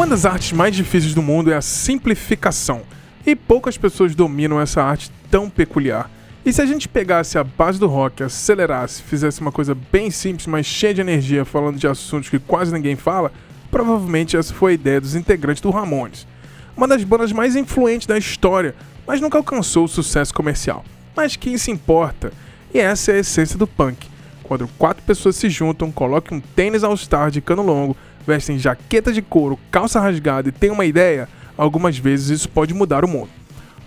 [0.00, 2.80] Uma das artes mais difíceis do mundo é a simplificação,
[3.26, 6.10] e poucas pessoas dominam essa arte tão peculiar.
[6.42, 10.46] E se a gente pegasse a base do rock, acelerasse, fizesse uma coisa bem simples,
[10.46, 13.30] mas cheia de energia, falando de assuntos que quase ninguém fala,
[13.70, 16.26] provavelmente essa foi a ideia dos integrantes do Ramones.
[16.74, 18.74] Uma das bandas mais influentes da história,
[19.06, 20.82] mas nunca alcançou o sucesso comercial.
[21.14, 22.32] Mas quem se importa?
[22.72, 24.08] E essa é a essência do punk.
[24.44, 27.94] Quando quatro pessoas se juntam, colocam um tênis all-star de cano longo,
[28.26, 33.04] vestem jaqueta de couro, calça rasgada e têm uma ideia, algumas vezes isso pode mudar
[33.04, 33.30] o mundo.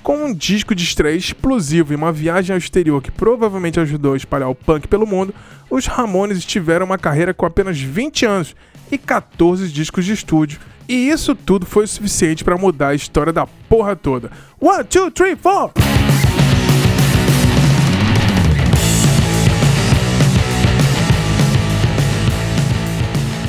[0.01, 4.17] Com um disco de estreia explosivo e uma viagem ao exterior que provavelmente ajudou a
[4.17, 5.33] espalhar o punk pelo mundo,
[5.69, 8.55] os Ramones tiveram uma carreira com apenas 20 anos
[8.91, 10.59] e 14 discos de estúdio.
[10.89, 14.29] E isso tudo foi o suficiente para mudar a história da porra toda.
[14.59, 15.71] One, two, three, four!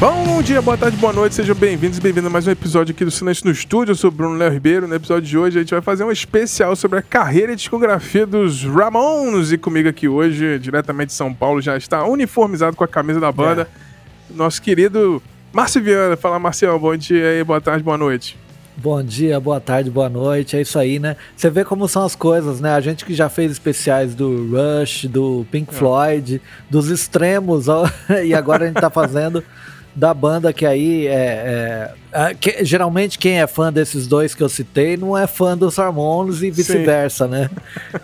[0.05, 3.07] Bom dia, boa tarde, boa noite, sejam bem-vindos e bem-vindos a mais um episódio aqui
[3.07, 3.93] do Silêncio no Estúdio.
[3.93, 4.87] Eu sou o Bruno Léo Ribeiro.
[4.87, 8.27] No episódio de hoje a gente vai fazer um especial sobre a carreira e discografia
[8.27, 9.51] dos Ramones.
[9.51, 13.33] E comigo aqui hoje, diretamente de São Paulo, já está uniformizado com a camisa da
[13.33, 14.35] banda, é.
[14.37, 16.19] nosso querido Márcio Viana.
[16.19, 18.37] Fala, Marcião, bom dia aí, boa tarde, boa noite.
[18.77, 21.17] Bom dia, boa tarde, boa noite, é isso aí, né?
[21.35, 22.75] Você vê como são as coisas, né?
[22.75, 25.79] A gente que já fez especiais do Rush, do Pink é.
[25.79, 27.89] Floyd, dos extremos, ó,
[28.23, 29.43] e agora a gente tá fazendo
[29.95, 34.43] da banda que aí é, é, é que, geralmente quem é fã desses dois que
[34.43, 37.49] eu citei não é fã dos Ramones e vice-versa, né?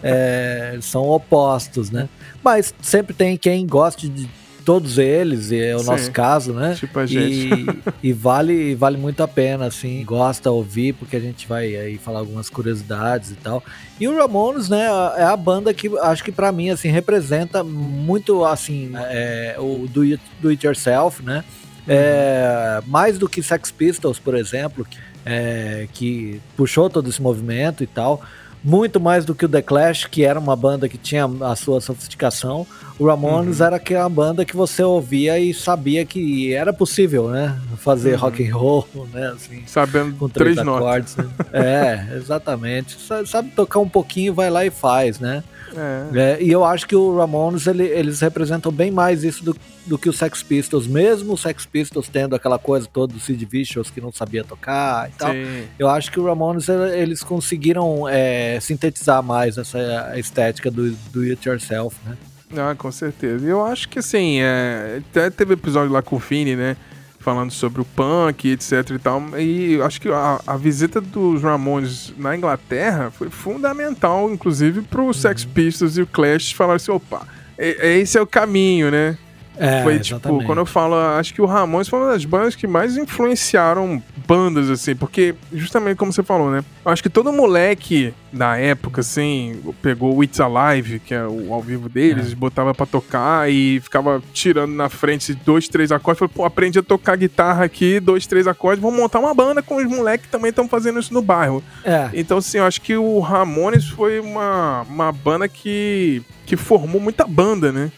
[0.02, 2.08] É, são opostos, né?
[2.42, 4.28] Mas sempre tem quem goste de
[4.64, 6.74] todos eles, e é o Sim, nosso caso, né?
[6.78, 7.64] Tipo a gente.
[8.02, 11.98] E, e, vale, vale muito a pena, assim, gosta ouvir, porque a gente vai aí
[11.98, 13.62] falar algumas curiosidades e tal.
[13.98, 18.44] E o Ramones, né, é a banda que acho que para mim, assim, representa muito,
[18.44, 21.44] assim, é, o do it, do it yourself, né?
[21.88, 24.86] É, mais do que Sex Pistols, por exemplo,
[25.24, 28.22] é, que puxou todo esse movimento e tal.
[28.62, 31.80] Muito mais do que o The Clash, que era uma banda que tinha a sua
[31.80, 32.66] sofisticação.
[32.98, 33.66] O Ramones uhum.
[33.66, 37.58] era aquela banda que você ouvia e sabia que era possível, né?
[37.78, 38.18] Fazer uhum.
[38.18, 39.28] rock and roll, né?
[39.28, 41.16] Assim, Sabendo com três, três acordes.
[41.16, 41.26] Né?
[41.54, 42.98] é, exatamente.
[43.26, 45.42] Sabe tocar um pouquinho, vai lá e faz, né?
[45.76, 46.18] É.
[46.18, 49.98] É, e eu acho que o Ramones ele, eles representam bem mais isso do, do
[49.98, 53.90] que o Sex Pistols, mesmo o Sex Pistols tendo aquela coisa toda do Sid Vicious
[53.90, 55.32] que não sabia tocar e tal.
[55.32, 55.64] Sim.
[55.78, 61.48] Eu acho que o Ramones eles conseguiram é, sintetizar mais essa estética do, do It
[61.48, 62.16] Yourself, né?
[62.56, 63.46] Ah, com certeza.
[63.46, 66.76] Eu acho que assim, é, até teve episódio lá com o Fini, né?
[67.20, 69.22] Falando sobre o punk, etc e tal.
[69.38, 75.20] E acho que a, a visita dos Ramones na Inglaterra foi fundamental, inclusive, para os
[75.20, 75.50] Sex uhum.
[75.50, 77.26] Pistols e o Clash falarem assim, opa,
[77.58, 79.16] esse é o caminho, né?
[79.60, 80.46] É, foi tipo, exatamente.
[80.46, 84.70] quando eu falo, acho que o Ramones foi uma das bandas que mais influenciaram bandas,
[84.70, 86.64] assim, porque justamente como você falou, né?
[86.82, 91.60] Acho que todo moleque da época, assim, pegou o It's Alive, que é o ao
[91.60, 92.34] vivo deles, é.
[92.34, 96.20] botava pra tocar e ficava tirando na frente dois, três acordes.
[96.20, 99.76] Falei, pô, aprende a tocar guitarra aqui, dois, três acordes, vamos montar uma banda com
[99.76, 101.62] os moleques que também estão fazendo isso no bairro.
[101.84, 102.08] É.
[102.14, 107.26] Então, assim, eu acho que o Ramones foi uma, uma banda que, que formou muita
[107.26, 107.92] banda, né?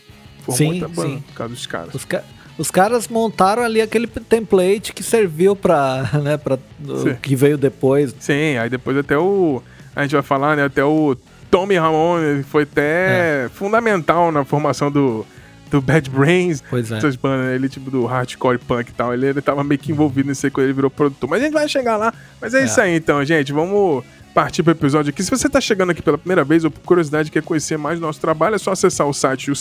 [0.45, 1.25] Por sim, muita banda, sim.
[1.27, 1.95] por causa dos caras.
[1.95, 2.23] Os, ca
[2.59, 8.15] os caras montaram ali aquele template que serviu pra, né, pra o que veio depois.
[8.19, 9.63] Sim, aí depois até o,
[9.95, 11.17] a gente vai falar, né, até o
[11.51, 13.51] Tommy Ramone foi até é.
[13.53, 15.25] fundamental na formação do,
[15.71, 16.99] do Bad Brains, pois é.
[16.99, 19.93] essas bandas, né, ele tipo do hardcore punk e tal, ele, ele tava meio que
[19.93, 21.29] envolvido nisso aí quando ele virou produtor.
[21.29, 22.65] Mas a gente vai chegar lá, mas é, é.
[22.65, 25.23] isso aí então, gente, vamos partir para o episódio aqui.
[25.23, 28.07] Se você está chegando aqui pela primeira vez ou por curiosidade quer conhecer mais do
[28.07, 29.55] nosso trabalho, é só acessar o site o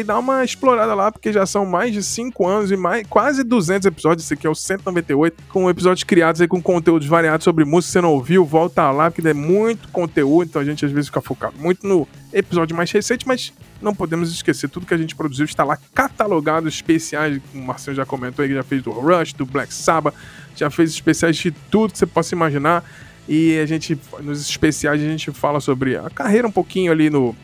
[0.00, 3.42] e dar uma explorada lá, porque já são mais de 5 anos e mais, quase
[3.42, 4.26] 200 episódios.
[4.26, 7.84] Esse aqui é o 198, com episódios criados aí com conteúdos variados sobre música.
[7.84, 11.08] Se você não ouviu, volta lá, porque é muito conteúdo, então a gente às vezes
[11.08, 15.14] fica focado muito no episódio mais recente, mas não podemos esquecer, tudo que a gente
[15.14, 18.90] produziu está lá catalogado, especiais, como o Marcelo já comentou aí, que já fez do
[18.90, 20.14] Rush, do Black Sabbath,
[20.56, 22.84] já fez especiais de tudo que você possa imaginar.
[23.28, 27.34] E a gente, nos especiais, a gente fala sobre a carreira um pouquinho ali no.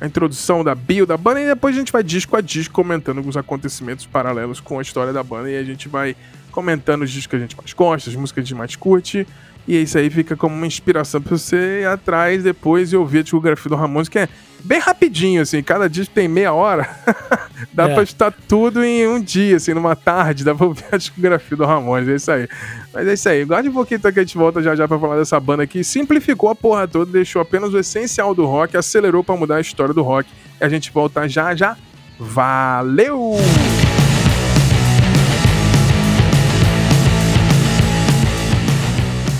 [0.00, 3.20] A introdução da bio da banda e depois a gente vai disco a disco comentando
[3.20, 6.16] os acontecimentos paralelos com a história da banda e a gente vai
[6.50, 9.26] comentando os discos que a gente mais gosta, as músicas que a gente mais curte
[9.70, 13.22] e isso aí fica como uma inspiração pra você ir atrás depois e ouvir a
[13.22, 14.28] discografia do Ramones, que é
[14.64, 16.88] bem rapidinho, assim, cada disco tem meia hora.
[17.72, 17.94] dá é.
[17.94, 21.64] pra estar tudo em um dia, assim, numa tarde, dá pra ouvir a discografia do
[21.64, 22.48] Ramones, é isso aí.
[22.92, 24.98] Mas é isso aí, guarde um pouquinho então que a gente volta já já pra
[24.98, 29.22] falar dessa banda que simplificou a porra toda, deixou apenas o essencial do rock, acelerou
[29.22, 30.28] para mudar a história do rock.
[30.60, 31.76] E a gente volta já já.
[32.18, 33.36] Valeu!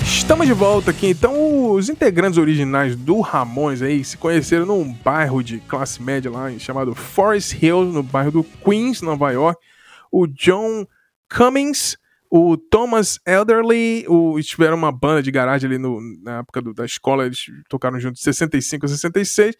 [0.04, 1.08] Estamos de volta aqui.
[1.08, 6.48] Então, os integrantes originais do Ramones aí se conheceram num bairro de classe média lá
[6.56, 9.60] chamado Forest Hills, no bairro do Queens, Nova York.
[10.10, 10.86] O John
[11.28, 11.96] Cummings,
[12.30, 16.84] o Thomas Elderly, o, tiveram uma banda de garagem ali no, na época do, da
[16.84, 19.56] escola, eles tocaram juntos de 65 a 66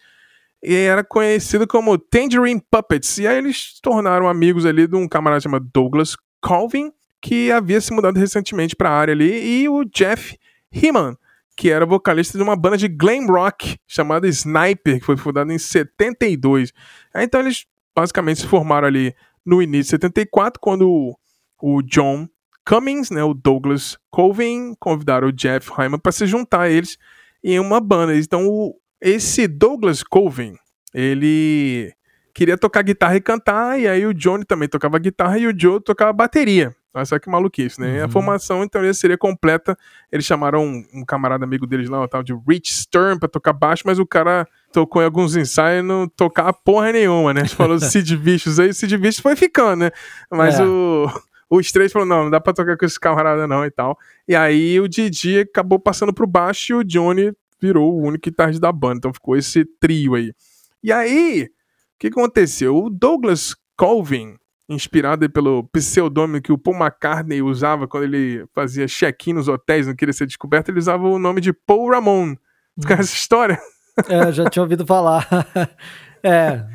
[0.63, 3.17] e era conhecido como Tangerine Puppets.
[3.17, 6.91] E aí eles se tornaram amigos ali de um camarada chamado Douglas Colvin,
[7.21, 10.37] que havia se mudado recentemente para a área ali, e o Jeff
[10.71, 11.17] Heeman,
[11.57, 15.57] que era vocalista de uma banda de glam rock chamada Sniper, que foi fundada em
[15.57, 16.71] 72.
[17.13, 19.13] Aí, então eles basicamente se formaram ali
[19.45, 21.17] no início de 74, quando
[21.61, 22.27] o John
[22.71, 26.97] Cummings, né, o Douglas Colvin, convidaram o Jeff Hyman para se juntar a eles
[27.43, 28.15] em uma banda.
[28.15, 30.55] Então, o, esse Douglas Colvin,
[30.93, 31.91] ele
[32.33, 35.81] queria tocar guitarra e cantar, e aí o Johnny também tocava guitarra e o Joe
[35.81, 36.73] tocava bateria.
[36.93, 37.99] Olha só que maluquice, né?
[37.99, 38.05] Uhum.
[38.05, 39.77] A formação, então, seria completa.
[40.09, 43.51] Eles chamaram um, um, camarada amigo deles lá, o tal de Rich Stern, pra tocar
[43.51, 47.41] baixo, mas o cara tocou em alguns ensaios e não tocava porra nenhuma, né?
[47.41, 49.91] A gente falou Sid Vicious aí, o Sid Vicious foi ficando, né?
[50.29, 50.63] Mas é.
[50.63, 51.09] o,
[51.51, 53.99] os três falaram, não, não dá pra tocar com esse camarada não e tal.
[54.25, 58.61] E aí o Didi acabou passando pro baixo e o Johnny virou o único guitarrista
[58.61, 58.99] da banda.
[58.99, 60.33] Então ficou esse trio aí.
[60.81, 62.75] E aí, o que aconteceu?
[62.75, 64.37] O Douglas Colvin,
[64.69, 69.95] inspirado pelo pseudônimo que o Paul McCartney usava quando ele fazia check-in nos hotéis, não
[69.95, 72.35] queria ser descoberto, ele usava o nome de Paul Ramon.
[72.77, 73.59] Você conhece essa história?
[74.07, 75.27] É, já tinha ouvido falar.
[76.23, 76.65] é,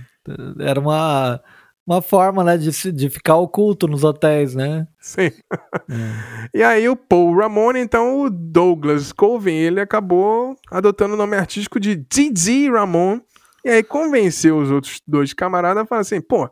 [0.61, 1.41] era uma,
[1.87, 4.89] uma forma, né, de, de ficar oculto nos hotéis, né?
[4.99, 5.31] Sim.
[5.89, 6.49] É.
[6.53, 11.79] E aí o Paul Ramon, então o Douglas Colvin, ele acabou adotando o nome artístico
[11.79, 13.21] de Didi Ramon,
[13.65, 16.51] e aí convenceu os outros dois camaradas a falar assim, pô,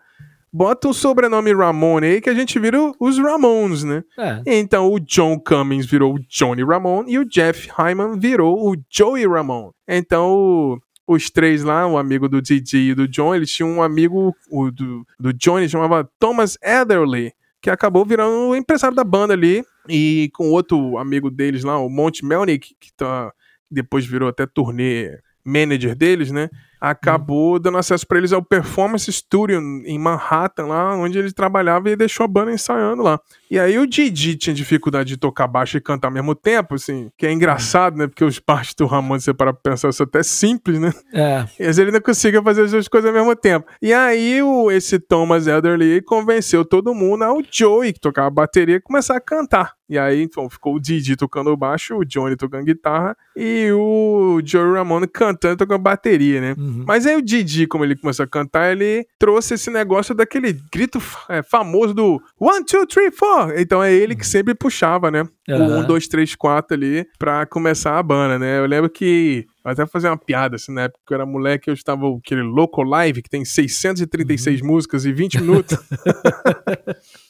[0.53, 4.05] bota o sobrenome Ramone aí que a gente vira os Ramones, né?
[4.17, 4.41] É.
[4.47, 9.27] Então o John Cummings virou o Johnny Ramone e o Jeff Hyman virou o Joey
[9.27, 9.73] Ramone.
[9.89, 14.35] Então os três lá, o amigo do Didi e do John, eles tinham um amigo
[14.51, 19.63] o do, do Johnny chamava Thomas Etherly, que acabou virando o empresário da banda ali
[19.89, 23.33] e com outro amigo deles lá, o Monte Melnick, que tá,
[23.71, 26.49] depois virou até turnê manager deles, né?
[26.91, 31.97] Acabou dando acesso para eles ao Performance Studio em Manhattan, lá onde ele trabalhava e
[31.97, 33.19] deixou a banda ensaiando lá.
[33.51, 37.11] E aí o Didi tinha dificuldade de tocar baixo e cantar ao mesmo tempo, assim,
[37.17, 38.07] que é engraçado, né?
[38.07, 40.93] Porque os baixos do Ramon, você para pensar, isso é até simples, né?
[41.13, 41.47] É.
[41.59, 43.67] Mas ele ainda conseguia fazer as duas coisas ao mesmo tempo.
[43.81, 49.17] E aí o, esse Thomas Elderly convenceu todo mundo ao Joey, que tocava bateria, começar
[49.17, 49.75] a cantar.
[49.89, 54.73] E aí, então, ficou o Didi tocando baixo, o Johnny tocando guitarra e o Joey
[54.73, 56.55] Ramone cantando tocando bateria, né?
[56.57, 56.85] Uhum.
[56.87, 61.03] Mas aí o Didi, como ele começou a cantar, ele trouxe esse negócio daquele grito
[61.29, 63.53] é, famoso do one, two, three, four.
[63.57, 64.31] Então é ele que uhum.
[64.31, 65.23] sempre puxava, né?
[65.49, 65.79] Uhum.
[65.79, 68.59] O 1, 2, 3, 4 ali pra começar a banda, né?
[68.59, 69.47] Eu lembro que.
[69.63, 72.43] Vou até fazer uma piada, assim, na época que eu era moleque, eu estava aquele
[72.43, 74.67] Local Live, que tem 636 uhum.
[74.67, 75.79] músicas e 20 minutos.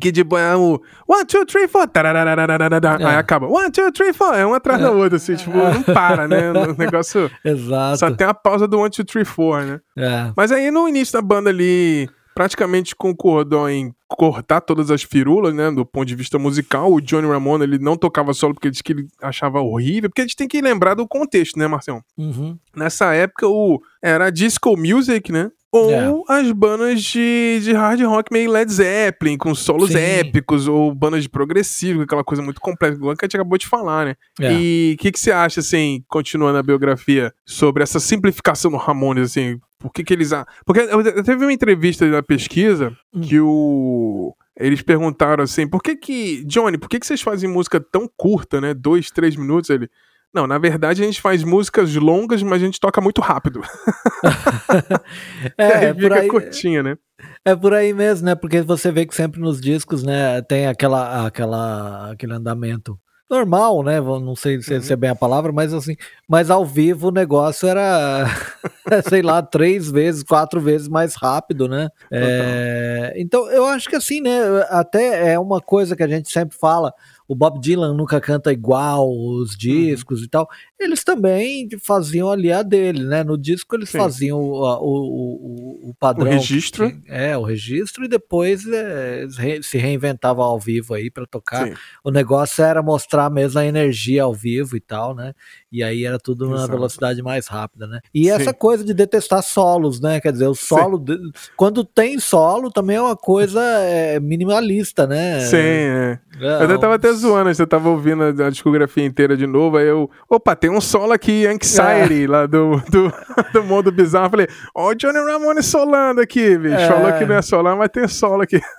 [0.00, 1.84] Que tipo é o one, two, three, four.
[1.84, 3.04] É.
[3.04, 4.34] Aí acaba one, two, three, four.
[4.34, 4.82] É um atrás é.
[4.82, 6.50] da outra, assim, tipo, não para, né?
[6.66, 7.30] O negócio.
[7.44, 7.98] Exato.
[7.98, 9.80] Só tem a pausa do one, two, three, four, né?
[9.96, 10.32] É.
[10.36, 15.70] Mas aí no início da banda ali, praticamente concordou em cortar todas as firulas, né?
[15.70, 16.92] Do ponto de vista musical.
[16.92, 20.10] O Johnny Ramone, ele não tocava solo porque ele disse que ele achava horrível.
[20.10, 22.04] Porque a gente tem que lembrar do contexto, né, Marcelo?
[22.14, 22.58] Uhum.
[22.76, 25.50] Nessa época, o era disco music, né?
[25.72, 26.10] Ou é.
[26.28, 29.98] as bandas de, de hard rock meio Led Zeppelin, com solos Sim.
[29.98, 33.66] épicos, ou bandas de progressivo, aquela coisa muito complexa, igual que a gente acabou de
[33.66, 34.14] falar, né?
[34.40, 34.52] É.
[34.52, 39.30] E o que, que você acha, assim, continuando a biografia, sobre essa simplificação do Ramones,
[39.30, 39.58] assim?
[39.86, 40.30] Por que, que eles.
[40.64, 43.20] Porque eu teve uma entrevista na pesquisa hum.
[43.20, 44.34] que o.
[44.58, 46.44] Eles perguntaram assim, por que que.
[46.44, 48.74] Johnny, por que que vocês fazem música tão curta, né?
[48.74, 49.70] Dois, três minutos?
[49.70, 49.88] Ele.
[50.34, 53.62] Não, na verdade a gente faz músicas longas, mas a gente toca muito rápido.
[55.56, 56.98] é, é por aí, curtinha, né?
[57.44, 58.34] É por aí mesmo, né?
[58.34, 64.00] Porque você vê que sempre nos discos, né, tem aquela, aquela, aquele andamento normal, né?
[64.00, 64.80] Não sei se, uhum.
[64.80, 65.96] se, é bem a palavra, mas assim,
[66.28, 68.26] mas ao vivo o negócio era,
[69.08, 71.88] sei lá, três vezes, quatro vezes mais rápido, né?
[72.10, 74.38] É, então eu acho que assim, né?
[74.68, 76.92] Até é uma coisa que a gente sempre fala
[77.28, 79.56] o Bob Dylan nunca canta igual os uhum.
[79.58, 80.24] discos uhum.
[80.24, 80.48] e tal.
[80.78, 83.24] Eles também faziam ali a dele, né?
[83.24, 83.98] No disco eles Sim.
[83.98, 86.28] faziam o, o, o, o, padrão.
[86.28, 86.90] O registro.
[86.90, 89.26] Que, é, o registro e depois é,
[89.62, 91.66] se reinventavam ao vivo aí para tocar.
[91.66, 91.74] Sim.
[92.04, 95.34] O negócio era mostrar mesmo a energia ao vivo e tal, né?
[95.76, 98.00] E aí era tudo na velocidade mais rápida, né?
[98.14, 98.30] E Sim.
[98.30, 100.18] essa coisa de detestar solos, né?
[100.20, 101.18] Quer dizer, o solo, de...
[101.54, 105.40] quando tem solo, também é uma coisa é, minimalista, né?
[105.40, 106.18] Sim, é.
[106.40, 110.08] é eu tava até zoando, você tava ouvindo a discografia inteira de novo, aí eu,
[110.30, 112.26] opa, tem um solo aqui, Anxiety, é.
[112.26, 113.12] lá do, do,
[113.52, 114.30] do Mundo Bizarro.
[114.30, 116.74] Falei, ó, o Johnny Ramone solando aqui, bicho.
[116.74, 116.88] É.
[116.88, 118.62] Falou que não é solar, mas tem solo aqui.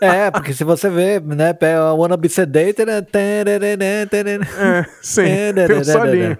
[0.00, 1.54] É, porque se você vê, né,
[1.94, 3.06] Wanna Be Sedated, né?
[4.58, 5.22] É, sim,
[5.66, 6.38] tem um solinho.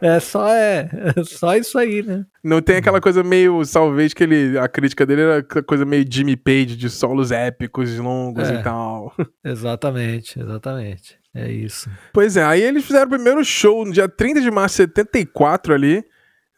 [0.00, 2.24] É só, é, é só isso aí, né?
[2.42, 6.36] Não tem aquela coisa meio, talvez que ele, a crítica dele era coisa meio Jimmy
[6.36, 9.14] Page, de solos épicos, longos é, e tal.
[9.44, 11.18] Exatamente, exatamente.
[11.34, 11.90] É isso.
[12.12, 15.74] Pois é, aí eles fizeram o primeiro show no dia 30 de março de 74
[15.74, 16.04] ali,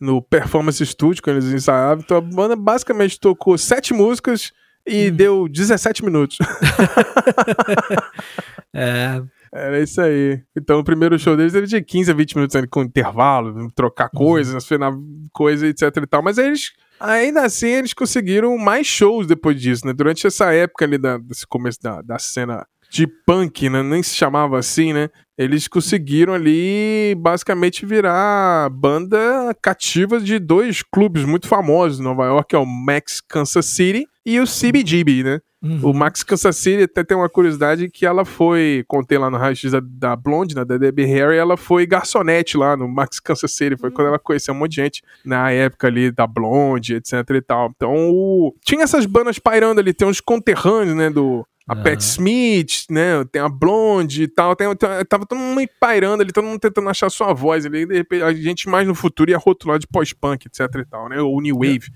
[0.01, 2.03] no Performance Studio, quando eles ensaiavam.
[2.05, 4.53] Então a banda basicamente tocou sete músicas
[4.87, 5.15] e hum.
[5.15, 6.39] deu 17 minutos.
[8.73, 9.21] é.
[9.53, 10.41] Era isso aí.
[10.57, 14.19] Então o primeiro show deles ele tinha 15 a 20 minutos com intervalo, trocar uhum.
[14.19, 14.93] coisas, afinar
[15.33, 16.23] coisa, etc e tal.
[16.23, 19.93] Mas eles Ainda assim, eles conseguiram mais shows depois disso, né?
[19.93, 23.83] Durante essa época ali, da, desse começo da, da cena de punk, né?
[23.83, 25.09] Nem se chamava assim, né?
[25.37, 32.49] Eles conseguiram ali basicamente virar banda cativa de dois clubes muito famosos em Nova York,
[32.49, 35.41] que é o Max Kansas City e o CBGB, né?
[35.61, 35.91] Uhum.
[35.91, 39.57] O Max Kansas City até tem uma curiosidade que ela foi, contei lá no raio
[39.71, 43.77] da, da Blonde, né, da Debbie Harry, ela foi garçonete lá no Max Kansas City,
[43.77, 43.95] foi uhum.
[43.97, 47.73] quando ela conheceu um monte de gente na época ali da Blonde, etc e tal.
[47.75, 48.55] Então, o...
[48.65, 51.83] tinha essas bandas pairando ali, tem uns conterrâneos, né, do a uhum.
[51.83, 53.23] Pat Smith, né?
[53.31, 54.57] Tem a Blonde e tal.
[54.57, 57.85] Tem, tem, tava todo mundo pairando ali, todo mundo tentando achar sua voz ali.
[57.85, 61.21] De repente, a gente mais no futuro ia rotular de pós-punk, etc e tal, né?
[61.21, 61.91] Ou New Wave.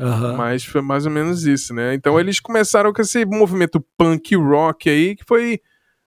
[0.00, 0.36] Uhum.
[0.36, 1.94] Mas foi mais ou menos isso, né?
[1.94, 5.60] Então eles começaram com esse movimento punk rock aí, que foi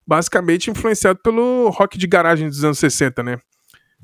[0.07, 3.37] basicamente influenciado pelo rock de garagem dos anos 60, né?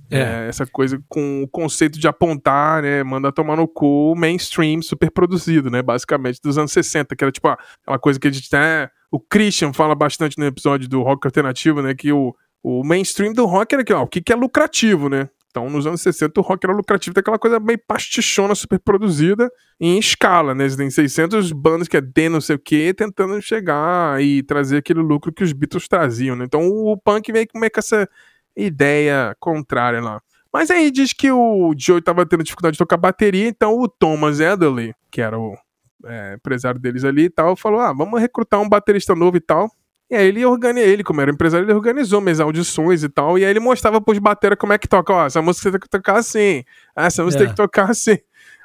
[0.09, 0.19] É.
[0.19, 0.47] é.
[0.47, 5.69] essa coisa com o conceito de apontar, né, manda tomar no cu mainstream super produzido,
[5.69, 9.19] né, basicamente dos anos 60, que era tipo aquela coisa que a gente até o
[9.19, 13.73] Christian fala bastante no episódio do rock alternativo, né, que o, o mainstream do rock
[13.73, 15.29] era que, ó, o que, que é lucrativo, né?
[15.57, 19.51] Então, nos anos 60, o rock era lucrativo, tem aquela coisa meio pastichona, super produzida,
[19.79, 20.67] em escala, né?
[20.69, 24.99] Tem 600 bandas que é D não sei o que, tentando chegar e trazer aquele
[24.99, 26.45] lucro que os Beatles traziam, né?
[26.45, 28.07] Então, o punk veio meio com essa
[28.55, 30.21] ideia contrária lá.
[30.53, 34.39] Mas aí diz que o Joe estava tendo dificuldade de tocar bateria, então o Thomas
[34.39, 35.57] Adderley, que era o
[36.05, 39.71] é, empresário deles ali e tal, falou: ah, vamos recrutar um baterista novo e tal.
[40.09, 43.37] E aí ele organizou, ele, como era empresário, ele organizou minhas audições e tal.
[43.37, 45.13] E aí ele mostrava pros bateras como é que toca.
[45.13, 46.63] Ó, essa música tem que tocar assim.
[46.95, 47.45] Ah, essa música é.
[47.45, 48.17] tem que tocar assim.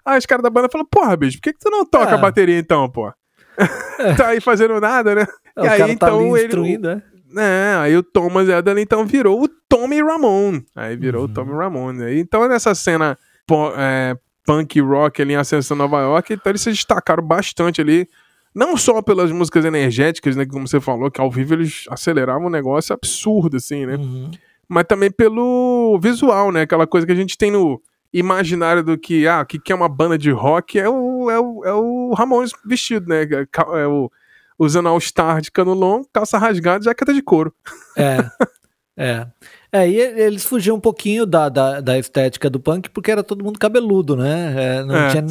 [0.05, 2.15] Aí os caras da banda falaram, porra, bicho, por que, que tu não toca é.
[2.15, 3.13] a bateria então, pô?
[3.99, 4.15] É.
[4.15, 5.27] tá aí fazendo nada, né?
[5.57, 6.79] É, e aí, tá então, ele.
[6.79, 7.03] Né?
[7.37, 10.65] É, aí o Thomas Eden então virou o Tommy Ramone.
[10.75, 11.31] Aí virou uhum.
[11.31, 12.21] o Tommy Ramone.
[12.21, 13.19] Então nessa cena
[13.77, 18.09] é, punk rock ali em Ascensão Nova York, então eles se destacaram bastante ali.
[18.55, 20.45] Não só pelas músicas energéticas, né?
[20.45, 23.97] Como você falou, que ao vivo eles aceleravam um negócio absurdo, assim, né?
[23.97, 24.31] Uhum.
[24.69, 26.63] Mas também pelo visual, né?
[26.63, 27.81] Aquela coisa que a gente tem no
[28.13, 31.65] imaginário do que, ah, o que é uma banda de rock é o, é o,
[31.65, 33.23] é o Ramones vestido, né?
[33.23, 34.11] É, é o
[34.59, 37.53] usando All-Star de cano longo, calça rasgada e jaqueta de couro.
[37.97, 38.19] É.
[38.97, 39.27] É.
[39.73, 43.43] É, e eles fugiam um pouquinho da, da, da, estética do punk porque era todo
[43.43, 44.55] mundo cabeludo, né?
[44.55, 45.25] É, não é, tinha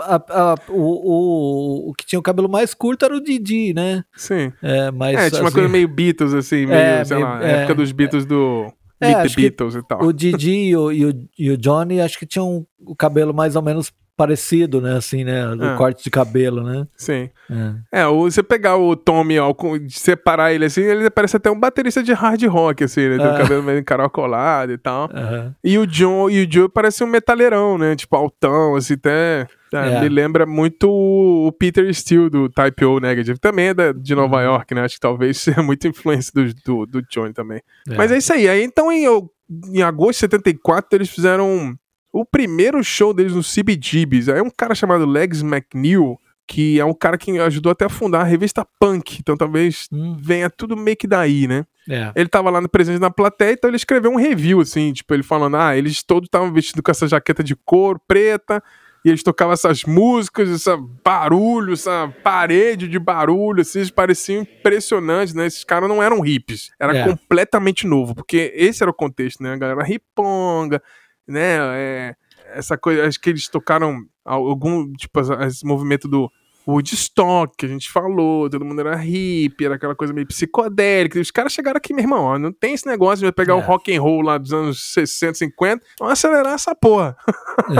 [0.00, 4.04] a, a, o, o, o que tinha o cabelo mais curto era o Didi, né?
[4.16, 4.52] Sim.
[4.62, 7.44] É, mas, é tinha uma coisa assim, meio Beatles, assim, meio, é, sei meio, lá,
[7.44, 8.72] é, época dos Beatles do.
[9.00, 10.02] É, Meet the Beatles e tal.
[10.02, 13.56] O Didi e o, e, o, e o Johnny acho que tinham o cabelo mais
[13.56, 14.96] ou menos parecido, né?
[14.96, 15.54] Assim, né?
[15.54, 15.76] Do é.
[15.76, 16.88] corte de cabelo, né?
[16.96, 17.30] Sim.
[17.92, 19.54] É, é você pegar o Tommy, ó,
[19.88, 23.16] separar ele assim, ele parece até um baterista de hard rock, assim, né?
[23.16, 23.38] Tem o é.
[23.38, 25.04] cabelo meio encaracolado e tal.
[25.04, 25.54] Uhum.
[25.62, 27.94] E o John e o Joe parece um metaleirão, né?
[27.94, 29.46] Tipo, altão, assim, até.
[29.72, 30.00] É, é.
[30.00, 33.38] Me lembra muito o Peter Steele do Type O Negative.
[33.38, 34.42] Também é da, de Nova uhum.
[34.42, 34.80] York, né?
[34.80, 37.62] Acho que talvez seja muita influência do, do, do John também.
[37.88, 37.94] É.
[37.94, 38.48] Mas é isso aí.
[38.48, 39.04] Aí então em,
[39.72, 41.78] em agosto de 74 eles fizeram
[42.12, 46.94] o primeiro show deles no CBGBs é um cara chamado Legs McNeil, que é um
[46.94, 49.18] cara que ajudou até a fundar a revista Punk.
[49.20, 50.16] Então talvez hum.
[50.18, 51.66] venha tudo meio que daí, né?
[51.88, 52.12] É.
[52.14, 55.22] Ele tava lá no presente na plateia, então ele escreveu um review, assim, tipo, ele
[55.22, 58.62] falando, ah, eles todos estavam vestidos com essa jaqueta de couro preta,
[59.04, 60.70] e eles tocavam essas músicas, esse
[61.02, 65.46] barulho, essa parede de barulho, assim, eles pareciam impressionantes, né?
[65.46, 67.04] Esses caras não eram hippies, era é.
[67.04, 69.54] completamente novo, porque esse era o contexto, né?
[69.54, 70.82] A galera riponga,
[71.28, 71.58] né?
[71.76, 72.16] É,
[72.54, 76.30] essa coisa, acho que eles tocaram algum, tipo, esse movimento do
[76.68, 81.18] Woodstock, que a gente falou, todo mundo era hippie, era aquela coisa meio psicodélica.
[81.18, 83.62] Os caras chegaram aqui, meu irmão, ó, não tem esse negócio de pegar o é.
[83.62, 87.16] rock and roll lá dos anos 60, 50, vamos acelerar essa porra.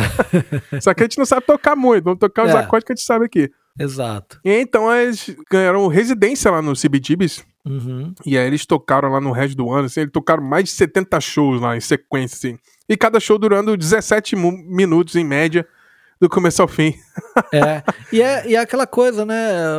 [0.81, 2.59] Só que a gente não sabe tocar muito, vamos tocar os é.
[2.59, 3.51] acordes que a gente sabe aqui.
[3.79, 4.41] Exato.
[4.43, 7.45] E então eles ganharam residência lá no CBGBs.
[7.67, 8.15] Uhum.
[8.25, 11.21] E aí eles tocaram lá no resto do ano, assim, eles tocaram mais de 70
[11.21, 12.59] shows lá em sequência, assim.
[12.89, 15.67] E cada show durando 17 minutos em média
[16.21, 16.95] do começo ao fim.
[17.53, 17.83] É,
[18.13, 19.37] e é, e é aquela coisa, né,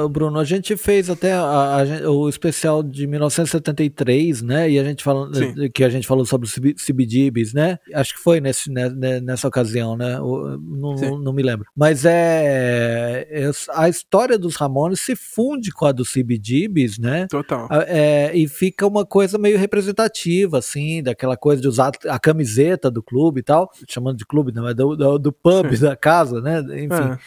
[0.10, 0.40] Bruno?
[0.40, 4.70] A gente fez até a, a, o especial de 1973, né?
[4.70, 5.30] E a gente falou
[5.74, 7.78] que a gente falou sobre o CBGBs, né?
[7.94, 10.18] Acho que foi nesse, né, né, nessa ocasião, né?
[10.18, 11.68] Não, não, não, me lembro.
[11.76, 17.28] Mas é, é, a história dos Ramones se funde com a do CBGBs, né?
[17.30, 17.68] Total.
[17.88, 23.04] É, e fica uma coisa meio representativa, assim, daquela coisa de usar a camiseta do
[23.04, 25.84] clube e tal, chamando de clube, não é do, do, do pub Sim.
[25.84, 26.60] da casa casa, né?
[26.84, 27.14] Enfim.
[27.14, 27.18] É.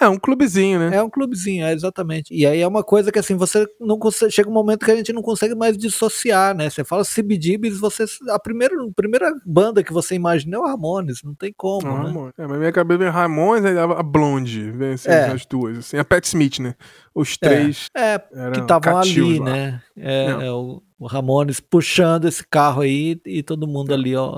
[0.00, 0.96] É um clubezinho, né?
[0.96, 2.32] É um clubezinho, é, exatamente.
[2.32, 4.30] E aí é uma coisa que assim, você não consegue.
[4.30, 6.70] Chega um momento que a gente não consegue mais dissociar, né?
[6.70, 8.04] Você fala CBGBs, você.
[8.28, 11.84] A primeira, a primeira banda que você imagina é o Ramones, não tem como.
[11.84, 12.04] Não, né?
[12.04, 12.34] Ramones.
[12.38, 15.26] É, mas minha cabeça vem Ramones e a Blonde, vem assim, é.
[15.26, 15.78] as duas.
[15.78, 16.76] Assim, a Pat Smith, né?
[17.20, 17.88] Os três.
[17.96, 19.44] É, é que estavam ali, lá.
[19.44, 19.82] né?
[19.96, 24.34] É, é o o Ramones puxando esse carro aí e todo mundo ali ao,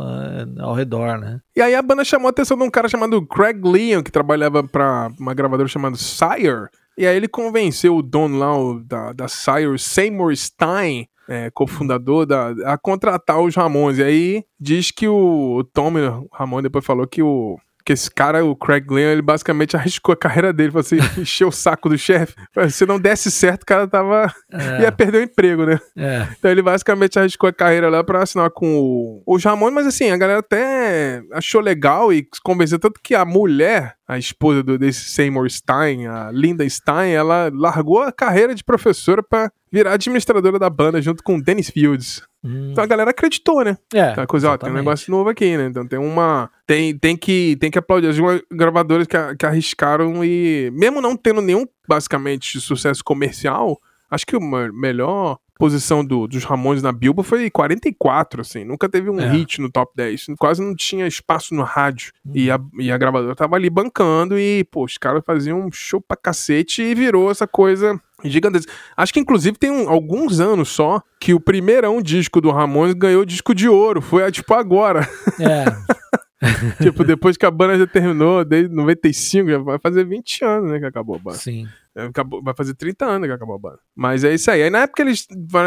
[0.59, 1.41] ao, redor, né?
[1.57, 4.63] E aí a banda chamou a atenção de um cara chamado Craig Leon, que trabalhava
[4.63, 6.69] para uma gravadora chamada Sire.
[6.99, 12.27] E aí ele convenceu o dono lá o, da, da Sire, Seymour Stein, é, cofundador,
[12.27, 13.99] da, a contratar os Ramones.
[13.99, 17.59] E aí diz que o, o Tommy Ramone depois falou que o
[17.91, 21.49] que esse cara, o Craig Glenn, ele basicamente arriscou a carreira dele, falou assim, encheu
[21.49, 22.35] o saco do chefe.
[22.71, 24.33] Se não desse certo, o cara tava.
[24.53, 24.83] É.
[24.83, 25.79] ia perder o emprego, né?
[25.97, 26.29] É.
[26.39, 30.11] Então ele basicamente arriscou a carreira lá pra assinar com o, o Jamon, mas assim,
[30.11, 35.11] a galera até achou legal e convenceu tanto que a mulher, a esposa do, desse
[35.11, 40.71] Seymour Stein, a Linda Stein, ela largou a carreira de professora pra virar administradora da
[40.71, 42.23] banda junto com o Dennis Fields.
[42.43, 42.71] Hum.
[42.73, 43.77] Então a galera acreditou, né?
[43.93, 44.03] É.
[44.03, 45.67] Aquela coisa, ó, tem um negócio novo aqui, né?
[45.67, 46.51] Então tem uma.
[46.67, 48.17] Tem, tem, que, tem que aplaudir as
[48.51, 53.79] gravadoras que, que arriscaram e, mesmo não tendo nenhum, basicamente, sucesso comercial,
[54.11, 58.65] acho que o melhor posição do, dos Ramones na Bilba foi 44, assim.
[58.65, 59.31] Nunca teve um é.
[59.31, 60.29] hit no top 10.
[60.39, 62.13] Quase não tinha espaço no rádio.
[62.25, 62.33] Uhum.
[62.35, 66.01] E, a, e a gravadora tava ali bancando e, pô, os caras faziam um show
[66.01, 68.73] pra cacete e virou essa coisa gigantesca.
[68.97, 73.25] Acho que, inclusive, tem um, alguns anos só que o primeirão disco do Ramones ganhou
[73.25, 74.01] disco de ouro.
[74.01, 75.09] Foi, tipo, agora.
[75.39, 75.65] É.
[76.83, 80.79] tipo, depois que a banda já terminou, desde 95, já vai fazer 20 anos, né,
[80.79, 81.37] que acabou a banda.
[81.37, 81.67] Sim.
[81.95, 83.79] É, acabou, vai fazer 30 anos que acabou a banda.
[83.95, 84.63] Mas é isso aí.
[84.63, 85.27] Aí na época eles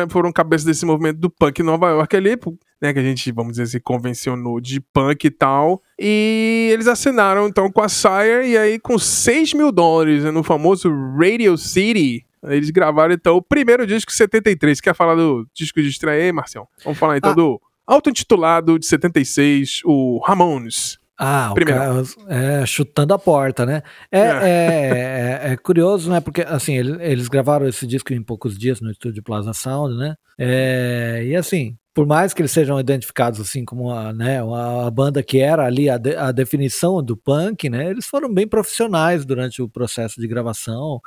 [0.09, 2.37] foram cabeça desse movimento do punk em Nova York ali,
[2.81, 5.81] né, que a gente, vamos dizer assim, convencionou de punk e tal.
[5.99, 10.43] E eles assinaram então com a Sire, e aí com 6 mil dólares né, no
[10.43, 14.81] famoso Radio City, eles gravaram então o primeiro disco 73.
[14.81, 16.67] Quer falar do disco de estreia aí, Marcel?
[16.83, 17.35] Vamos falar então ah.
[17.35, 20.99] do auto-intitulado de 76, o Ramones.
[21.17, 23.83] Ah, o cara, é, chutando a porta, né?
[24.11, 24.21] É, é.
[24.21, 26.19] é, é, é curioso, né?
[26.19, 30.15] Porque, assim, eles, eles, gravaram esse disco em poucos dias no estúdio Plaza Sound, né?
[30.39, 34.91] É, e, assim, por mais que eles sejam identificados, assim, como a, né, a, a
[34.91, 37.91] banda que era ali a, de, a definição do punk, né?
[37.91, 40.99] Eles foram bem profissionais durante o processo de gravação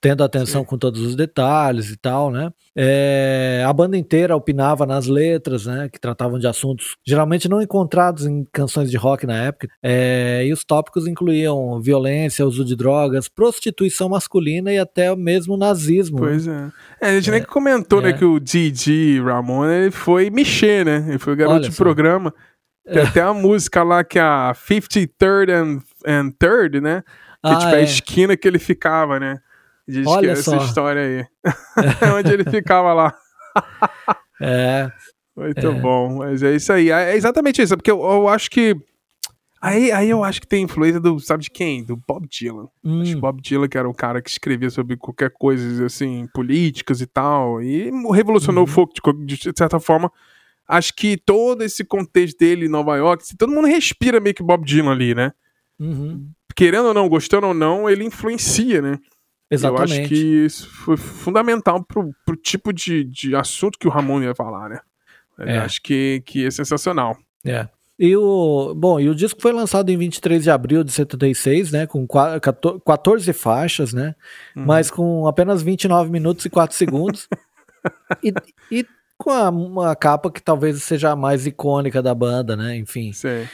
[0.00, 0.66] tendo atenção Sim.
[0.66, 2.50] com todos os detalhes e tal, né?
[2.76, 5.88] É, a banda inteira opinava nas letras, né?
[5.92, 9.68] Que tratavam de assuntos geralmente não encontrados em canções de rock na época.
[9.82, 16.18] É, e os tópicos incluíam violência, uso de drogas, prostituição masculina e até mesmo nazismo.
[16.18, 16.68] Pois é.
[17.00, 18.10] é a gente nem é, comentou, né?
[18.10, 18.12] É.
[18.12, 21.04] Que o Didi Ramon ele foi mexer, né?
[21.08, 21.82] Ele foi o garoto Olha de só.
[21.82, 22.32] programa.
[22.86, 27.02] Tem até a música lá que é a 53rd and, and 3rd, né?
[27.44, 29.40] Que ah, tipo, é a esquina que ele ficava, né?
[29.88, 30.56] Diz Olha que é só.
[30.56, 31.26] essa história aí.
[32.04, 33.14] É onde ele ficava lá.
[34.40, 34.90] é.
[35.34, 35.70] Muito é.
[35.72, 36.18] bom.
[36.18, 36.90] Mas é isso aí.
[36.90, 37.76] É exatamente isso.
[37.76, 38.76] Porque eu, eu, acho que.
[39.60, 41.18] Aí, aí eu acho que tem influência do.
[41.18, 41.82] Sabe de quem?
[41.82, 42.68] Do Bob Dylan.
[42.84, 43.00] Hum.
[43.00, 47.00] Acho que Bob Dylan, que era um cara que escrevia sobre qualquer coisa, assim, políticas
[47.00, 47.62] e tal.
[47.62, 48.70] E revolucionou uhum.
[48.70, 50.12] o folk de, de certa forma
[50.68, 54.42] acho que todo esse contexto dele em Nova York, assim, todo mundo respira meio que
[54.42, 55.32] Bob Dylan ali, né?
[55.80, 56.30] Uhum.
[56.54, 58.98] Querendo ou não, gostando ou não, ele influencia, né?
[59.50, 59.92] Exatamente.
[59.92, 64.22] Eu acho que isso foi fundamental pro, pro tipo de, de assunto que o Ramon
[64.22, 64.80] ia falar, né?
[65.38, 65.58] Eu é.
[65.58, 67.16] acho que, que é sensacional.
[67.44, 67.68] É.
[67.98, 71.86] E o, bom, e o disco foi lançado em 23 de abril de 76, né,
[71.86, 74.14] com 14 faixas, né,
[74.54, 74.64] uhum.
[74.64, 77.28] mas com apenas 29 minutos e 4 segundos.
[78.22, 78.32] e,
[78.70, 83.12] e com a, uma capa que talvez seja a mais icônica da banda, né, enfim.
[83.12, 83.48] Sim.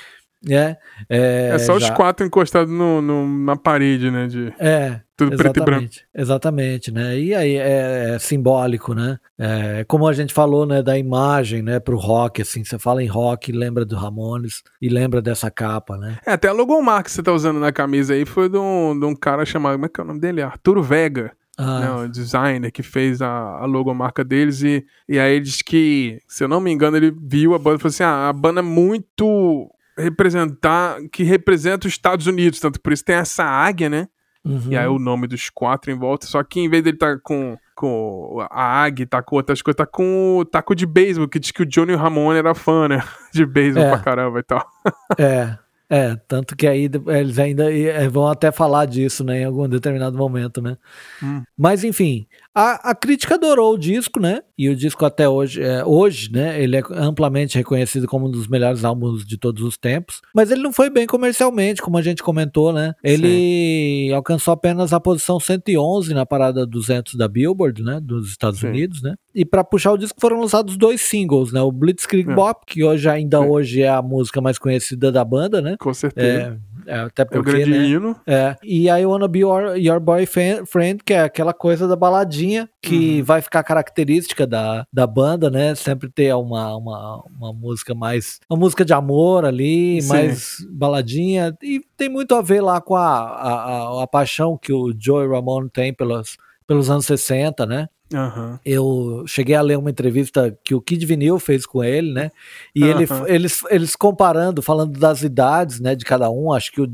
[0.48, 0.76] É,
[1.08, 1.88] é, é só já...
[1.88, 4.26] os quatro encostados no, no, na parede, né?
[4.26, 4.52] De...
[4.58, 5.90] É, tudo preto e branco.
[6.14, 7.18] Exatamente, né?
[7.18, 9.18] E aí é, é simbólico, né?
[9.38, 13.06] É, como a gente falou, né, da imagem, né, pro rock, assim, você fala em
[13.06, 16.18] rock, lembra do Ramones e lembra dessa capa, né?
[16.26, 19.06] É, até a logomarca que você tá usando na camisa aí foi de um, de
[19.06, 20.42] um cara chamado, como é que é o nome dele?
[20.42, 21.32] Arturo Vega.
[21.56, 21.78] Ah.
[21.78, 26.18] Né, o designer que fez a, a logomarca deles e, e aí ele diz que,
[26.26, 28.58] se eu não me engano, ele viu a banda e falou assim, ah, a banda
[28.58, 34.08] é muito representar, que representa os Estados Unidos, tanto por isso tem essa águia, né?
[34.44, 34.68] Uhum.
[34.68, 36.26] E aí o nome dos quatro em volta.
[36.26, 39.86] Só que em vez dele tá com, com a águia, tá com outras coisas, tá
[39.86, 43.02] com o taco de beisebol, que diz que o Johnny Ramone era fã, né?
[43.32, 43.90] De beisebol é.
[43.90, 44.66] pra caramba e tal.
[45.18, 45.58] É.
[45.88, 50.16] É, tanto que aí eles ainda é, vão até falar disso, né, em algum determinado
[50.16, 50.78] momento, né?
[51.22, 51.42] Hum.
[51.56, 54.42] Mas enfim, a, a, crítica adorou o disco, né?
[54.56, 56.62] E o disco até hoje, é, hoje, né?
[56.62, 60.20] Ele é amplamente reconhecido como um dos melhores álbuns de todos os tempos.
[60.32, 62.94] Mas ele não foi bem comercialmente, como a gente comentou, né?
[63.02, 64.12] Ele Sim.
[64.12, 67.98] alcançou apenas a posição 111 na parada 200 da Billboard, né?
[68.00, 68.68] Dos Estados Sim.
[68.68, 69.16] Unidos, né?
[69.34, 71.60] E para puxar o disco foram lançados dois singles, né?
[71.60, 72.34] O Blitzkrieg é.
[72.34, 73.48] Bop, que hoje ainda Sim.
[73.48, 75.76] hoje é a música mais conhecida da banda, né?
[75.80, 76.28] Com certeza.
[76.28, 76.56] É, é,
[76.88, 77.86] até porque, é o grande né?
[77.86, 78.16] hino.
[78.26, 78.56] É.
[78.62, 83.24] E I Wanna Be Your, your Boyfriend, que é aquela coisa da baladinha que uhum.
[83.24, 85.74] vai ficar característica da, da banda, né?
[85.74, 88.40] Sempre ter uma, uma, uma música mais.
[88.48, 90.08] Uma música de amor ali, Sim.
[90.08, 91.56] mais baladinha.
[91.62, 95.28] E tem muito a ver lá com a, a, a, a paixão que o Joey
[95.28, 97.88] Ramone tem pelos, pelos anos 60, né?
[98.14, 98.58] Uhum.
[98.64, 102.30] Eu cheguei a ler uma entrevista que o Kid Vinil fez com ele, né?
[102.74, 102.90] E uhum.
[102.90, 106.52] ele, eles, eles comparando, falando das idades, né, de cada um.
[106.52, 106.92] Acho que o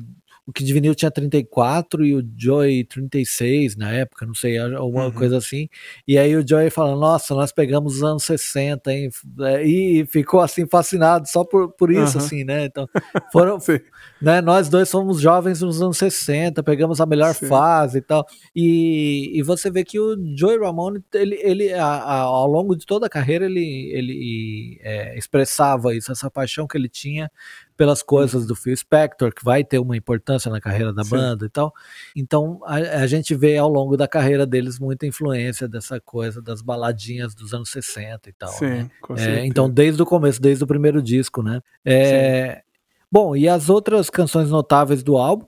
[0.50, 5.12] o Kid Vinil tinha 34 e o Joy 36 na época, não sei, alguma uhum.
[5.12, 5.68] coisa assim.
[6.06, 9.10] E aí o Joy falando, nossa, nós pegamos os anos 60, hein?
[9.42, 12.24] É, e ficou assim fascinado só por, por isso, uhum.
[12.24, 12.64] assim, né?
[12.64, 12.88] Então,
[13.32, 13.58] foram,
[14.20, 14.40] né?
[14.40, 17.46] Nós dois somos jovens nos anos 60, pegamos a melhor Sim.
[17.46, 18.26] fase e tal.
[18.54, 22.84] E, e você vê que o Joey Ramone, ele, ele a, a, ao longo de
[22.84, 27.30] toda a carreira, ele, ele é, expressava isso, essa paixão que ele tinha
[27.80, 31.12] pelas coisas do Phil Spector, que vai ter uma importância na carreira da Sim.
[31.12, 31.72] banda e tal.
[32.14, 36.60] Então a, a, gente vê ao longo da carreira deles muita influência dessa coisa das
[36.60, 38.50] baladinhas dos anos 60 e tal.
[38.50, 38.90] Sim, né?
[39.16, 41.62] é, então, desde o começo, desde o primeiro disco, né?
[41.82, 42.60] É,
[43.10, 45.46] bom, e as outras canções notáveis do álbum,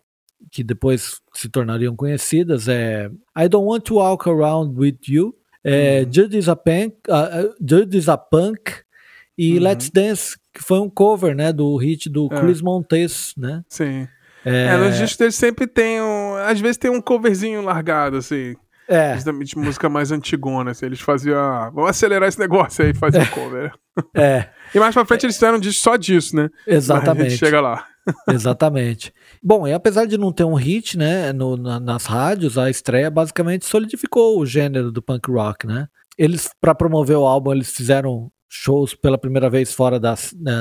[0.51, 6.01] que depois se tornariam conhecidas, é I Don't Want to Walk Around With You, é,
[6.01, 6.11] uhum.
[6.11, 8.73] Jude, is a punk, uh, Jude is a Punk
[9.37, 9.65] e uhum.
[9.65, 12.41] Let's Dance, que foi um cover, né, do hit do é.
[12.41, 13.63] Chris Montes, né?
[13.69, 14.09] Sim.
[14.45, 16.35] É, é nos discos deles sempre tem um.
[16.35, 18.55] Às vezes tem um coverzinho largado, assim.
[18.89, 19.15] É.
[19.15, 20.87] Justamente música mais antigona, assim.
[20.87, 21.39] Eles faziam.
[21.39, 23.27] Ah, vamos acelerar esse negócio aí, fazer é.
[23.27, 23.73] cover.
[24.17, 24.49] É.
[24.75, 26.49] e mais pra frente eles fizeram um só disso, né?
[26.67, 27.17] Exatamente.
[27.17, 27.87] Mas a gente chega lá.
[28.29, 29.13] Exatamente.
[29.43, 33.11] Bom, e apesar de não ter um hit, né, no, na, nas rádios, a estreia
[33.11, 35.87] basicamente solidificou o gênero do punk rock, né?
[36.19, 40.15] Eles, para promover o álbum, eles fizeram shows pela primeira vez fora da,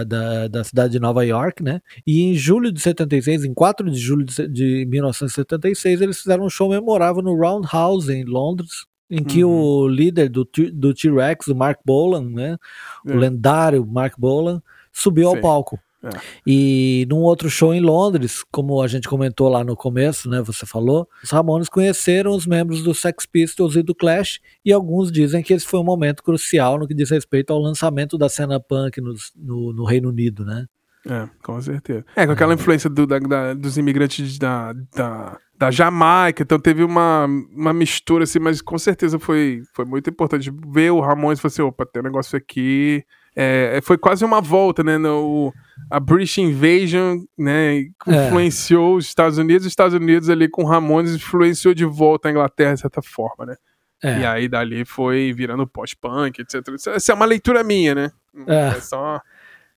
[0.08, 1.82] da, da, cidade de Nova York, né?
[2.08, 6.50] E em julho de 76, em 4 de julho de, de 1976, eles fizeram um
[6.50, 9.52] show memorável no Roundhouse, em Londres, em que uhum.
[9.52, 12.58] o líder do, do T-Rex, o Mark Bolan, né?
[13.06, 13.12] É.
[13.12, 15.36] O lendário Mark Bolan, subiu Sim.
[15.36, 15.78] ao palco.
[16.04, 16.10] É.
[16.46, 20.66] E num outro show em Londres, como a gente comentou lá no começo, né, você
[20.66, 25.44] falou, os Ramones conheceram os membros do Sex Pistols e do Clash, e alguns dizem
[25.44, 29.00] que esse foi um momento crucial no que diz respeito ao lançamento da cena punk
[29.00, 30.66] no, no, no Reino Unido, né?
[31.08, 32.06] É, com certeza.
[32.16, 36.84] É, com aquela influência do, da, da, dos imigrantes da, da, da, Jamaica, então teve
[36.84, 41.42] uma, uma mistura, assim, mas com certeza foi, foi muito importante ver o Ramones e
[41.42, 43.04] falar assim, opa, tem um negócio aqui
[43.36, 44.98] é, foi quase uma volta, né?
[44.98, 45.54] No,
[45.90, 47.78] a British Invasion, né?
[48.08, 48.28] É.
[48.28, 48.98] Influenciou é.
[48.98, 52.82] os Estados Unidos, os Estados Unidos ali com Ramones influenciou de volta a Inglaterra de
[52.82, 53.56] certa forma, né?
[54.04, 54.20] É.
[54.20, 56.62] E aí dali foi virando pós-punk, etc.
[56.88, 58.12] Essa é uma leitura minha, né?
[58.48, 59.22] É, é só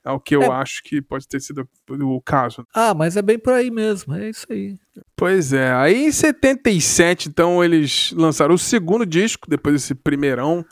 [0.05, 0.49] é o que eu é.
[0.49, 2.67] acho que pode ter sido o caso.
[2.75, 4.77] Ah, mas é bem por aí mesmo, é isso aí.
[5.17, 10.65] Pois é, aí em 77, então, eles lançaram o segundo disco, depois desse primeirão,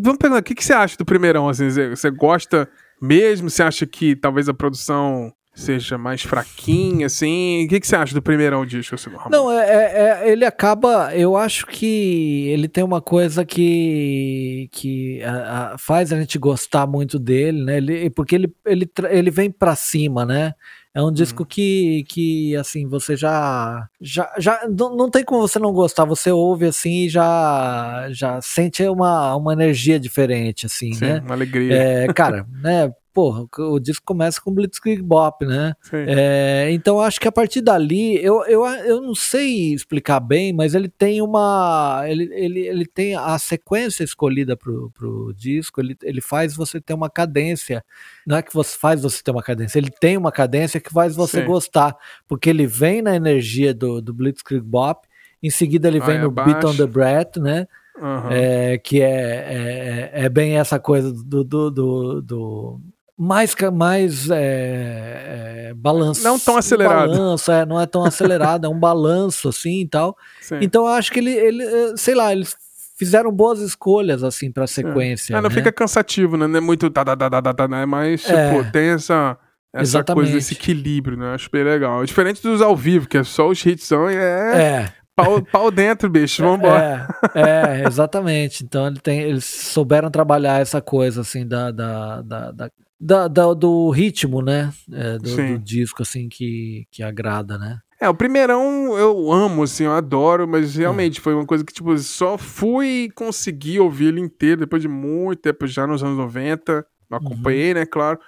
[0.00, 1.48] Vamos perguntar, o que, que você acha do primeirão?
[1.48, 2.68] Assim, você gosta
[3.00, 3.48] mesmo?
[3.50, 7.64] Você acha que talvez a produção seja mais fraquinha, assim?
[7.64, 8.94] O que, que você acha do primeirão disco?
[8.94, 11.14] Assim, Não, é, é, é, ele acaba.
[11.14, 16.86] Eu acho que ele tem uma coisa que, que a, a, faz a gente gostar
[16.86, 17.76] muito dele, né?
[17.76, 20.54] Ele, porque ele, ele, ele vem pra cima, né?
[20.94, 21.48] É um disco uhum.
[21.48, 23.88] que, que, assim, você já.
[23.98, 26.04] já, já não, não tem como você não gostar.
[26.04, 31.20] Você ouve assim e já, já sente uma, uma energia diferente, assim, Sim, né?
[31.24, 31.74] Uma alegria.
[31.74, 32.92] É, cara, né?
[33.12, 35.74] Porra, o disco começa com Blitzkrieg Bop, né?
[35.92, 40.74] É, então acho que a partir dali, eu, eu, eu não sei explicar bem, mas
[40.74, 42.02] ele tem uma.
[42.06, 46.94] Ele, ele, ele tem a sequência escolhida pro, pro disco, ele, ele faz você ter
[46.94, 47.84] uma cadência.
[48.26, 51.14] Não é que você faz você ter uma cadência, ele tem uma cadência que faz
[51.14, 51.46] você Sim.
[51.46, 51.96] gostar,
[52.26, 55.06] porque ele vem na energia do, do Blitzkrieg Bop,
[55.42, 57.66] em seguida ele vem no Beat on the Breath, né?
[58.00, 58.30] Uhum.
[58.30, 62.80] É, que é, é, é, bem essa coisa do, do, do, do
[63.18, 66.22] mais, mais é, é, balanço.
[66.22, 67.10] Não tão acelerado.
[67.10, 70.16] balanço, é, não é tão acelerado, é um balanço assim e tal.
[70.40, 70.58] Sim.
[70.60, 72.56] Então eu acho que ele, ele, eh, sei lá, eles
[72.98, 75.34] fizeram boas escolhas assim para sequência.
[75.34, 75.36] É.
[75.36, 75.54] Ah, não né?
[75.54, 76.46] fica cansativo, né?
[76.46, 77.84] Não é muito tá, tá, tá, tá, tá, tá né?
[77.86, 78.70] Mas, tipo, é.
[78.70, 79.38] tem essa
[79.72, 80.24] essa Exatamente.
[80.24, 81.34] coisa desse equilíbrio, né?
[81.34, 82.04] Acho bem legal.
[82.04, 84.92] Diferente dos ao vivo, que é só os hits são é, é.
[85.16, 87.08] Pau, pau dentro, bicho, vambora.
[87.34, 88.64] É, é, exatamente.
[88.64, 92.70] Então ele tem, eles souberam trabalhar essa coisa assim da, da, da, da,
[93.02, 94.72] da, da do ritmo, né?
[94.92, 97.80] É, do, do, disco, assim, que, que agrada, né?
[98.00, 101.22] É, o primeirão eu amo, assim, eu adoro, mas realmente hum.
[101.22, 105.66] foi uma coisa que, tipo, só fui conseguir ouvir ele inteiro depois de muito tempo,
[105.66, 106.86] já nos anos 90.
[107.10, 107.80] Não acompanhei, uhum.
[107.80, 108.18] né, claro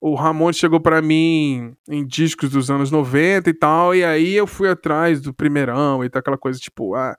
[0.00, 4.46] o Ramon chegou para mim em discos dos anos 90 e tal, e aí eu
[4.46, 7.16] fui atrás do primeirão e tal, aquela coisa tipo, ah,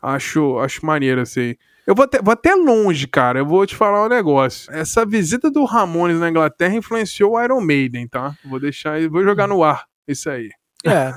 [0.00, 1.54] acho, acho maneiro assim.
[1.86, 4.72] Eu vou até, vou até longe, cara, eu vou te falar um negócio.
[4.72, 8.34] Essa visita do Ramones na Inglaterra influenciou o Iron Maiden, tá?
[8.44, 10.50] Vou deixar, vou jogar no ar isso aí.
[10.86, 11.12] É,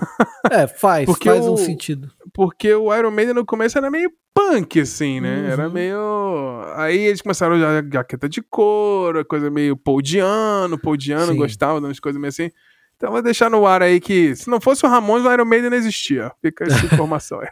[0.52, 2.12] é faz, porque faz o, um sentido.
[2.34, 5.38] Porque o Iron Maiden no começo era meio punk, assim, né?
[5.38, 5.46] Uhum.
[5.46, 6.62] Era meio.
[6.76, 12.20] Aí eles começaram a jaqueta de couro, coisa meio poldiano, poldiano, gostava de umas coisas
[12.20, 12.50] meio assim.
[12.96, 15.70] Então vou deixar no ar aí que se não fosse o Ramones, o Iron Maiden
[15.70, 16.32] não existia.
[16.42, 17.50] Fica essa informação aí.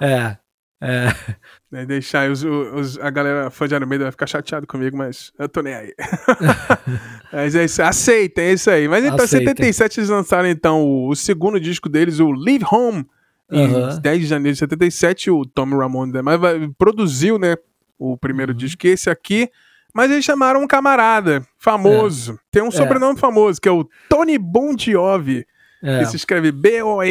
[0.00, 0.36] é,
[0.80, 1.06] é.
[1.70, 5.32] Né, deixar os, os, a galera fã de Iron Maiden vai ficar chateado comigo, mas
[5.38, 5.94] eu tô nem aí.
[7.32, 8.88] mas é isso, aceitem, é isso aí.
[8.88, 13.06] Mas então, em 77 eles lançaram então o, o, segundo disco deles, o Leave Home.
[13.48, 13.90] Uhum.
[13.90, 16.12] Em 10 de janeiro de 77, o Tommy Ramone
[16.76, 17.54] produziu, né,
[17.96, 18.58] o primeiro uhum.
[18.58, 19.48] disco, é esse aqui.
[19.94, 22.32] Mas eles chamaram um camarada famoso.
[22.32, 22.36] É.
[22.50, 22.72] Tem um é.
[22.72, 25.46] sobrenome famoso, que é o Tony Bon Jovi.
[25.82, 26.00] É.
[26.00, 27.06] Que se escreve B-O-N-G-I-O-V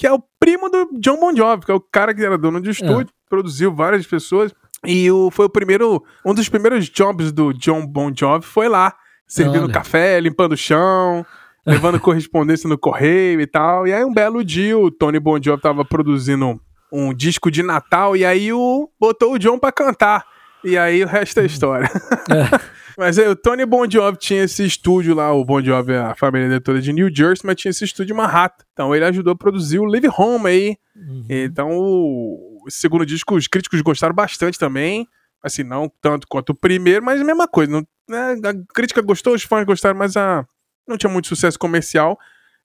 [0.00, 2.58] que é o primo do John Bon Jovi, que é o cara que era dono
[2.58, 3.28] de estúdio, é.
[3.28, 4.50] produziu várias pessoas.
[4.86, 8.94] E o, foi o primeiro, um dos primeiros jobs do John Bon Jovi foi lá,
[9.28, 9.74] servindo Olha.
[9.74, 11.26] café, limpando o chão,
[11.66, 13.86] levando correspondência no correio e tal.
[13.86, 16.58] E aí um belo dia o Tony Bon Jovi tava produzindo
[16.90, 20.24] um disco de Natal e aí o botou o John para cantar.
[20.64, 21.86] E aí o resto é história.
[22.30, 22.70] É.
[22.98, 26.56] Mas aí, o Tony Bon Jovi tinha esse estúdio lá, o Bon Jovi, a família
[26.56, 28.62] é toda de New Jersey, mas tinha esse estúdio em Manhattan.
[28.74, 30.76] Então ele ajudou a produzir o Live Home aí.
[30.94, 31.24] Uhum.
[31.30, 35.08] Então o segundo disco, os críticos gostaram bastante também.
[35.42, 37.72] Assim, não tanto quanto o primeiro, mas a mesma coisa.
[37.72, 40.44] Não, né, a crítica gostou, os fãs gostaram, mas a,
[40.86, 42.18] não tinha muito sucesso comercial.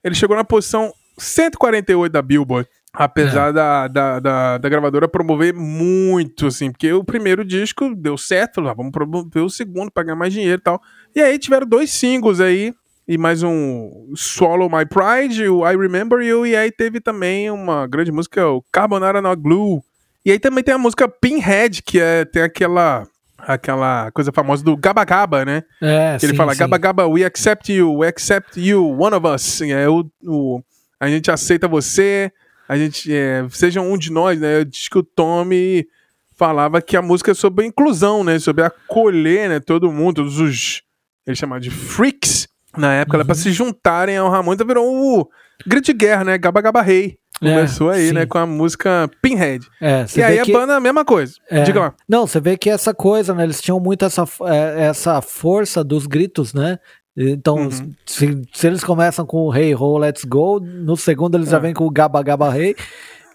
[0.03, 2.67] Ele chegou na posição 148 da Billboard.
[2.95, 3.53] Apesar é.
[3.53, 8.71] da, da, da, da, gravadora promover muito, assim, porque o primeiro disco deu certo, falou,
[8.71, 10.81] ah, vamos promover o segundo pra ganhar mais dinheiro e tal.
[11.13, 12.73] E aí tiveram dois singles aí,
[13.07, 17.85] e mais um Swallow My Pride, o I Remember You, e aí teve também uma
[17.85, 19.83] grande música, o Carbonara No Glue.
[20.25, 23.05] E aí também tem a música Pinhead, que é, tem aquela
[23.37, 25.63] aquela coisa famosa do Gaba Gaba, né?
[25.81, 26.59] É, que ele sim, fala, sim.
[26.59, 29.61] Gaba Gaba, we accept you, we accept you, one of us.
[29.61, 30.61] É o, o,
[30.99, 32.31] a gente aceita você,
[32.67, 34.63] a gente é, seja um de nós, né?
[34.63, 35.87] Diz que o Tommy
[36.35, 38.39] falava que a música é sobre inclusão, né?
[38.39, 39.59] Sobre acolher, né?
[39.59, 40.83] Todo mundo, todos os
[41.25, 42.47] ele chamava de freaks
[42.77, 43.25] na época, uhum.
[43.25, 45.29] para se juntarem ao Ramones, então virou o
[45.65, 46.37] grito de guerra, né?
[46.37, 47.17] Gaba Gaba Rei.
[47.41, 48.13] É, Começou é, aí, sim.
[48.13, 49.67] né, com a música Pinhead.
[49.81, 51.33] É, e aí a banda a mesma coisa.
[51.49, 51.93] É, Diga lá.
[52.07, 53.43] Não, você vê que essa coisa, né?
[53.43, 56.79] Eles tinham muito essa, é, essa força dos gritos, né?
[57.17, 57.93] Então, uhum.
[58.05, 61.51] se, se, eles começam com o Hey Ho, Let's Go, no segundo eles é.
[61.51, 62.75] já vêm com o Gaba Gaba Hey.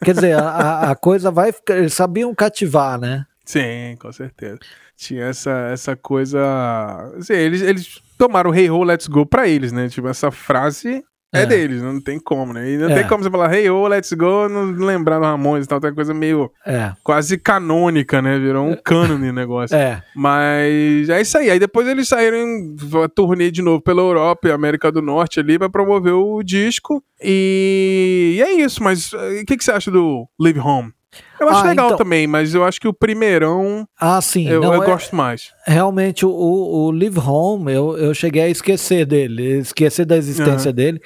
[0.04, 1.76] Quer dizer, a, a coisa vai ficar.
[1.76, 3.26] Eles sabiam cativar, né?
[3.44, 4.58] Sim, com certeza.
[4.96, 6.40] Tinha essa, essa coisa.
[7.18, 9.88] Assim, eles, eles tomaram o Hey Ho, Let's Go pra eles, né?
[9.88, 12.68] Tipo, essa frase é, é, deles, não tem como, né?
[12.68, 12.94] E não é.
[12.94, 15.94] tem como você falar, hey, oh, let's go, não lembrar do Ramones e tal, tem
[15.94, 16.92] coisa meio é.
[17.04, 18.36] quase canônica, né?
[18.38, 19.76] Virou um cânone o negócio.
[19.76, 20.02] É.
[20.14, 21.50] Mas é isso aí.
[21.50, 22.76] Aí depois eles saíram em
[23.14, 27.02] turnê de novo pela Europa e América do Norte ali pra promover o disco.
[27.22, 30.92] E, e é isso, mas eh, o que, que você acha do Live Home?
[31.40, 34.46] Eu acho Ah, legal então- também, mas eu acho que o primeirão Ah, sim.
[34.48, 35.52] eu, não, eu é- gosto mais.
[35.66, 41.00] Realmente, o, o Live Home, eu, eu cheguei a esquecer dele, esquecer da existência dele.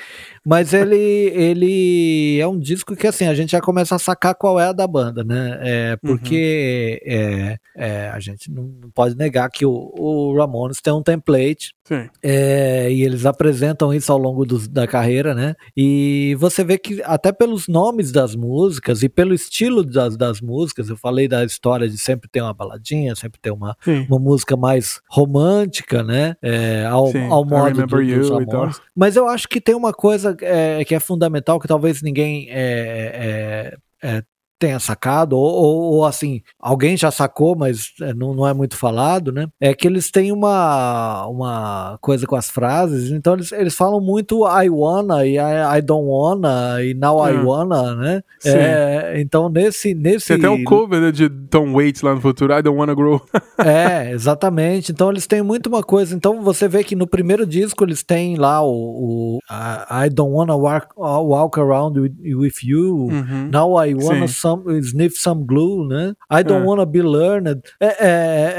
[0.47, 4.61] Mas ele, ele é um disco que, assim, a gente já começa a sacar qual
[4.61, 5.59] é a da banda, né?
[5.63, 11.03] É, porque é, é, a gente não, pode negar que o, o Ramones tem um
[11.03, 11.75] template
[12.23, 15.55] é, e eles apresentam isso ao longo dos- da carreira, né?
[15.77, 20.89] E você vê que até pelos nomes das músicas e pelo estilo das, das músicas,
[20.89, 24.07] eu falei da história de sempre ter uma baladinha, sempre ter uma, Sim.
[24.09, 26.37] uma música mais romântica, né?
[26.43, 28.31] É, ao, Sim, ao modo do, dos.
[28.31, 28.81] Ramones.
[28.95, 33.77] Mas eu acho que tem uma coisa é, que é fundamental, que talvez ninguém é,
[34.03, 34.23] é, é,
[34.59, 38.77] tenha sacado, ou, ou, ou, assim, alguém já sacou, mas é, não, não é muito
[38.77, 39.47] falado, né?
[39.61, 44.47] É que eles têm uma, uma coisa com as frases, então eles, eles falam muito
[44.47, 47.41] I wanna e I, I don't wanna e now I É.
[47.41, 48.23] wanna, né?
[48.45, 52.53] É, então nesse, nesse Tem até um cover né, de Tom Waits lá no futuro,
[52.57, 53.21] I Don't Wanna Grow.
[53.65, 54.91] É, exatamente.
[54.93, 56.15] Então eles têm muito uma coisa.
[56.15, 60.35] Então você vê que no primeiro disco eles têm lá o, o I I don't
[60.35, 63.09] wanna walk, walk around with, with you.
[63.11, 63.49] Uhum.
[63.53, 64.35] Now I wanna Sim.
[64.45, 66.15] Some, sniff some glue, né?
[66.31, 66.67] I don't É.
[66.69, 67.63] wanna be learned.
[67.81, 68.55] É, é,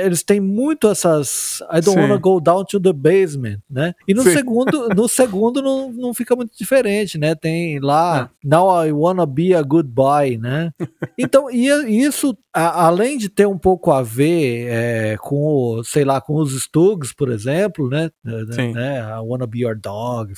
[0.00, 1.60] é, eles têm muito essas.
[1.72, 2.00] I don't Sim.
[2.00, 3.92] wanna go down to the basement, né?
[4.08, 4.32] E no Sim.
[4.32, 7.34] segundo, no segundo não, não fica muito diferente, né?
[7.34, 8.48] Tem lá É.
[8.48, 10.70] Now I wanna be a good boy, né?
[11.18, 11.66] Então, e
[12.02, 15.36] isso, a- além de ter um pouco a ver é, com,
[15.78, 18.10] o, sei lá, com os Stugs, por exemplo, né?
[18.52, 18.72] Sim.
[18.72, 19.00] né?
[19.00, 20.32] I wanna be your dog.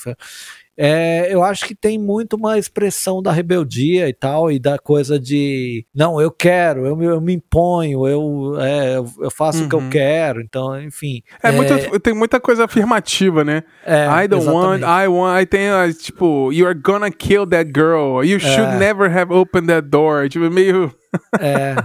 [0.78, 5.18] É, eu acho que tem muito uma expressão da rebeldia e tal, e da coisa
[5.18, 9.74] de não, eu quero, eu, me- eu me imponho, eu, é, eu- faço o que
[9.74, 9.90] eu Uhum.
[9.90, 11.22] quero, então, enfim.
[11.42, 13.62] É, Muito, tem muita coisa afirmativa, né?
[13.84, 15.04] é, I don't want, exatamente.
[15.04, 18.78] I want, aí tem ah, tipo, you are gonna kill that girl, you should É.
[18.78, 20.92] never have opened that door, tipo, meio...
[21.40, 21.76] É,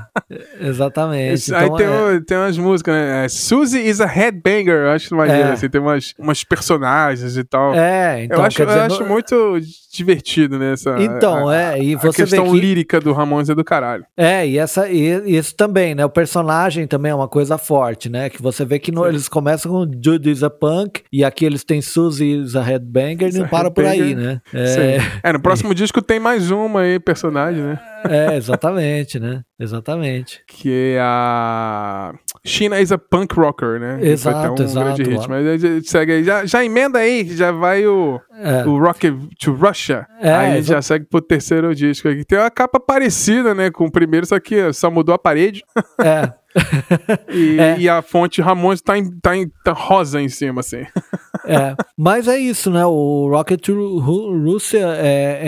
[0.60, 1.54] exatamente.
[1.54, 3.26] aí Então, tem, é, tem umas músicas, né?
[3.26, 5.52] É, Suzy is a headbanger, eu acho maneiro, É.
[5.54, 7.74] assim, tem umas, umas personagens e tal.
[7.76, 9.60] é, então, eu acho, dizer, eu acho muito
[9.94, 10.74] divertido, né?
[10.74, 13.64] Essa, Então, a, é, e a você vê questão que lírica do Ramones é do
[13.64, 14.06] caralho.
[14.16, 16.06] É, e, essa, e isso também, né?
[16.06, 18.30] O personagem também é uma coisa forte, né?
[18.30, 21.64] Que você vê que no- eles começam com Judy is a punk, e aqui eles
[21.64, 24.42] têm Suzy is a headbanger e não a para por aí, né?
[24.54, 27.80] É, É, no próximo disco tem mais uma aí, personagem, né?
[28.10, 29.44] É, exatamente, né?
[29.62, 30.41] Exatamente.
[30.47, 32.13] Que é a.
[32.43, 34.00] China is a punk rocker, né?
[34.02, 35.30] Exato, um exato, grande hit.
[35.30, 36.24] Mas segue.
[36.24, 38.65] Já, já emenda aí, já vai o, É.
[38.65, 40.08] o Rocket to Russia.
[40.19, 42.26] É, aí exa- já segue pro terceiro disco aqui.
[42.26, 43.69] Tem uma capa parecida, né?
[43.69, 45.63] Com o primeiro, só que só mudou a parede.
[46.04, 46.34] É,
[47.30, 47.78] E, É.
[47.80, 50.86] e a fonte Ramones tá, em, tá, em, tá rosa em cima, assim.
[51.45, 51.76] é.
[51.97, 52.86] Mas é isso, né?
[52.86, 55.39] O Rocket to Ru- Russia é,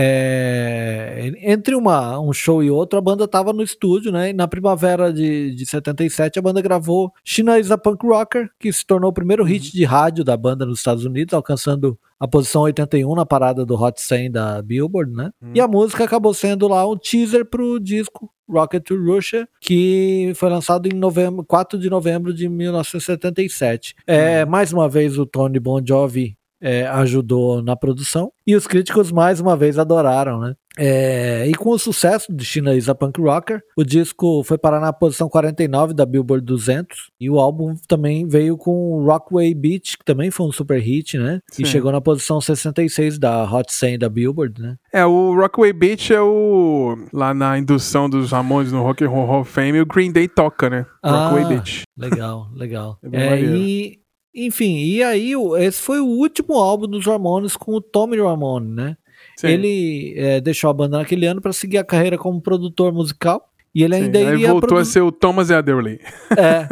[1.35, 4.29] é- entre uma, um show e outro, a banda tava no estúdio, né?
[4.29, 8.71] E na primavera de, de 77 a banda gravou China is a Punk Rocker, que
[8.71, 12.61] se tornou o primeiro hit de rádio da banda nos Estados Unidos, alcançando a posição
[12.61, 15.31] 81 na parada do Hot 100 da Billboard, né?
[15.53, 20.49] E a música acabou sendo lá um teaser pro disco Rocket to Russia, que foi
[20.49, 23.95] lançado em novembro, 4 de novembro de 1977.
[24.05, 29.11] É, mais uma vez o Tony Bon Jovi é, ajudou na produção e os críticos
[29.11, 30.55] mais uma vez adoraram, né?
[30.77, 34.79] É, e com o sucesso de China is a Punk Rocker, o disco foi parar
[34.79, 40.05] na posição 49 da Billboard 200 e o álbum também veio com Rockway Beach, que
[40.05, 41.39] também foi um super hit, né?
[41.51, 41.63] Sim.
[41.63, 44.75] E chegou na posição 66 da Hot 100 da Billboard, né?
[44.91, 46.97] É, o Rockaway Beach é o.
[47.11, 50.27] Lá na indução dos Ramones no Rock and Roll Hall of Fame, o Green Day
[50.27, 50.85] toca, né?
[51.01, 51.83] Ah, Beach.
[51.97, 52.99] Legal, legal.
[53.11, 53.99] É É, e,
[54.35, 58.97] enfim, e aí esse foi o último álbum dos Ramones com o Tommy Ramone, né?
[59.37, 59.47] Sim.
[59.47, 63.49] Ele é, deixou a banda naquele ano para seguir a carreira como produtor musical.
[63.75, 65.99] E ele Sim, ainda Aí iria voltou a produ- ser o Thomas Adderley.
[66.37, 66.67] é.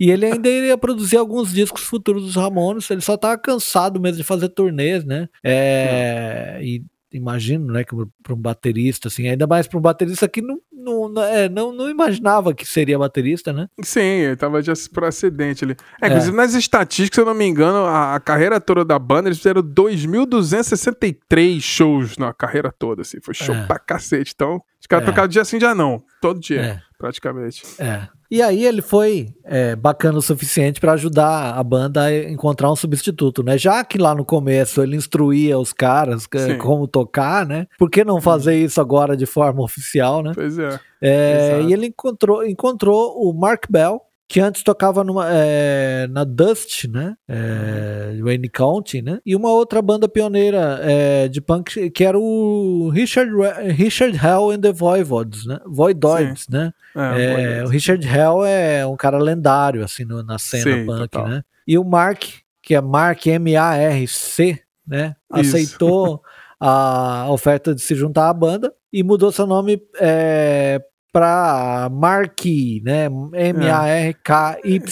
[0.00, 2.90] E ele ainda iria produzir alguns discos futuros dos Ramones.
[2.90, 5.28] Ele só tava cansado mesmo de fazer turnês, né?
[5.44, 6.82] É, e
[7.16, 11.22] imagino, né, que para um baterista, assim, ainda mais para um baterista que não, não,
[11.22, 13.68] é, não, não imaginava que seria baterista, né?
[13.82, 15.76] Sim, ele tava já por acidente ali.
[16.00, 16.08] É, É.
[16.08, 19.38] inclusive, nas estatísticas, se eu não me engano, a, a carreira toda da banda, eles
[19.38, 23.18] fizeram 2.263 shows na carreira toda, assim.
[23.22, 23.66] Foi show É.
[23.66, 24.32] pra cacete.
[24.34, 25.10] Então, os caras É.
[25.10, 26.02] tocavam dia sim, dia não.
[26.20, 26.80] Todo dia, É.
[26.98, 27.62] praticamente.
[27.78, 28.08] É.
[28.30, 32.76] E aí ele foi é, bacana o suficiente para ajudar a banda a encontrar um
[32.76, 33.56] substituto, né?
[33.56, 36.58] Já que lá no começo ele instruía os caras Sim.
[36.58, 37.66] como tocar, né?
[37.78, 40.32] Por que não fazer isso agora de forma oficial, né?
[40.34, 40.80] Pois é.
[41.00, 46.86] É, e ele encontrou, encontrou o Mark Bell, que antes tocava numa, é, na Dust,
[46.88, 47.16] né?
[47.28, 49.20] É, Wayne County, né?
[49.24, 53.30] E uma outra banda pioneira é, de punk que era o Richard,
[53.72, 55.60] Richard Hell and the Voivods, né?
[55.64, 56.56] Voidoids, Sim.
[56.56, 56.72] né?
[56.96, 61.28] É, o Richard Hell é um cara lendário, assim, no, na cena Sim, punk, total.
[61.28, 61.42] né?
[61.66, 62.24] E o Mark,
[62.60, 65.14] que é Mark M-A-R-C, né?
[65.36, 65.56] Isso.
[65.56, 66.22] Aceitou
[66.58, 70.80] a oferta de se juntar à banda e mudou seu nome é,
[71.16, 73.06] para Marky, né?
[73.06, 74.82] M-A-R-K-Y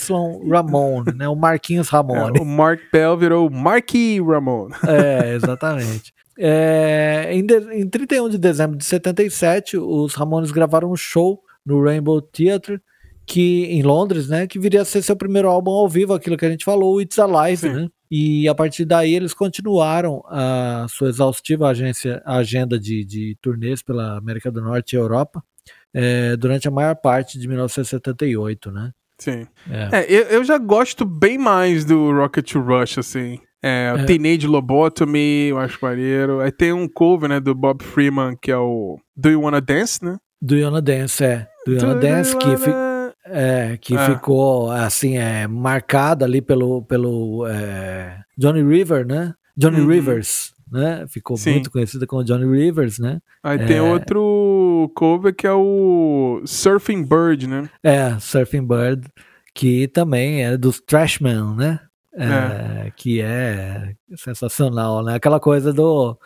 [0.50, 1.28] Ramon, né?
[1.28, 2.30] O Marquinhos Ramon.
[2.34, 4.68] É, o Mark Bell virou Marky Ramon.
[4.88, 6.14] É, exatamente.
[6.38, 11.84] É, em, de, em 31 de dezembro de 77, os Ramones gravaram um show no
[11.84, 12.80] Rainbow Theatre
[13.26, 16.46] que em Londres, né, que viria a ser seu primeiro álbum ao vivo, aquilo que
[16.46, 17.72] a gente falou, It's Alive, Sim.
[17.72, 17.88] né?
[18.10, 24.16] E a partir daí eles continuaram a sua exaustiva agência, agenda de, de turnês pela
[24.16, 25.42] América do Norte e Europa
[25.94, 28.90] é, durante a maior parte de 1978, né?
[29.18, 29.46] Sim.
[29.70, 30.00] É.
[30.00, 33.38] é eu, eu, já gosto bem mais do Rocket to Rush, assim.
[33.62, 34.04] É, é.
[34.04, 36.40] Teenage Lobotomy, eu acho maneiro.
[36.40, 40.04] Aí tem um cover, né, do Bob Freeman, que é o Do You Wanna Dance,
[40.04, 40.18] né?
[40.42, 41.46] Do You Wanna Dance, é.
[41.64, 42.58] Do You Wanna Do Dance, you wanna...
[42.58, 42.94] que...
[43.26, 44.04] É, que é.
[44.04, 49.32] ficou assim, é, marcado ali pelo, pelo é, Johnny River, né?
[49.56, 49.88] Johnny uhum.
[49.88, 51.06] Rivers, né?
[51.08, 51.52] Ficou Sim.
[51.52, 53.20] muito conhecida como Johnny Rivers, né?
[53.42, 53.64] Aí é...
[53.64, 54.20] tem outro
[54.88, 57.68] cover que é o Surfing Bird, né?
[57.82, 59.08] É, Surfing Bird,
[59.54, 61.80] que também é dos Trashman, né?
[62.16, 62.92] É, é.
[62.96, 65.14] Que é sensacional, né?
[65.14, 66.16] Aquela coisa do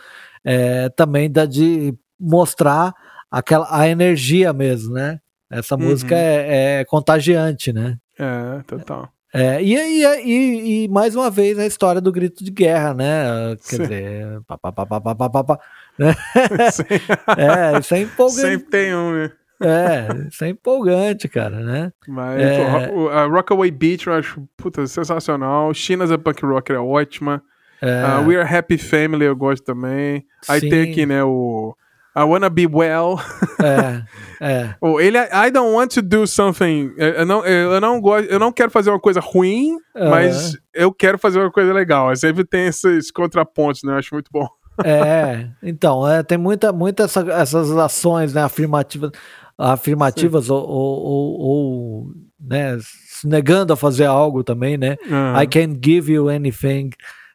[0.45, 2.95] é, também da de mostrar
[3.31, 5.21] aquela a energia mesmo, né?
[5.51, 5.83] Essa uhum.
[5.83, 7.99] música é, é contagiante, né?
[8.19, 9.09] É, total.
[9.33, 13.57] É, e, e, e, e, mais uma vez a história do grito de guerra, né?
[13.57, 13.83] Quer Sim.
[13.83, 15.59] dizer, pá, pá, pá, pá, pá, pá, pá, né?
[17.37, 18.41] é, isso é empolgante.
[18.41, 19.33] Sempre tem um, né?
[19.61, 21.93] É, isso é empolgante, cara, né?
[22.07, 22.87] Mas é...
[22.87, 25.75] pô, a Rockaway Beach eu acho puta, sensacional.
[25.75, 27.43] China's a Punk Rocker é ótima.
[27.83, 28.05] É...
[28.05, 30.25] Uh, We Are Happy Family eu gosto também.
[30.49, 30.69] Aí Sim.
[30.69, 31.75] tem aqui, né, o
[32.17, 33.21] I wanna be well.
[33.63, 34.03] É,
[34.41, 34.75] é.
[34.83, 36.93] oh, ele, I don't want to do something.
[36.97, 41.17] Eu não, eu não gosto, eu não quero fazer uma coisa ruim, mas eu quero
[41.17, 42.15] fazer uma coisa legal.
[42.17, 43.93] Sempre tem esses contrapontos, né?
[43.93, 44.49] Eu acho muito bom.
[44.85, 49.11] É, então, é, tem muita, muita essa, essas ações né, afirmativas,
[49.57, 52.07] afirmativas ou, ou, ou, ou,
[52.41, 52.79] né,
[53.25, 54.97] negando a fazer algo também, né?
[55.09, 55.41] Uhum.
[55.41, 56.91] I can't give you anything.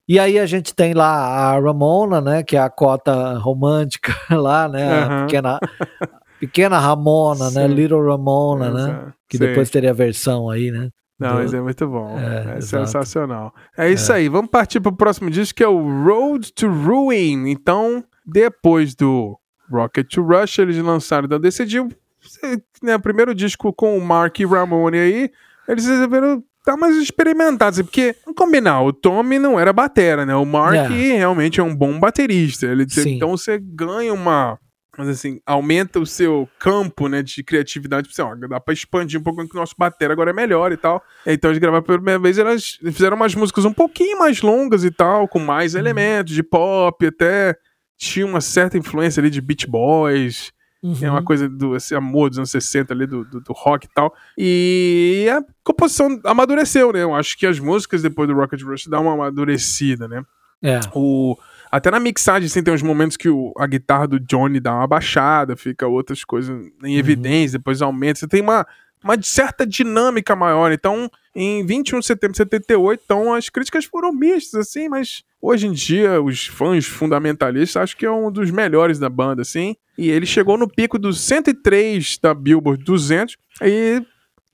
[0.07, 4.67] E aí a gente tem lá a Ramona, né, que é a cota romântica lá,
[4.67, 5.11] né, uhum.
[5.11, 5.59] a pequena,
[6.39, 7.59] pequena Ramona, né, Sim.
[7.59, 9.05] né, Little Ramona, né, Exato.
[9.05, 9.45] né, que Sim.
[9.45, 10.89] depois teria a versão aí, né.
[11.19, 12.17] Não, mas é muito bom.
[12.17, 13.53] É, é sensacional.
[13.77, 14.15] É isso é.
[14.15, 14.29] aí.
[14.29, 17.49] Vamos partir para o próximo disco que é o Road to Ruin.
[17.49, 19.37] Então, depois do
[19.71, 21.25] Rocket to Rush, eles lançaram.
[21.25, 21.89] Então, decidiu.
[22.81, 25.31] Né, o primeiro disco com o Mark Ramone aí.
[25.67, 30.35] Eles resolveram tá mais experimentado, assim, porque, vamos combinar, o Tommy não era batera, né?
[30.35, 31.17] O Mark é.
[31.17, 32.65] realmente é um bom baterista.
[32.65, 34.57] Ele, então você ganha uma.
[34.97, 38.07] Mas assim, aumenta o seu campo, né, de criatividade.
[38.07, 40.71] Tipo assim, ó, dá pra expandir um pouco que o nosso batera agora é melhor
[40.71, 41.03] e tal.
[41.25, 44.91] Então eles gravaram pela primeira vez, elas fizeram umas músicas um pouquinho mais longas e
[44.91, 45.79] tal, com mais uhum.
[45.79, 47.57] elementos de pop, até
[47.97, 50.51] tinha uma certa influência ali de Beach Boys.
[50.83, 50.97] Uhum.
[51.01, 51.25] É uma uhum.
[51.25, 54.13] coisa do esse amor dos anos 60 ali, do, do, do, rock e tal.
[54.37, 57.01] E a composição amadureceu, né?
[57.01, 60.23] Eu acho que as músicas depois do Rocket Rush dão uma amadurecida, né?
[60.61, 60.81] É.
[60.93, 61.37] O,
[61.73, 64.85] até na mixagem, assim, tem uns momentos que o, a guitarra do Johnny dá uma
[64.85, 66.99] baixada, fica outras coisas em uhum.
[66.99, 67.61] evidência, uhum.
[67.61, 68.19] depois aumenta.
[68.19, 68.63] Você tem uma,
[69.03, 70.71] uma certa dinâmica maior.
[70.71, 75.65] Então, em 21 de setembro de 78, então as críticas foram mistas, assim, mas hoje
[75.65, 79.75] em dia os fãs fundamentalistas acham que é um dos melhores da banda, assim.
[79.97, 83.99] E ele chegou no pico dos 103 da Billboard 200 e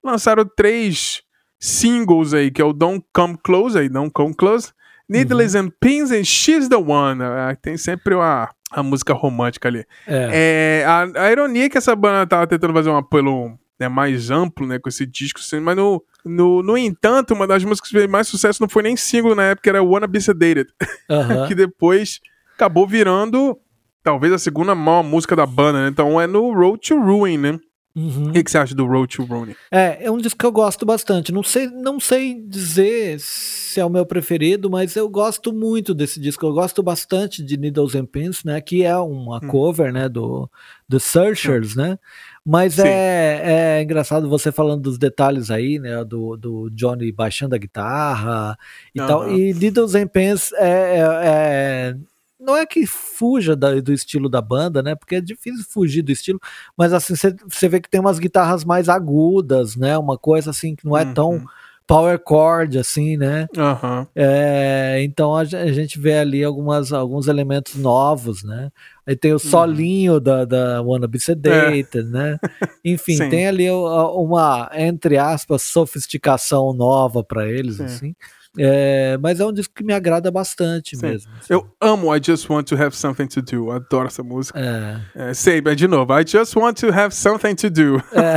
[0.01, 1.21] lançaram três
[1.59, 4.71] singles aí, que é o Don't Come Close, aí Don't Come Close,
[5.09, 5.61] Needles uhum.
[5.61, 7.21] and Pins e She's the One.
[7.21, 9.85] É, tem sempre uma, a música romântica ali.
[10.07, 10.81] É.
[10.81, 14.29] é a, a, ironia é que essa banda tava tentando fazer um apelo né, mais
[14.29, 17.97] amplo, né, com esse disco, assim, mas no, no, no entanto, uma das músicas que
[17.97, 20.69] fez mais sucesso não foi nem single na época, era Wanna Be Sedated,
[21.47, 22.19] que depois
[22.55, 23.57] acabou virando
[24.03, 25.87] talvez a segunda maior música da banda, né?
[25.87, 27.59] Então é no Road to Ruin, né?
[27.99, 28.29] Uhum.
[28.29, 29.53] O que, que, você acha do Road to Ruin?
[29.69, 31.33] É, é um disco que eu gosto bastante.
[31.33, 36.17] Não sei, não sei dizer se é o meu preferido, mas eu gosto muito desse
[36.17, 36.45] disco.
[36.45, 38.61] Eu gosto bastante de Needles and Pins, né?
[38.61, 39.47] Que é uma hum.
[39.47, 40.07] cover, né?
[40.07, 40.49] Do
[40.89, 41.81] The Searchers, hum.
[41.81, 41.99] né?
[42.45, 46.03] Mas é, é engraçado você falando dos detalhes aí, né?
[46.05, 48.57] Do, do Johnny baixando a guitarra
[48.95, 49.07] e uhum.
[49.07, 49.29] tal.
[49.29, 51.95] E Needles and Pens é, é, é,
[52.39, 54.95] não é que fuja da, do estilo da banda, né?
[54.95, 56.39] Porque é difícil fugir do estilo,
[56.77, 59.97] mas assim, você vê que tem umas guitarras mais agudas, né?
[59.97, 61.13] Uma coisa assim que não é uhum.
[61.13, 61.45] tão
[61.89, 63.47] power chord, assim, né?
[63.57, 64.05] Uhum.
[64.15, 68.71] É, então a, gente vê ali algumas, alguns elementos novos, né?
[69.07, 69.39] Aí tem o uhum.
[69.39, 70.19] solinho uhum.
[70.21, 72.03] da, da Wanna Be Sedated, é.
[72.03, 72.37] né?
[72.85, 77.85] Enfim, tem ali uma, entre aspas, sofisticação nova para eles, Sim.
[77.85, 78.15] assim.
[78.57, 81.05] É, mas é um disco que me agrada bastante Sim.
[81.05, 81.31] mesmo.
[81.39, 81.53] Assim.
[81.53, 83.71] Eu amo I Just Want to Have Something to Do.
[83.71, 84.59] Adoro essa música.
[84.59, 85.29] É.
[85.29, 88.03] É, sei, mas de novo, I Just Want to Have Something to Do.
[88.11, 88.35] É,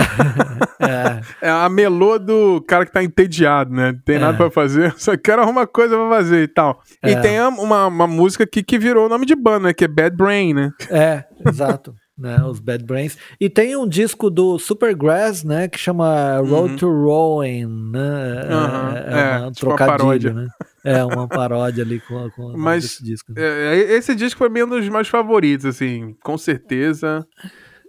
[1.43, 1.49] é.
[1.49, 3.99] é a melô do cara que tá entediado, né?
[4.05, 4.37] Tem nada é.
[4.37, 6.83] pra fazer, só quero arrumar coisa pra fazer e tal.
[7.05, 7.21] E é.
[7.21, 9.75] tem uma, uma música que, que virou o nome de banda, né?
[9.75, 10.71] Que é Bad Brain, né?
[10.91, 12.43] É, exato né?
[12.45, 13.17] Os Bad Brains.
[13.41, 15.69] E tem um disco do Supergrass, né?
[15.69, 16.77] Que chama Road uhum.
[16.77, 18.49] to Ruin, né?
[18.51, 18.97] Uhum.
[18.97, 20.49] É, é, uma tipo trocadilho, né?
[20.85, 23.33] É uma paródia ali com, com Mas esse disco.
[23.33, 23.43] Né?
[23.43, 27.27] É, esse disco foi um dos meus favoritos, assim, com certeza.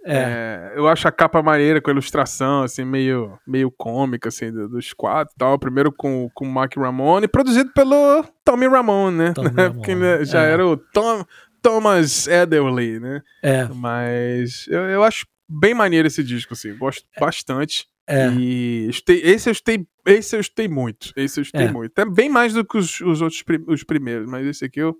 [0.06, 0.16] É.
[0.16, 0.72] é.
[0.76, 5.34] eu acho a capa maneira com a ilustração, assim, meio, meio cômica, assim, dos quatro
[5.34, 5.58] e tal.
[5.58, 9.32] Primeiro com, com o Mark Ramone, produzido pelo Tommy Ramone, né?
[9.32, 9.74] Tommy Ramone.
[9.74, 10.52] Porque já é.
[10.52, 11.24] era o Tom,
[11.64, 13.22] Thomas Ederly, né?
[13.42, 13.64] É.
[13.74, 16.76] Mas eu, eu acho bem maneiro esse disco, assim.
[16.76, 17.20] Gosto é.
[17.20, 17.86] bastante.
[18.06, 18.28] É.
[18.28, 21.10] E estei, esse eu estei, esse eu estei muito.
[21.16, 21.72] Esse eu estei é.
[21.72, 21.98] muito.
[21.98, 24.94] É bem mais do que os, os outros os primeiros, mas esse aqui eu,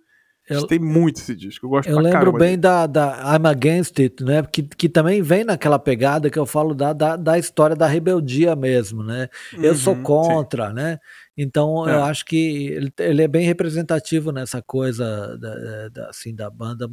[0.48, 1.64] eu gostei muito desse disco.
[1.64, 4.42] Eu gosto Eu lembro bem da, da I'm Against It, né?
[4.42, 8.54] Que, que também vem naquela pegada que eu falo da, da, da história da rebeldia
[8.54, 9.28] mesmo, né?
[9.54, 10.74] Eu uhum, sou contra, sim.
[10.74, 10.98] né?
[11.36, 11.94] Então é.
[11.94, 16.90] eu acho que ele, ele, é bem representativo nessa coisa da, da assim, da banda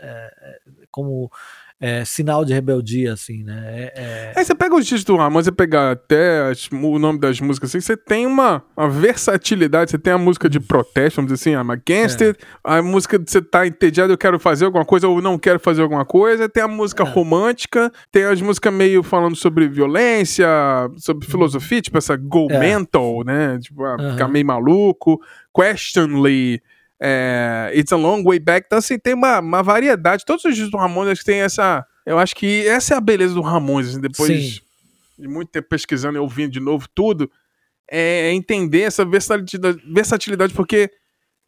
[0.00, 0.58] é, é
[0.90, 1.30] como
[1.80, 3.62] é, sinal de rebeldia, assim, né?
[3.66, 4.32] É, é...
[4.36, 7.70] Aí você pega os discos do Ramones, você pega até as, o nome das músicas,
[7.70, 11.60] assim, você tem uma, uma, versatilidade, você tem a música de protesto, vamos dizer assim,
[11.60, 15.20] I'm against it, a música de você tá entediado, eu quero fazer alguma coisa, ou
[15.20, 17.06] não quero fazer alguma coisa, tem a música é.
[17.06, 20.46] romântica, tem as músicas meio falando sobre violência,
[20.96, 22.58] sobre filosofia, tipo essa go é.
[22.58, 23.58] mental, né?
[23.58, 25.20] Tipo, ah, ficar meio maluco,
[25.54, 26.62] questionly,
[27.06, 28.66] é, It's a Long Way Back.
[28.66, 30.24] Então, assim, tem uma, uma variedade.
[30.24, 31.86] Todos os discos do Ramones tem essa.
[32.06, 33.90] Eu acho que essa é a beleza do Ramones.
[33.90, 34.60] Assim, depois Sim.
[35.18, 37.30] de muito tempo pesquisando e ouvindo de novo tudo,
[37.90, 40.90] é entender essa versatilidade, versatilidade porque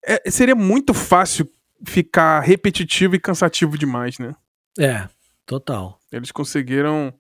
[0.05, 1.49] é, seria muito fácil
[1.87, 4.35] ficar repetitivo e cansativo demais, né?
[4.79, 5.09] É,
[5.47, 5.99] total.
[6.13, 7.15] Eles conseguiram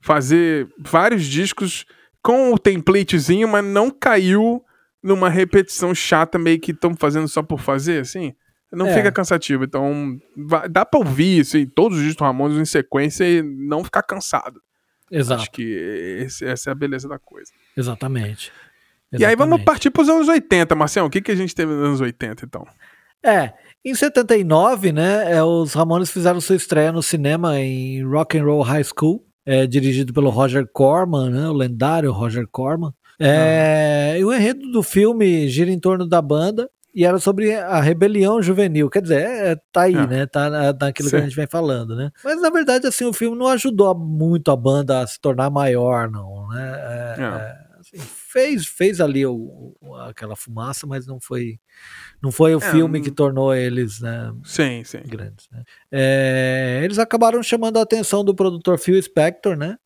[0.00, 1.84] fazer vários discos
[2.22, 4.64] com o templatezinho, mas não caiu
[5.02, 8.34] numa repetição chata, meio que estão fazendo só por fazer, assim.
[8.72, 8.94] Não é.
[8.94, 9.64] fica cansativo.
[9.64, 10.18] Então,
[10.70, 14.60] dá pra ouvir assim, todos os discos Ramones em sequência e não ficar cansado.
[15.10, 15.42] Exato.
[15.42, 17.50] Acho que esse, essa é a beleza da coisa.
[17.76, 18.52] Exatamente.
[19.12, 19.22] Exatamente.
[19.22, 21.08] E aí vamos partir pros anos 80, Marcelo.
[21.08, 22.64] O que, que a gente teve nos anos 80, então?
[23.22, 23.52] É,
[23.84, 28.62] em 79, né, é, os Ramones fizeram sua estreia no cinema em Rock and Roll
[28.62, 32.94] High School, é, dirigido pelo Roger Corman, né, o lendário Roger Corman.
[33.20, 37.80] É, e o enredo do filme gira em torno da banda e era sobre a
[37.80, 38.90] rebelião juvenil.
[38.90, 40.06] Quer dizer, é, tá aí, é.
[40.06, 40.26] né?
[40.26, 41.16] Tá naquilo Sim.
[41.16, 42.10] que a gente vem falando, né?
[42.24, 46.10] Mas na verdade, assim, o filme não ajudou muito a banda a se tornar maior,
[46.10, 46.72] não, né?
[46.74, 47.24] É, é.
[47.24, 51.58] é assim, fez, fez ali o, o, aquela fumaça, mas não foi,
[52.22, 55.02] não foi o é, filme que tornou eles né, sim, sim.
[55.06, 55.48] grandes.
[55.50, 55.62] Né?
[56.82, 59.76] eles acabaram chamando a atenção do produtor Phil Spector, né?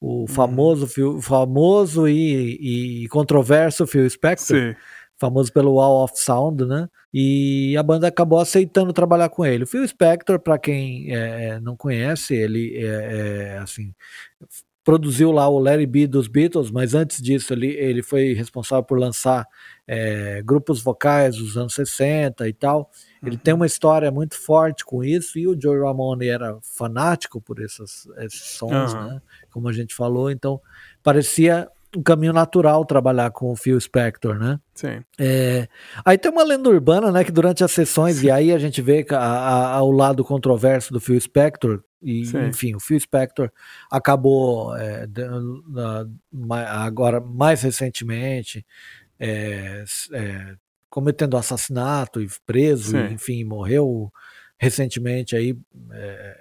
[0.00, 0.26] O uhum.
[0.26, 1.20] famoso, hum.
[1.20, 4.74] famoso e, e, controverso Phil Spector, Sim.
[5.18, 6.88] famoso pelo Wall of Sound, né?
[7.12, 9.64] E a banda acabou aceitando trabalhar com ele.
[9.64, 13.94] O Phil Spector, para quem é, não conhece, ele é, é, assim
[14.84, 18.98] produziu lá o Larry B dos Beatles, mas antes disso ele, ele foi responsável por
[18.98, 19.46] lançar
[19.88, 22.90] é, grupos vocais dos anos 60 e tal.
[23.24, 27.58] Ele tem uma história muito forte com isso, e o Joe Ramone era fanático por
[27.60, 29.08] esses, esses sons, uhum.
[29.08, 29.22] né?
[29.50, 30.60] Como a gente falou, então
[31.02, 31.66] parecia
[31.96, 34.58] um caminho natural trabalhar com o Phil Spector, né?
[34.74, 35.02] Sim.
[35.18, 35.68] É,
[36.04, 38.26] aí tem uma lenda urbana, né, que durante as sessões, Sim.
[38.26, 42.26] e aí a gente vê a, a, a, o lado controverso do Phil Spector, e
[42.26, 42.48] Sim.
[42.48, 43.50] enfim, o Phil Spector
[43.90, 45.06] acabou é,
[46.68, 48.64] agora mais recentemente
[49.18, 50.56] é, é,
[50.90, 53.14] cometendo assassinato e preso, Sim.
[53.14, 54.12] enfim, morreu
[54.58, 55.58] recentemente aí,
[55.92, 56.36] é,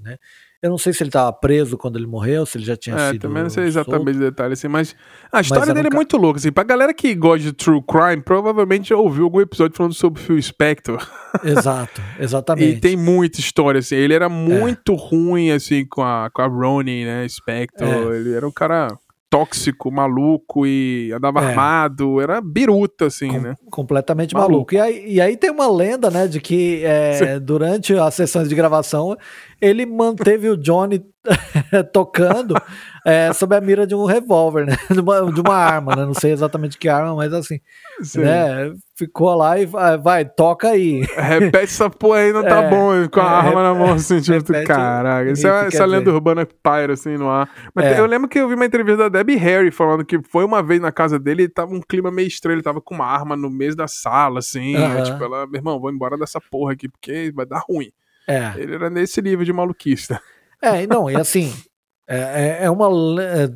[0.00, 0.18] né?
[0.60, 3.12] Eu não sei se ele estava preso quando ele morreu, se ele já tinha é,
[3.12, 3.22] sido.
[3.22, 4.94] Também não sei exatamente os detalhes, assim, mas
[5.30, 6.40] a história mas dele é muito louca.
[6.40, 10.20] Assim, pra galera que gosta de true crime, provavelmente já ouviu algum episódio falando sobre
[10.20, 11.06] Phil Spector.
[11.44, 12.78] Exato, exatamente.
[12.78, 13.94] e tem muita história, assim.
[13.94, 14.96] Ele era muito é.
[14.96, 17.28] ruim, assim, com a, com a Ronnie, né?
[17.28, 17.86] Spector.
[17.86, 18.16] É.
[18.16, 18.98] Ele era um cara
[19.30, 21.46] tóxico, maluco e andava é.
[21.46, 23.54] armado, era biruta, assim, Com, né?
[23.70, 24.52] Completamente maluco.
[24.52, 24.74] maluco.
[24.74, 28.54] E, aí, e aí tem uma lenda, né, de que é, durante as sessões de
[28.54, 29.16] gravação
[29.60, 31.04] ele manteve o Johnny
[31.92, 32.54] tocando
[33.08, 34.76] é, sob a mira de um revólver, né?
[34.92, 36.04] De uma, de uma, arma, né?
[36.04, 37.60] Não sei exatamente que arma, mas assim,
[38.02, 38.20] Sim.
[38.20, 38.72] né?
[38.94, 41.06] Ficou lá e vai, vai, toca aí.
[41.16, 44.20] Repete essa porra aí, não tá é, bom, com a é, arma na mão, assim,
[44.20, 45.30] tipo, caraca.
[45.30, 47.48] Isso é essa lenda urbana que paira, assim, no ar.
[47.74, 48.00] Mas é.
[48.00, 50.80] eu lembro que eu vi uma entrevista da Debbie Harry falando que foi uma vez
[50.80, 53.48] na casa dele e tava um clima meio estranho, ele tava com uma arma no
[53.48, 55.04] meio da sala, assim, uh -huh.
[55.04, 57.90] tipo, ela, meu irmão, vou embora dessa porra aqui, porque vai dar ruim.
[58.28, 58.52] É.
[58.56, 60.20] Ele era nesse nível de maluquista.
[60.60, 61.54] É, não, e assim,
[62.10, 62.88] é, é, é, uma,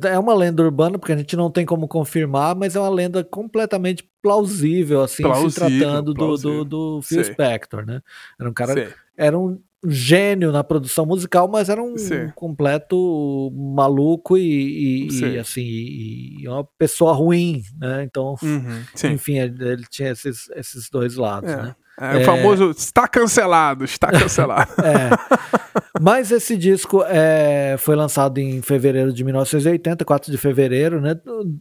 [0.07, 3.23] é uma lenda urbana, porque a gente não tem como confirmar, mas é uma lenda
[3.23, 7.33] completamente plausível, assim, plausível, se tratando do, do, do Phil Sei.
[7.33, 8.01] Spector, né?
[8.39, 8.73] Era um cara.
[8.73, 8.89] Sei.
[9.17, 11.95] Era um gênio na produção musical, mas era um
[12.35, 18.03] completo maluco e, e, e assim, e uma pessoa ruim, né?
[18.03, 18.83] Então, uhum.
[19.11, 21.55] enfim, ele, ele, tinha esses, esses dois lados, é.
[21.57, 21.75] né?
[21.99, 22.23] É, o é.
[22.23, 24.71] famoso está cancelado, está cancelado.
[24.81, 25.09] é.
[26.01, 31.15] Mas esse disco é, foi lançado em fevereiro de 1980, 4 de fevereiro, né?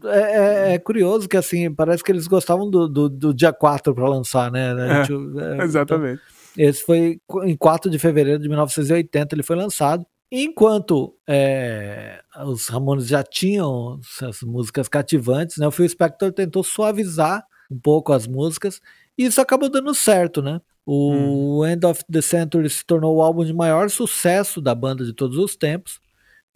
[0.04, 3.94] É, é, é curioso que assim, parece que eles gostavam do, do, do dia 4
[3.94, 4.72] para lançar, né?
[4.72, 6.22] É, gente, então, exatamente.
[6.52, 10.06] Então, esse foi em 4 de fevereiro de 1980, ele foi lançado.
[10.30, 17.44] Enquanto é, os Ramones já tinham essas músicas cativantes, né, o Phil Spector tentou suavizar
[17.70, 18.80] um pouco as músicas
[19.16, 20.60] e isso acabou dando certo, né?
[20.84, 21.66] O hum.
[21.66, 25.38] End of the Century se tornou o álbum de maior sucesso da banda de todos
[25.38, 26.00] os tempos,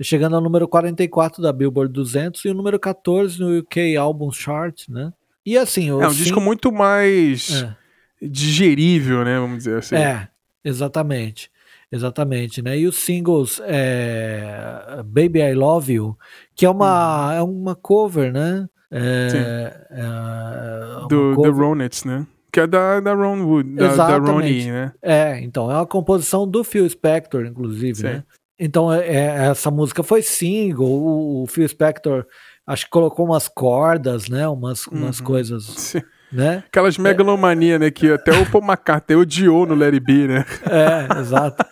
[0.03, 4.89] chegando ao número 44 da Billboard 200 e o número 14 no UK Album Chart,
[4.89, 5.13] né?
[5.45, 6.25] E assim, é um sim...
[6.25, 7.77] disco muito mais é.
[8.21, 9.39] digerível, né?
[9.39, 9.95] Vamos dizer assim.
[9.95, 10.29] É,
[10.65, 11.51] exatamente.
[11.91, 12.77] Exatamente, né?
[12.77, 16.19] E os singles é, Baby I Love You,
[16.57, 17.33] que é uma, hum.
[17.33, 18.69] é uma cover, né?
[18.91, 21.53] É, é, Do cover...
[21.53, 22.27] The Ronettes, né?
[22.57, 24.91] Que é da, da Ron Wood, da, da Ronnie, né?
[25.03, 28.03] É, então, é uma composição do Phil Spector, inclusive, Sim.
[28.05, 28.25] né?
[28.59, 32.25] Então, é, é, essa música foi single, o, o, Phil Spector
[32.67, 34.49] acho que colocou umas cordas, né?
[34.49, 35.27] Umas, umas uhum.
[35.27, 35.65] coisas.
[35.65, 36.01] Sim.
[36.33, 36.65] Né?
[36.67, 37.91] Aquelas megalomania, né?
[37.91, 40.45] Que até o Paul McCartney odiou no Larry B, né?
[40.65, 41.63] É, exato.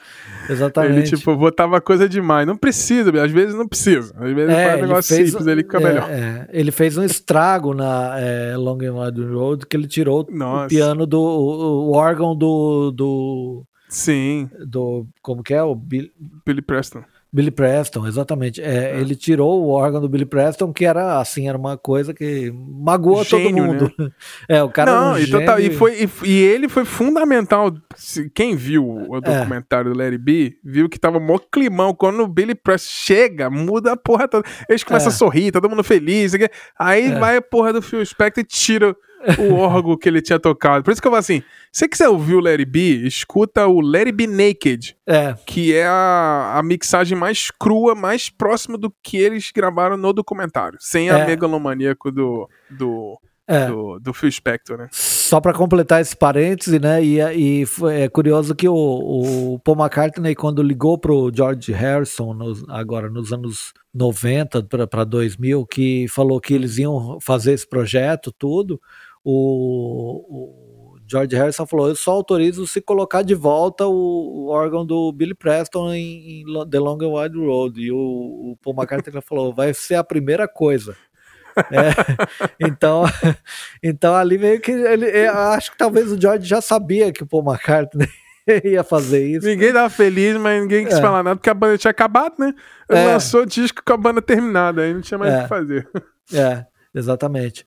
[0.48, 1.08] Exatamente.
[1.08, 2.46] Ele, tipo, botava coisa demais.
[2.46, 4.14] Não precisa, às vezes não precisa.
[4.18, 6.10] Às vezes é, faz um negócio simples que fica é, melhor.
[6.10, 6.48] É.
[6.52, 10.66] Ele fez um estrago na é, Long and Wide Road que ele tirou Nossa.
[10.66, 11.20] o piano do.
[11.20, 12.90] O, o, órgão do.
[12.90, 14.48] do Sim.
[14.66, 15.06] Do.
[15.22, 15.62] Como que é?
[15.62, 16.10] O Bill...
[16.44, 17.04] Billy Preston.
[17.34, 18.62] Billy Preston, exatamente.
[18.62, 19.00] É, é.
[19.00, 23.24] Ele tirou o órgão do Billy Preston, que era assim, era uma coisa que magoou
[23.24, 23.92] gênio, todo mundo.
[23.98, 24.10] Né?
[24.48, 27.72] É, o cara Não, um e, total, e, foi, e, e, ele foi fundamental.
[28.34, 29.20] Quem viu o é.
[29.20, 31.92] documentário do Larry B, viu que tava mó climão.
[31.92, 34.46] Quando o Billy Preston chega, muda a porra toda.
[34.68, 35.12] Eles começam é.
[35.12, 36.34] a sorrir, todo mundo feliz.
[36.78, 37.18] Aí é.
[37.18, 38.94] vai a porra do Phil Spector e tira
[39.38, 40.84] o órgão que ele tinha tocado.
[40.84, 41.40] Por isso que eu falo assim:
[41.72, 44.96] se você quiser ouvir o Larry B, escuta o Larry B Naked.
[45.06, 45.34] É.
[45.46, 50.78] Que é a, a mixagem mais crua, mais próxima do que eles gravaram no documentário.
[50.80, 51.26] Sem a é.
[51.26, 52.48] megalomaníaco do.
[52.70, 53.66] do é.
[53.66, 54.88] Do, do Phil Spector, né?
[54.90, 57.04] Só para completar esse parêntese, né?
[57.04, 62.64] E, e é curioso que o, o Paul McCartney, quando ligou pro George Harrison, nos,
[62.70, 68.80] agora nos anos 90 para 2000, que falou que eles iam fazer esse projeto, tudo,
[69.24, 74.84] o, o George Harrison falou: eu só autorizo se colocar de volta o, o órgão
[74.84, 77.80] do Billy Preston em, em, The Long and Wide Road.
[77.80, 80.96] E o, o Paul McCartney falou: vai ser a primeira coisa.
[81.56, 81.94] É,
[82.66, 83.04] então,
[83.82, 87.44] então ali meio que ele, acho que talvez o George já sabia que o Paul
[87.44, 88.08] McCartney
[88.64, 89.46] ia fazer isso.
[89.46, 91.00] Ninguém tava feliz, mas ninguém quis é.
[91.00, 92.52] falar nada porque a banda tinha acabado, né?
[92.88, 93.06] É.
[93.06, 95.88] lançou o disco com a banda terminada, aí não tinha mais o que fazer.
[96.32, 97.64] É, exatamente.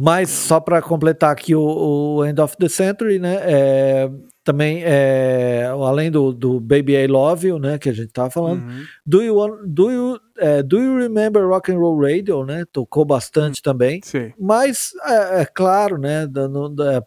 [0.00, 3.36] Mas só para completar aqui o, o, End of the Century, né?
[3.42, 4.08] É,
[4.44, 7.78] também, é, além do, do, Baby I Love You, né?
[7.78, 8.84] Que a gente tava falando, uhum.
[9.04, 12.64] do, you want, do, you, é, do You Remember Rock and Roll Radio, né?
[12.72, 13.72] Tocou bastante uhum.
[13.72, 14.00] também.
[14.04, 14.32] Sim.
[14.38, 16.28] Mas é, é claro, né?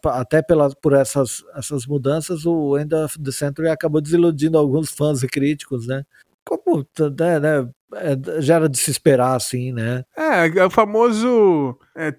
[0.08, 5.24] até pelas, por essas, essas mudanças, o End of the Century acabou desiludindo alguns fãs
[5.24, 6.04] e críticos, né?
[6.44, 6.86] Como
[7.18, 7.70] né, né,
[8.40, 10.04] já era de se esperar, assim, né?
[10.18, 12.12] É, é o famoso é,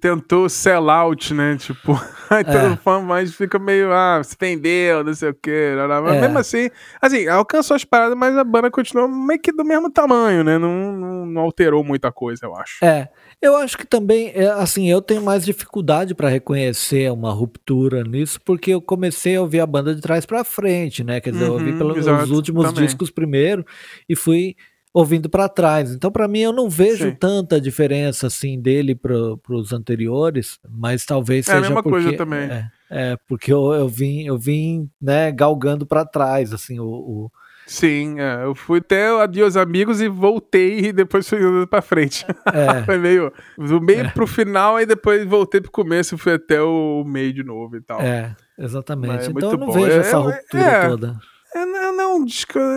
[0.00, 1.56] tentou sell out, né?
[1.56, 1.92] Tipo,
[2.30, 2.76] aí todo é.
[2.76, 5.72] fã mais fica meio, ah, se vendeu, não sei o quê.
[6.02, 6.20] Mas é.
[6.20, 6.70] mesmo assim,
[7.00, 10.58] assim, alcançou as paradas, mas a banda continuou meio que do mesmo tamanho, né?
[10.58, 12.84] Não, não, não alterou muita coisa, eu acho.
[12.84, 13.08] É.
[13.42, 18.40] Eu acho que também, é, assim, eu tenho mais dificuldade para reconhecer uma ruptura nisso,
[18.44, 21.20] porque eu comecei a ouvir a banda de trás para frente, né?
[21.20, 22.84] Quer dizer, uhum, eu ouvi uhum, pelos últimos também.
[22.84, 23.64] discos primeiro
[24.08, 24.56] e fui
[24.96, 25.92] ouvindo para trás.
[25.92, 27.14] Então, para mim, eu não vejo Sim.
[27.14, 29.14] tanta diferença assim dele para
[29.50, 32.50] os anteriores, mas talvez seja é a mesma porque, coisa também.
[32.50, 37.30] É, é porque eu, eu vim, eu vim, né, galgando para trás, assim, o, o
[37.66, 42.24] Sim, é, eu fui até Adios Amigos e voltei e depois fui andando pra frente.
[42.54, 42.82] É.
[42.86, 44.08] Foi meio do meio é.
[44.08, 47.82] pro final e depois voltei pro começo e fui até o meio de novo e
[47.82, 48.00] tal.
[48.00, 49.26] É, exatamente.
[49.26, 49.72] É então eu não bom.
[49.72, 51.18] vejo é, essa ruptura é, toda.
[51.54, 52.24] É, não,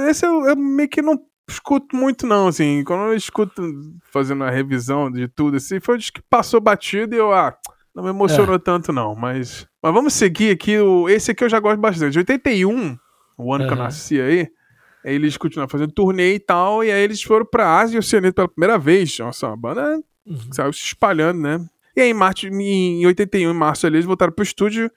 [0.10, 3.62] esse eu, eu meio que não escuto muito não, assim, quando eu escuto
[4.12, 7.56] fazendo a revisão de tudo, assim, foi o que passou batido e eu, ah,
[7.94, 8.60] não me emocionou é.
[8.60, 9.68] tanto não, mas...
[9.82, 12.98] Mas vamos seguir aqui, o, esse aqui eu já gosto bastante, 81,
[13.38, 13.68] o ano uhum.
[13.68, 14.48] que eu nasci aí,
[15.04, 18.48] eles continuaram fazendo turnê e tal, e aí eles foram pra Ásia e Oceania pela
[18.48, 19.18] primeira vez.
[19.20, 20.38] Nossa, a banda uhum.
[20.52, 21.66] saiu se espalhando, né?
[21.96, 24.92] E aí, em, março, em 81, em março, eles voltaram pro estúdio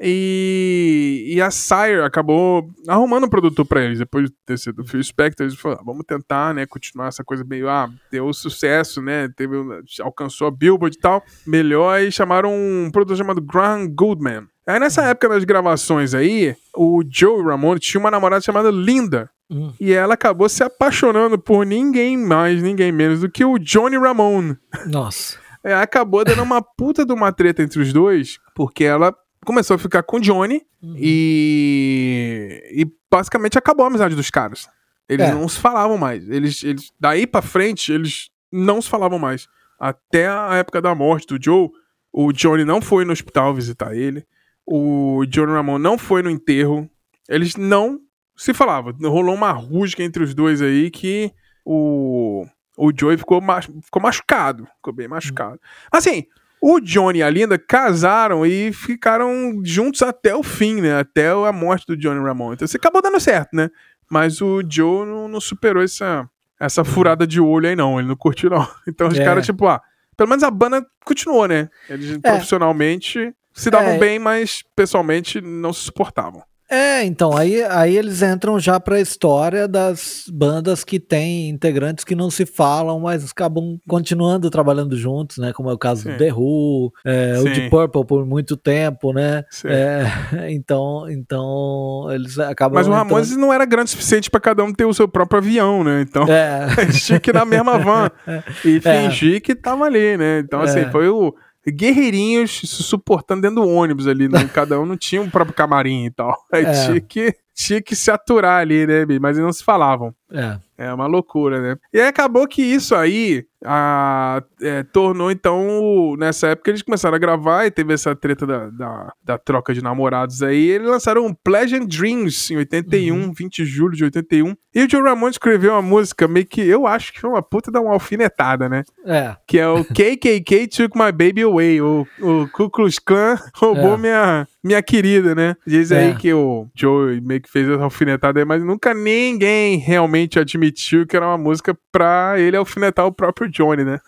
[0.00, 3.98] e, e a Sire acabou arrumando um produtor pra eles.
[3.98, 7.24] Depois de ter sido o Phil Spector, eles falaram, ah, vamos tentar, né, continuar essa
[7.24, 9.56] coisa meio, ah, deu sucesso, né, teve,
[10.00, 14.46] alcançou a Billboard e tal, melhor, e chamaram um produtor chamado Graham Goodman.
[14.66, 15.08] Aí nessa uhum.
[15.08, 19.72] época das gravações aí, o Joe Ramone tinha uma namorada chamada Linda, Hum.
[19.78, 24.56] E ela acabou se apaixonando por ninguém mais, ninguém menos do que o Johnny Ramone.
[24.86, 25.38] Nossa.
[25.64, 29.12] É, acabou dando uma puta de uma treta entre os dois, porque ela
[29.46, 30.94] começou a ficar com o Johnny uhum.
[30.98, 32.62] e.
[32.72, 34.68] E basicamente acabou a amizade dos caras.
[35.08, 35.32] Eles é.
[35.32, 36.28] não se falavam mais.
[36.28, 39.48] Eles, eles, daí pra frente, eles não se falavam mais.
[39.78, 41.70] Até a época da morte do Joe,
[42.12, 44.26] o Johnny não foi no hospital visitar ele.
[44.66, 46.90] O Johnny Ramone não foi no enterro.
[47.28, 48.00] Eles não
[48.36, 48.94] se falava.
[49.02, 51.32] Rolou uma rusga entre os dois aí que
[51.64, 52.44] o,
[52.76, 53.40] o Joey ficou,
[53.82, 54.66] ficou machucado.
[54.76, 55.60] Ficou bem machucado.
[55.90, 56.24] Assim,
[56.68, 60.98] o Johnny e a Linda casaram e ficaram juntos até o fim, né?
[60.98, 62.54] Até a morte do Johnny Ramon.
[62.54, 63.70] Então você acabou dando certo, né?
[64.10, 68.00] Mas o Joe não, não superou essa, essa furada de olho aí, não.
[68.00, 68.66] Ele não curtiu, não.
[68.88, 69.24] Então os é.
[69.24, 69.80] caras, tipo, ah,
[70.16, 71.68] pelo menos a banda continuou, né?
[71.88, 72.18] Eles é.
[72.18, 73.98] profissionalmente se davam é.
[73.98, 76.42] bem, mas pessoalmente não se suportavam.
[76.68, 82.04] É, então, aí, aí eles entram já para a história das bandas que têm integrantes
[82.04, 85.52] que não se falam, mas acabam continuando trabalhando juntos, né?
[85.52, 86.12] Como é o caso Sim.
[86.12, 89.44] do The Who, é, o Deep Purple por muito tempo, né?
[89.64, 90.06] É,
[90.50, 92.74] então, então, eles acabam.
[92.74, 93.46] Mas o Ramones entrando...
[93.46, 96.02] não era grande o suficiente para cada um ter o seu próprio avião, né?
[96.02, 96.66] Então, é.
[96.92, 98.10] tinha que ir na mesma van
[98.64, 99.08] e é.
[99.08, 100.40] fingir que tava ali, né?
[100.40, 100.90] Então, assim, é.
[100.90, 101.32] foi o
[101.70, 104.48] guerreirinhos se suportando dentro do ônibus ali, né?
[104.52, 106.36] Cada um não tinha um próprio camarim e tal.
[106.52, 106.86] Aí é.
[106.86, 110.14] tinha, que, tinha que se aturar ali, né, mas eles não se falavam.
[110.32, 110.58] É.
[110.78, 111.76] É uma loucura, né?
[111.92, 117.18] E aí acabou que isso aí a, é, tornou, então, nessa época eles começaram a
[117.18, 120.56] gravar e teve essa treta da, da, da troca de namorados aí.
[120.56, 123.32] E eles lançaram um Pleasant Dreams em 81, uhum.
[123.32, 124.54] 20 de julho de 81.
[124.74, 127.70] E o Joe Ramone escreveu uma música meio que eu acho que foi uma puta
[127.70, 128.84] da uma alfinetada, né?
[129.06, 129.34] É.
[129.46, 131.80] Que é o KKK Took My Baby Away.
[131.80, 133.96] O, o Ku Klux Klan roubou é.
[133.96, 135.56] minha, minha querida, né?
[135.66, 136.14] Diz aí é.
[136.14, 141.16] que o Joe meio que fez essa alfinetada aí, mas nunca ninguém realmente admitiu que
[141.16, 144.00] era uma música pra ele alfinetar o próprio Johnny, né?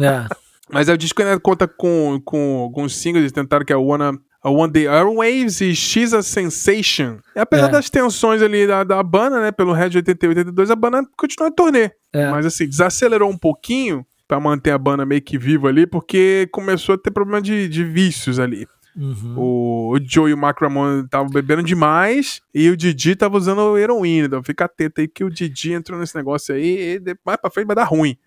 [0.00, 0.26] É.
[0.70, 4.12] Mas é o disco ainda conta com, com alguns singles, eles tentaram que é Wanna,
[4.42, 7.18] a One Day Airwaves e She's a Sensation.
[7.34, 7.70] E apesar é.
[7.70, 11.50] das tensões ali da, da banda, né, pelo Red 81 e 82, a banda continuou
[11.50, 11.90] a turnê.
[12.12, 12.30] É.
[12.30, 16.94] Mas assim, desacelerou um pouquinho para manter a banda meio que viva ali, porque começou
[16.94, 18.68] a ter problema de, de vícios ali.
[18.94, 19.34] Uhum.
[19.36, 23.78] O, o Joe e o Mark Ramon estavam bebendo demais e o Didi tava usando
[23.78, 24.26] heroína.
[24.26, 27.66] Então fica atento aí que o Didi entrou nesse negócio aí e mais pra frente
[27.66, 28.18] vai dar ruim.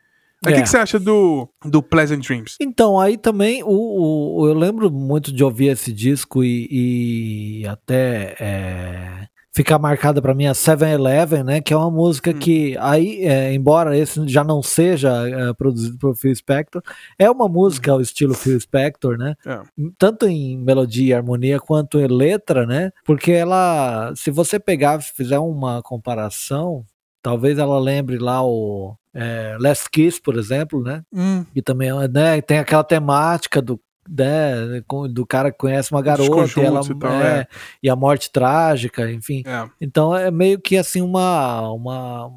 [0.43, 0.53] O é.
[0.53, 2.55] que, que, você acha do, do Pleasant Dreams?
[2.59, 8.35] Então, aí também o, o eu lembro muito de ouvir esse disco e, e até
[8.39, 11.61] é, ficar marcada para mim a 7-Eleven, né?
[11.61, 12.39] Que é uma música hum.
[12.39, 16.81] que, aí, é, embora esse já não seja é, produzido por Phil Spector,
[17.19, 17.95] é uma música hum.
[17.95, 19.35] ao estilo Phil Spector, né?
[19.45, 19.61] É.
[19.97, 22.91] Tanto em melodia e harmonia quanto em letra, né?
[23.05, 26.83] Porque ela, se você pegar, fizer uma comparação,
[27.21, 31.03] talvez ela lembre lá o é, Last Kiss, por exemplo, né?
[31.13, 31.45] Hum.
[31.55, 34.81] E também né, tem aquela temática do né,
[35.11, 37.47] do cara que conhece uma garota e, ela, e, é, é.
[37.83, 39.43] e a morte trágica, enfim.
[39.45, 39.69] É.
[39.79, 42.31] Então é meio que assim uma, uma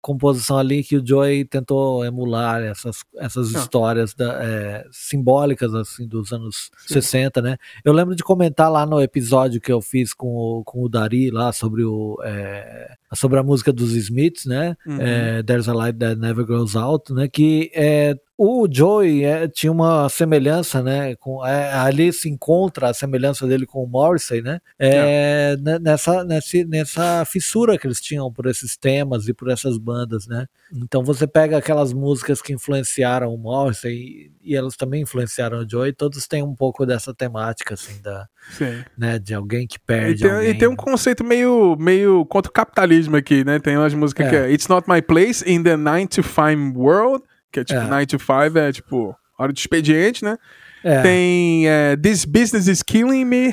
[0.00, 3.58] composição ali que o Joey tentou emular essas, essas ah.
[3.58, 6.94] histórias da, é, simbólicas assim dos anos Sim.
[6.94, 7.56] 60, né?
[7.84, 11.30] Eu lembro de comentar lá no episódio que eu fiz com o, com o Dari
[11.30, 14.76] lá sobre o é, sobre a música dos Smiths, né?
[14.86, 15.00] Uhum.
[15.00, 17.28] É, There's a Light That Never Grows Out, né?
[17.28, 21.16] Que é, o Joey é, tinha uma semelhança, né?
[21.16, 24.60] Com, é, ali se encontra a semelhança dele com o Morrissey, né?
[24.78, 25.78] É, é.
[25.80, 30.46] Nessa, nessa, nessa fissura que eles tinham por esses temas e por essas bandas, né?
[30.72, 35.68] Então você pega aquelas músicas que influenciaram o Morrissey e, e elas também influenciaram o
[35.68, 38.84] Joey, todos têm um pouco dessa temática, assim, da, Sim.
[38.96, 39.18] né?
[39.18, 40.24] De alguém que perde.
[40.24, 40.50] E tem, alguém.
[40.50, 43.58] e tem um conceito meio, meio contra o capitalismo aqui, né?
[43.58, 47.24] Tem umas músicas que é It's Not My Place in the 9 to 5 World
[47.52, 47.84] que é tipo, é.
[47.84, 50.36] 9 to 5 é tipo, hora de expediente, né?
[50.84, 51.02] É.
[51.02, 53.52] Tem é, This Business is Killing Me.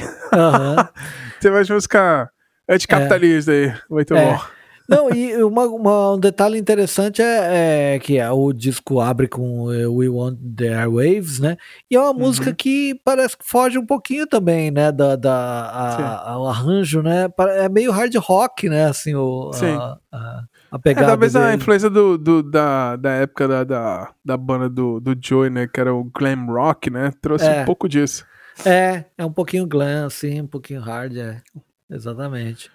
[1.41, 2.29] Tem mais música
[2.69, 3.65] anticapitalista é.
[3.65, 3.73] aí.
[3.89, 4.25] Muito é.
[4.25, 4.39] bom.
[4.87, 9.87] Não, e uma, uma, um detalhe interessante é, é, que o disco abre com eh,
[9.87, 11.57] We Want the Airwaves, né?
[11.89, 12.19] E é uma uhum.
[12.19, 14.91] música que parece que foge um pouquinho também, né?
[14.91, 17.27] Da, da a, a, o arranjo, né?
[17.57, 18.85] É meio hard rock, né?
[18.85, 21.07] Assim, o, a, a, a pegada.
[21.07, 25.15] É, talvez a influência do, do, da, da época da, da, da banda do, do
[25.19, 25.67] Joey, né?
[25.67, 27.11] Que era o glam rock, né?
[27.21, 27.61] Trouxe é.
[27.61, 28.25] um pouco disso.
[28.65, 31.41] É, é um pouquinho glam, assim, um pouquinho hard, é.
[31.89, 32.71] Exatamente.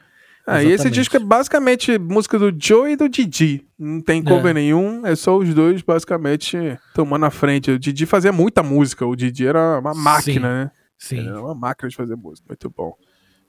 [0.46, 3.64] Ah, e esse disco é basicamente música do Joey e do Didi.
[3.78, 4.54] Não tem cover é.
[4.54, 6.56] nenhum, é só os dois basicamente
[6.94, 7.70] tomando a frente.
[7.70, 10.54] O Didi fazia muita música, o Didi era uma máquina, Sim.
[10.54, 10.70] né?
[10.98, 11.28] Sim.
[11.28, 12.94] Era uma máquina de fazer música, muito bom.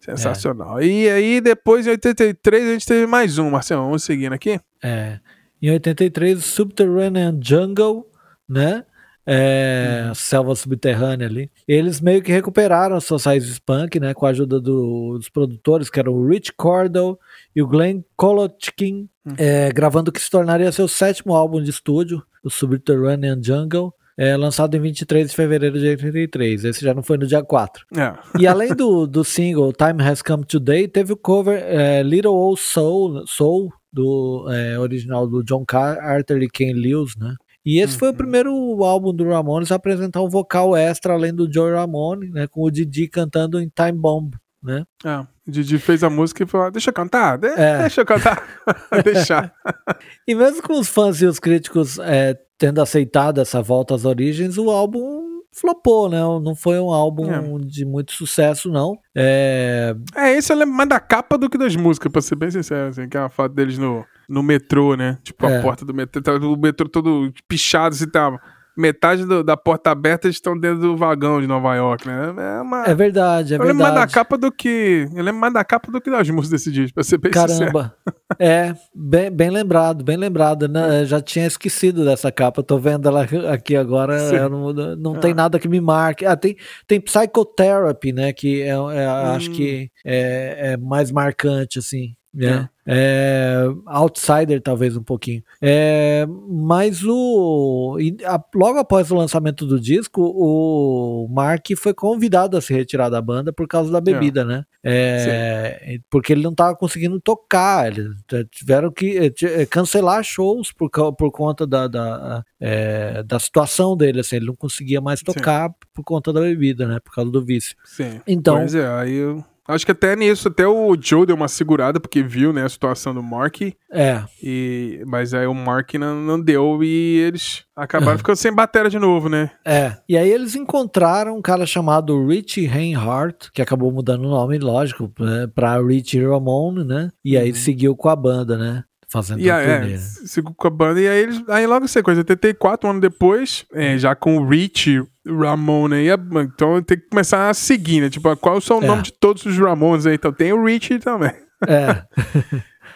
[0.01, 0.79] Sensacional.
[0.79, 0.85] É.
[0.85, 3.83] E aí, depois, em 83, a gente teve mais um, Marcelo.
[3.83, 4.59] Vamos seguindo aqui?
[4.83, 5.19] É.
[5.61, 8.07] Em 83, Subterranean Jungle,
[8.49, 8.83] né?
[9.23, 10.15] É, uhum.
[10.15, 11.51] selva subterrânea ali.
[11.67, 14.15] Eles meio que recuperaram as suas raízes punk, né?
[14.15, 17.19] Com a ajuda do, dos produtores, que eram o Rich Cordell
[17.55, 19.35] e o Glenn Kolotkin, uhum.
[19.37, 24.35] é, gravando o que se tornaria seu sétimo álbum de estúdio, o Subterranean Jungle é,
[24.35, 26.65] lançado em 23 de fevereiro de 83.
[26.65, 27.85] Esse já não foi no dia 4.
[27.95, 28.13] É.
[28.39, 32.59] E além do, do single Time Has Come Today, teve o cover é, Little Old
[32.59, 37.35] Soul, Soul do é, original do John Carter e Ken Lewis, né?
[37.63, 37.99] E esse uhum.
[37.99, 38.17] foi o uhum.
[38.17, 42.47] primeiro álbum do Ramones a apresentar um vocal extra além do Joey Ramone, né?
[42.47, 44.33] Com o Didi cantando em Time Bomb,
[44.63, 44.83] né?
[45.05, 47.79] É, Didi fez a música e falou: deixa eu cantar, de é.
[47.79, 48.43] deixa eu cantar,
[49.03, 49.53] deixar.
[50.27, 54.57] e mesmo com os fãs e os críticos é, tendo aceitado essa volta às origens,
[54.57, 55.21] o álbum
[55.51, 56.19] flopou, né?
[56.19, 57.65] Não foi um álbum é.
[57.65, 58.97] de muito sucesso, não.
[59.15, 59.95] É...
[60.15, 62.89] é, esse eu lembro mais da capa do que das músicas, pra ser bem sincero,
[62.89, 65.17] assim, que é a foto deles no, no metrô, né?
[65.23, 65.61] Tipo, a é.
[65.61, 68.37] porta do metrô, tá, o metrô todo pichado, assim, tava.
[68.37, 72.33] Tá metade do, da porta aberta estão dentro do vagão de Nova York, né?
[72.37, 72.83] É, uma...
[72.85, 73.61] é verdade, é eu verdade.
[73.61, 75.07] Eu lembro mais da capa do que.
[75.13, 77.95] Eu lembro mais da capa do que das músicas desse disco, pra ser bem Caramba.
[78.39, 80.67] é, bem, bem lembrado, bem lembrado.
[80.67, 81.05] Né?
[81.05, 82.63] Já tinha esquecido dessa capa.
[82.63, 84.49] Tô vendo ela aqui agora.
[84.49, 85.35] Não, não tem ah.
[85.35, 86.25] nada que me marque.
[86.25, 86.55] Ah, tem,
[86.87, 88.33] tem Psychotherapy, né?
[88.33, 89.35] Que é, é hum.
[89.35, 92.15] acho que é, é mais marcante, assim.
[92.33, 92.69] Né?
[92.85, 95.43] É, outsider, talvez um pouquinho.
[95.61, 97.97] É, mas o.
[98.25, 103.21] A, logo após o lançamento do disco, o Mark foi convidado a se retirar da
[103.21, 104.45] banda por causa da bebida, é.
[104.45, 104.65] né?
[104.83, 107.87] É, porque ele não estava conseguindo tocar.
[107.87, 108.15] Eles
[108.49, 114.21] tiveram que eh, eh, cancelar shows por, por conta da, da, é, da situação dele.
[114.21, 115.75] Assim, ele não conseguia mais tocar Sim.
[115.93, 116.99] por conta da bebida, né?
[116.99, 117.75] Por causa do vício.
[117.83, 118.21] Sim.
[118.25, 121.99] Então, pois é, aí eu Acho que até nisso, até o Joe deu uma segurada,
[121.99, 123.61] porque viu, né, a situação do Mark.
[123.91, 124.23] É.
[124.41, 128.99] E, mas aí o Mark não, não deu e eles acabaram ficando sem bateria de
[128.99, 129.51] novo, né?
[129.65, 129.97] É.
[130.07, 135.11] E aí eles encontraram um cara chamado Richie Reinhardt, que acabou mudando o nome, lógico,
[135.19, 137.09] né, pra Richie Ramone, né?
[137.23, 137.55] E aí uhum.
[137.55, 138.83] seguiu com a banda, né?
[139.11, 140.99] Fazendo e aí, é, sigo com a banda.
[141.01, 145.95] E aí, eles, aí logo sequência, 84 anos depois, é, já com o Rich Ramone
[145.95, 146.07] aí,
[146.41, 148.09] então tem que começar a seguir, né?
[148.09, 150.15] Tipo, qual é o nome de todos os Ramones aí?
[150.15, 151.33] Então tem o Rich também.
[151.67, 152.03] É.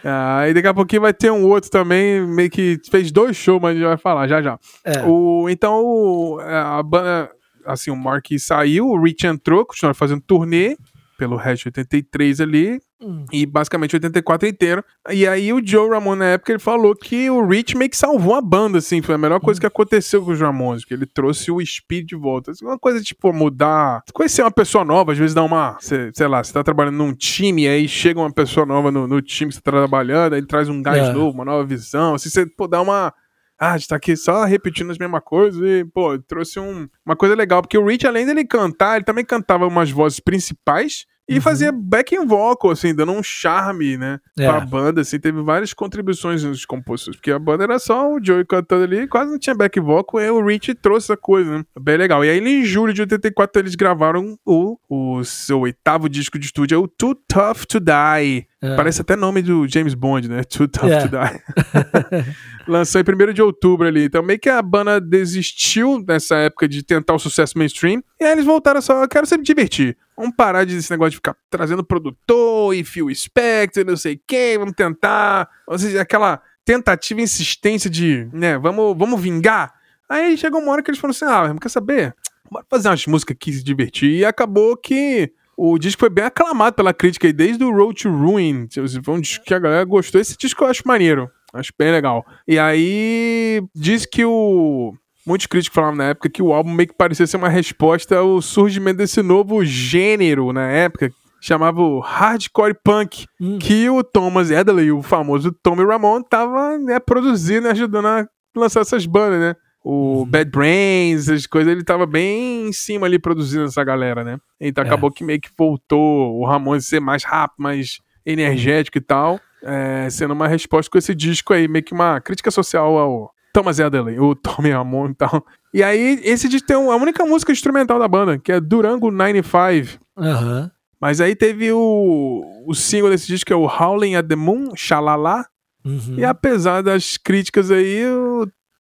[0.04, 3.72] Aí daqui a pouquinho vai ter um outro também, meio que fez dois shows, mas
[3.72, 4.58] a gente vai falar já já.
[4.84, 5.04] É.
[5.04, 7.30] O, então o, a banda,
[7.66, 10.78] assim, o Mark saiu, o Rich entrou, continuaram fazendo turnê
[11.18, 12.80] pelo de 83 ali.
[13.02, 13.26] Hum.
[13.32, 14.84] E basicamente 84 inteiro.
[15.10, 18.34] E aí o Joe Ramone, na época, ele falou que o Rich meio que salvou
[18.34, 19.02] a banda, assim.
[19.02, 19.62] Foi a melhor coisa hum.
[19.62, 22.52] que aconteceu com os Ramones, porque ele trouxe o speed de volta.
[22.52, 24.02] Assim, uma coisa tipo mudar.
[24.14, 25.78] Conhecer uma pessoa nova, às vezes dá uma.
[25.80, 29.22] Cê, sei lá, você tá trabalhando num time, aí chega uma pessoa nova no, no
[29.22, 31.14] time que você tá trabalhando, aí traz um gás é.
[31.14, 32.16] novo, uma nova visão.
[32.16, 33.14] Assim, você pô, dá uma.
[33.60, 37.16] Ah, a gente tá aqui só repetindo as mesmas coisas e, pô, trouxe um, uma
[37.16, 41.36] coisa legal, porque o Rich, além dele cantar, ele também cantava umas vozes principais e
[41.36, 41.42] uhum.
[41.42, 44.20] fazia backing vocal, assim, dando um charme, né?
[44.38, 44.48] É.
[44.48, 48.46] Pra banda, assim, teve várias contribuições nos compositores, porque a banda era só o Joey
[48.46, 51.66] cantando ali, quase não tinha back vocal, e o Rich trouxe essa coisa, né?
[51.80, 52.24] Bem legal.
[52.24, 56.76] E aí, em julho de 84, eles gravaram o, o seu oitavo disco de estúdio,
[56.76, 58.48] é o Too Tough to Die.
[58.66, 58.76] É.
[58.76, 60.44] Parece até nome do James Bond, né?
[60.50, 61.02] Too Tough é.
[61.02, 62.36] to Die.
[62.68, 64.06] Lançou em 1 de outubro ali.
[64.06, 68.04] Então, meio que a banda desistiu nessa época de tentar o sucesso mainstream.
[68.20, 69.96] E aí eles voltaram só, eu quero sempre divertir.
[70.18, 74.74] Vamos parar desse negócio de ficar trazendo produtor e Phil Spector, não sei quem, vamos
[74.74, 75.48] tentar.
[75.68, 79.74] Ou seja, aquela tentativa e insistência de, né, vamos, vamos vingar.
[80.10, 82.16] Aí chegou uma hora que eles falaram assim: ah, quer saber?
[82.50, 84.10] Bora fazer umas músicas aqui se divertir.
[84.10, 88.10] E acabou que o disco foi bem aclamado pela crítica aí, desde o Road to
[88.10, 88.68] Ruin.
[89.04, 90.20] Foi um disco que a galera gostou.
[90.20, 91.30] Esse disco eu acho maneiro.
[91.54, 92.26] Acho bem legal.
[92.48, 94.94] E aí, diz que o.
[95.26, 98.42] Muitos críticos falavam na época que o álbum meio que parecia ser uma resposta ao
[98.42, 101.10] surgimento desse novo gênero na época,
[101.42, 103.58] chamava o hardcore punk, hum.
[103.58, 109.08] que o Thomas Edley, o famoso Tommy Ramone, tava né, produzindo, ajudando a lançar essas
[109.08, 109.56] bandas, né?
[109.88, 110.26] O uhum.
[110.26, 114.40] Bad Brains, as coisas, ele tava bem em cima ali produzindo essa galera, né?
[114.60, 114.88] Então é.
[114.88, 120.10] acabou que meio que voltou o Ramon ser mais rápido, mais energético e tal, é,
[120.10, 124.20] sendo uma resposta com esse disco aí, meio que uma crítica social ao Thomas Adderley,
[124.20, 125.46] o Tommy Ramon e tal.
[125.72, 130.00] E aí, esse disco tem a única música instrumental da banda, que é Durango 95.
[130.18, 130.68] Uhum.
[131.00, 134.76] Mas aí teve o, o single desse disco, que é o Howling at the Moon,
[134.76, 135.46] Xalala.
[135.86, 136.16] Uhum.
[136.18, 138.02] E apesar das críticas aí,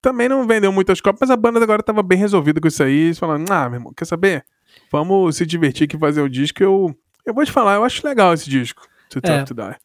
[0.05, 3.11] também não vendeu muitas cópias, mas a banda agora tava bem resolvida com isso aí,
[3.15, 4.45] falando, ah, meu irmão, quer saber?
[4.91, 6.61] Vamos se divertir aqui fazer o disco.
[6.61, 6.95] Eu,
[7.25, 9.43] eu vou te falar, eu acho legal esse disco, To Talk é.
[9.45, 9.75] to Die.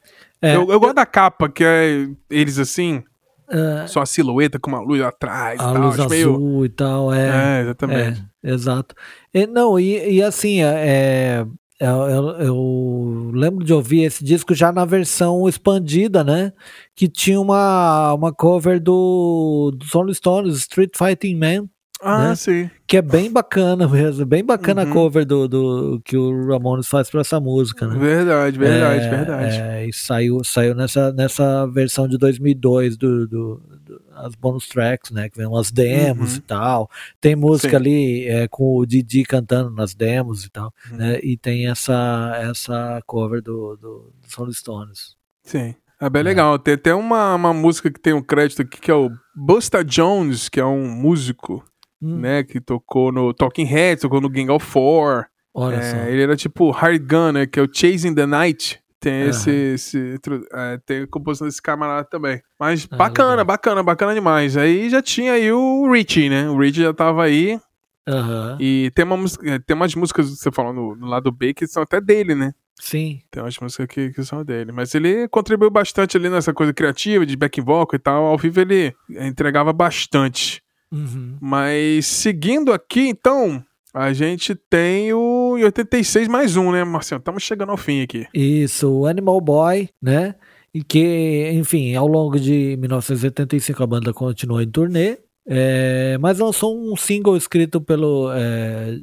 [0.42, 0.56] É.
[0.56, 3.02] Eu, eu, gosto da capa, que é eles assim,
[3.48, 3.86] é.
[3.86, 5.82] só a silhueta com uma luz atrás a e tal.
[5.82, 6.64] luz azul meio...
[6.66, 7.58] e tal, é.
[7.58, 8.24] É, exatamente.
[8.42, 8.94] É, exato.
[9.32, 11.46] E, não, e, e assim, é, é
[11.80, 16.52] eu, eu, eu, lembro de ouvir esse disco já na versão expandida, né?
[16.94, 21.66] Que tinha uma, uma cover do, do Rolling Stones, Street Fighting Man.
[22.02, 22.34] Ah, né?
[22.34, 22.70] sim.
[22.86, 24.90] Que é bem bacana mesmo, bem bacana uhum.
[24.90, 27.98] a cover do, do que o Ramones faz para essa música, né?
[27.98, 29.56] Verdade, verdade, é, verdade.
[29.56, 33.79] É, e saiu, saiu nessa, nessa versão de 2002 do, do, do
[34.24, 35.28] as bonus tracks, né?
[35.28, 36.38] Que vem umas demos uhum.
[36.38, 36.90] e tal.
[37.20, 37.76] Tem música Sim.
[37.76, 40.96] ali é, com o Didi cantando nas demos e tal, uhum.
[40.96, 41.20] né?
[41.22, 45.16] E tem essa, essa cover do, do, do Rolling Stones.
[45.42, 45.74] Sim.
[46.00, 46.24] É bem é.
[46.24, 46.58] legal.
[46.58, 50.48] Tem até uma, uma música que tem um crédito aqui que é o Busta Jones,
[50.48, 51.62] que é um músico
[52.00, 52.18] hum.
[52.18, 52.42] né?
[52.42, 55.26] Que tocou no Talking Heads, tocou no Gang of Four.
[55.52, 55.96] Olha é, só.
[56.08, 57.46] Ele era tipo Hard Gun, né?
[57.46, 58.80] Que é o Chasing the Night.
[59.00, 59.30] Tem uhum.
[59.30, 59.50] esse.
[59.50, 60.20] esse
[60.52, 62.42] é, tem a composição desse camarada também.
[62.58, 63.44] Mas ah, bacana, legal.
[63.46, 64.58] bacana, bacana demais.
[64.58, 66.48] Aí já tinha aí o Richie, né?
[66.50, 67.58] O Richie já tava aí.
[68.06, 68.56] Uhum.
[68.60, 71.66] E tem, uma, é, tem umas músicas que você falou no, no, lado B que
[71.66, 72.52] são até dele, né?
[72.78, 73.20] Sim.
[73.30, 74.70] Tem umas músicas que, que são dele.
[74.70, 78.24] Mas ele contribuiu bastante ali nessa coisa criativa, de back vocal e tal.
[78.26, 80.62] Ao vivo ele entregava bastante.
[80.92, 81.38] Uhum.
[81.40, 87.18] Mas seguindo aqui, então, a gente tem o 86 mais um, né, Marcelo?
[87.18, 88.26] Estamos chegando ao fim aqui.
[88.32, 90.34] Isso, o Animal Boy, né?
[90.72, 95.18] E que, enfim, ao longo de 1985 a banda continuou em turnê,
[95.52, 98.96] é, mas lançou um single escrito pelo é,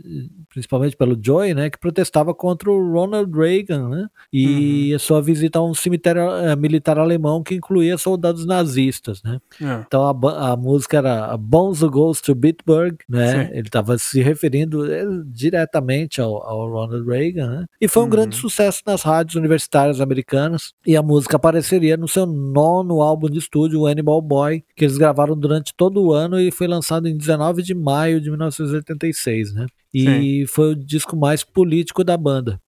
[0.57, 4.99] principalmente pelo Joy, né, que protestava contra o Ronald Reagan, né, e uhum.
[4.99, 9.39] sua visita a um cemitério uh, militar alemão que incluía soldados nazistas, né.
[9.61, 9.83] É.
[9.85, 13.51] Então a, a, música era Bones Goes to Bitburg, né, Sim.
[13.51, 18.11] ele estava se referindo eh, diretamente ao, ao, Ronald Reagan, né, e foi um uhum.
[18.11, 23.37] grande sucesso nas rádios universitárias americanas, e a música apareceria no seu nono álbum de
[23.37, 27.61] estúdio, Animal Boy, que eles gravaram durante todo o ano e foi lançado em 19
[27.63, 29.65] de maio de 1986, né.
[29.93, 30.45] E Sim.
[30.47, 32.59] foi o disco mais político da banda.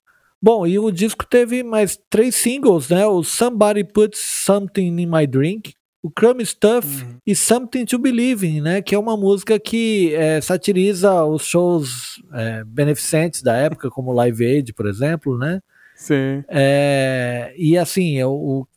[0.41, 3.05] Bom, e o disco teve mais três singles, né?
[3.05, 7.17] O Somebody Put Something in My Drink, o Crumb Stuff uhum.
[7.27, 8.81] e Something to Believe in, né?
[8.81, 14.45] Que é uma música que é, satiriza os shows é, beneficentes da época, como Live
[14.45, 15.59] Aid, por exemplo, né?
[15.99, 16.45] Sim.
[16.47, 18.68] É, e assim, o, é,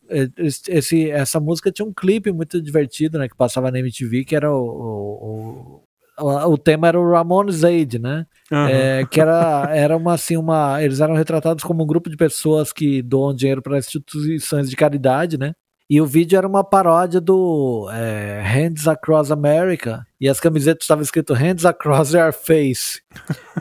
[0.68, 3.28] esse, essa música tinha um clipe muito divertido, né?
[3.28, 5.82] Que passava na MTV, que era o,
[6.18, 8.26] o, o tema era o Ramones Aid, né?
[8.50, 8.66] Uhum.
[8.68, 10.82] É, que era, era uma assim, uma.
[10.82, 15.38] Eles eram retratados como um grupo de pessoas que doam dinheiro para instituições de caridade,
[15.38, 15.52] né?
[15.88, 20.06] E o vídeo era uma paródia do é, Hands Across America.
[20.20, 23.02] E as camisetas estavam escrito Hands Across Your Face.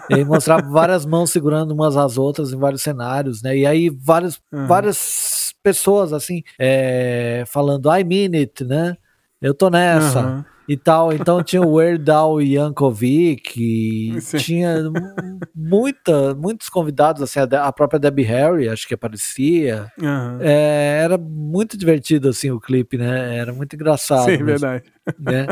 [0.09, 3.57] e mostrava várias mãos segurando umas às outras em vários cenários, né?
[3.57, 4.67] E aí várias, uhum.
[4.67, 8.95] várias pessoas, assim, é, falando I mean it, né?
[9.41, 10.22] Eu tô nessa.
[10.22, 10.45] Uhum.
[10.68, 11.12] E tal.
[11.14, 14.78] Então tinha o Weird Al Yankovic, e tinha
[15.55, 19.91] muita, muitos convidados, assim, a, a, própria Debbie Harry, acho que aparecia.
[19.99, 20.38] Uhum.
[20.39, 23.38] É, era muito divertido, assim, o clipe, né?
[23.38, 24.26] Era muito engraçado.
[24.26, 24.84] Sim, mesmo, verdade.
[25.20, 25.47] Né?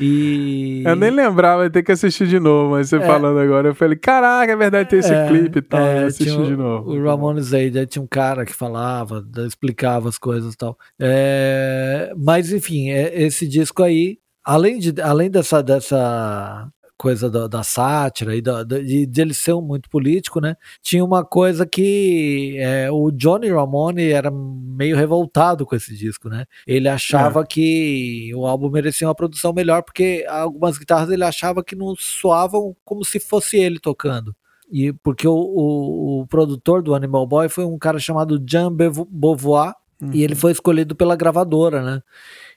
[0.00, 0.82] E...
[0.84, 3.00] Eu nem lembrava, ter que assistir de novo, mas você é.
[3.00, 6.06] falando agora, eu falei, caraca, é verdade, tem esse é, clipe e tal, é, eu
[6.06, 6.90] assisti de novo.
[6.90, 10.76] O Ramones aí, aí tinha um cara que falava, explicava as coisas e tal.
[11.00, 17.62] É, mas enfim, é, esse disco aí, além, de, além dessa, dessa coisa da, da
[17.62, 20.56] sátira e da, de, de, ele ser um muito político, né?
[20.80, 26.46] Tinha uma coisa que é, o Johnny Ramone era meio revoltado com esse disco, né?
[26.66, 27.44] Ele achava é.
[27.44, 32.74] que o álbum merecia uma produção melhor porque algumas guitarras ele achava que não soavam
[32.84, 34.34] como se fosse ele tocando.
[34.70, 39.74] E porque o, o, o produtor do Animal Boy foi um cara chamado Jean Beauvoir
[40.00, 40.10] uhum.
[40.12, 40.40] e ele uhum.
[40.40, 42.02] foi escolhido pela gravadora, né?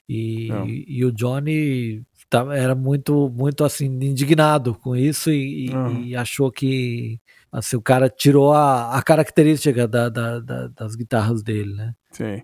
[0.10, 0.50] E,
[0.88, 6.04] e, o Johnny tá, era muito, muito assim, indignado com isso e, uhum.
[6.04, 7.20] e achou que
[7.52, 11.94] assim, o cara tirou a, a característica da, da, da, das guitarras dele, né?
[12.12, 12.42] Sim.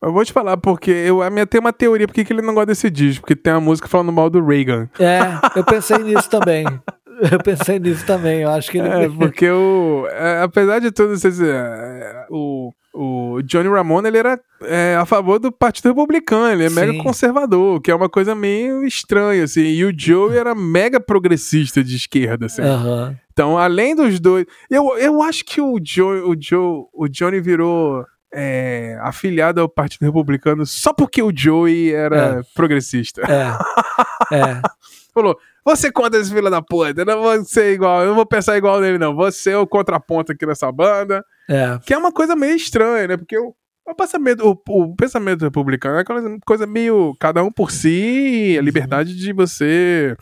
[0.00, 2.54] Eu vou te falar, porque eu, a minha tem uma teoria porque que ele não
[2.54, 4.88] gosta desse disco, porque tem uma música falando mal do Reagan.
[5.00, 5.18] É,
[5.58, 6.64] eu pensei nisso também.
[7.32, 8.88] Eu pensei nisso também, eu acho que ele.
[8.88, 10.06] É, porque o.
[10.08, 15.38] É, apesar de tudo, vocês, é, o, o Johnny Ramone ele era é, a favor
[15.38, 16.74] do Partido Republicano, ele é Sim.
[16.74, 19.62] mega conservador, que é uma coisa meio estranha, assim.
[19.62, 22.62] E o Joe era mega progressista de esquerda, assim.
[22.62, 23.16] Uhum.
[23.32, 24.46] Então, além dos dois.
[24.68, 28.04] Eu, eu acho que o Joe, o Joe, o Johnny virou.
[28.30, 32.42] É, afiliado ao Partido Republicano só porque o Joey era é.
[32.54, 33.22] progressista.
[33.22, 34.36] É.
[34.36, 34.60] é.
[35.20, 38.26] Falou, você conta esse filho da puta, eu não vou ser igual, eu não vou
[38.26, 39.14] pensar igual nele, não.
[39.14, 41.24] Você é o contraponto aqui nessa banda.
[41.48, 41.78] É.
[41.84, 43.16] Que é uma coisa meio estranha, né?
[43.16, 43.54] Porque o,
[43.86, 48.62] o pensamento, o, o, pensamento republicano é aquela coisa meio cada um por si, a
[48.62, 50.16] liberdade de você,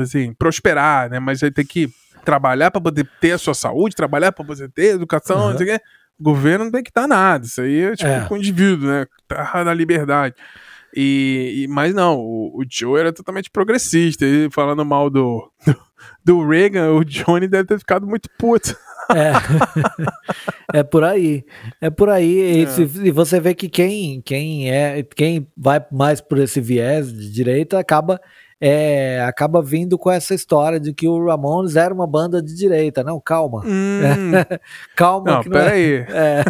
[0.00, 1.20] assim, prosperar, né?
[1.20, 1.88] Mas aí tem que
[2.24, 5.50] trabalhar para poder ter a sua saúde, trabalhar para poder ter educação, uhum.
[5.50, 5.84] não sei o quê.
[6.18, 7.44] O governo não tem que dar nada.
[7.44, 8.24] Isso aí é tipo é.
[8.26, 9.06] com o indivíduo, né?
[9.26, 10.34] Tá na liberdade.
[10.94, 14.24] E, e, mas não, o, o, Joe era totalmente progressista.
[14.24, 15.76] E falando mal do, do,
[16.24, 18.76] do, Reagan, o Johnny deve ter ficado muito puto.
[19.14, 19.32] É,
[20.80, 21.44] é por aí.
[21.80, 22.64] É por aí.
[22.64, 23.06] É.
[23.06, 27.78] E, você vê que quem, quem é, quem vai mais por esse viés de direita
[27.78, 28.20] acaba
[28.64, 33.02] é, acaba vindo com essa história de que o Ramones era uma banda de direita.
[33.02, 33.60] Não, calma.
[33.66, 34.00] Hum.
[34.94, 35.32] calma.
[35.32, 36.06] Não, peraí.
[36.08, 36.44] É,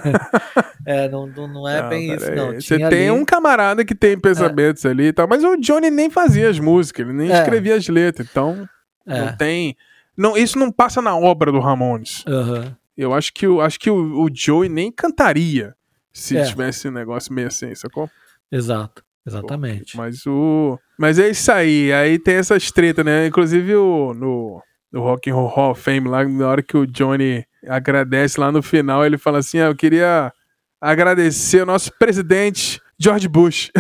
[0.85, 2.53] é, não, não é não, bem isso, não.
[2.53, 3.11] Você tem ali...
[3.11, 4.91] um camarada que tem pensamentos é.
[4.91, 7.39] ali e tal, mas o Johnny nem fazia as músicas, ele nem é.
[7.39, 8.69] escrevia as letras, então
[9.07, 9.33] não é.
[9.33, 9.75] tem...
[10.15, 12.27] Não, isso não passa na obra do Ramones.
[12.27, 12.71] Uhum.
[12.95, 15.75] Eu acho que, eu, acho que o, o Joey nem cantaria
[16.13, 18.11] se tivesse um negócio meio assim, sacou?
[18.51, 19.03] Exato.
[19.27, 19.97] Exatamente.
[19.97, 20.79] Mas o.
[20.99, 21.93] Mas é isso aí.
[21.93, 23.27] Aí tem essas tretas, né?
[23.27, 24.63] Inclusive o, no,
[24.93, 28.53] no Rock and Roll Hall of Fame, lá na hora que o Johnny agradece lá
[28.53, 30.33] no final, ele fala assim: ah, eu queria
[30.81, 33.71] agradecer o nosso presidente George Bush.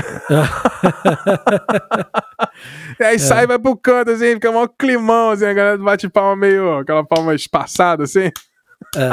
[2.98, 3.18] e aí é.
[3.18, 7.04] sai, vai pro canto, assim, fica mó climão, assim, a galera bate palma meio, aquela
[7.04, 8.30] palma espaçada, assim.
[8.96, 9.10] É.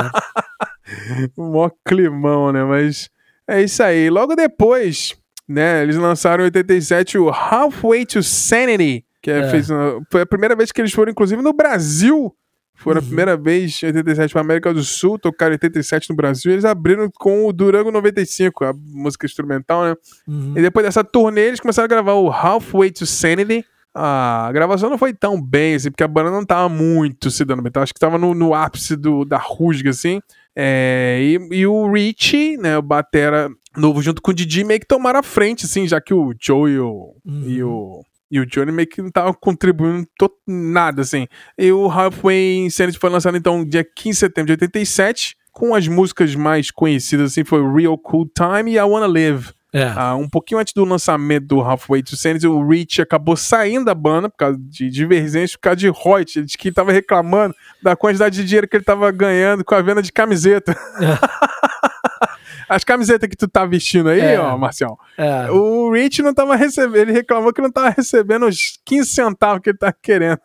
[1.38, 2.64] mó climão, né?
[2.64, 3.10] Mas
[3.48, 4.10] é isso aí.
[4.10, 5.16] Logo depois,
[5.50, 5.82] né?
[5.82, 9.50] Eles lançaram em 87 o Halfway to Sanity, que é, é.
[9.50, 12.34] Fez uma, foi a primeira vez que eles foram, inclusive, no Brasil.
[12.76, 13.00] Foi uhum.
[13.00, 16.52] a primeira vez em 87 para América do Sul, tocaram em 87 no Brasil.
[16.52, 19.96] Eles abriram com o Durango 95, a música instrumental, né?
[20.28, 20.54] Uhum.
[20.56, 23.66] E depois dessa turnê, eles começaram a gravar o Halfway to Sanity.
[23.94, 27.44] Ah, a gravação não foi tão bem, assim, porque a banda não tava muito se
[27.44, 27.70] dando bem.
[27.70, 30.22] Então, acho que tava no, no ápice do, da rusga, assim.
[30.62, 34.86] É, e, e, o Rich, né, o Batera novo, junto com o Didi, meio que
[34.86, 37.44] tomaram a frente, assim, já que o Joe e o, uhum.
[37.48, 40.06] e o, e o Johnny meio que não estavam contribuindo
[40.46, 41.28] nada, assim.
[41.58, 45.88] E o Halfway Insanity foi lançado, então, dia 15 de setembro de 87, com as
[45.88, 49.54] músicas mais conhecidas, assim, foi Real Cool Time e I Wanna Live.
[49.72, 49.94] É.
[49.96, 53.94] Ah, um pouquinho antes do lançamento do Halfway to Sanity, o Rich acabou saindo da
[53.94, 56.38] banda por causa de divergência, por causa de Reut.
[56.38, 59.82] Ele disse que estava reclamando da quantidade de dinheiro que ele estava ganhando com a
[59.82, 60.76] venda de camiseta.
[62.68, 64.40] As camisetas que tu tá vestindo aí, é.
[64.40, 65.00] ó, Marcial.
[65.18, 65.50] É.
[65.50, 69.72] O Rich não tava recebendo, ele reclamou que não tava recebendo os 15 centavos que
[69.72, 70.40] ele tá querendo.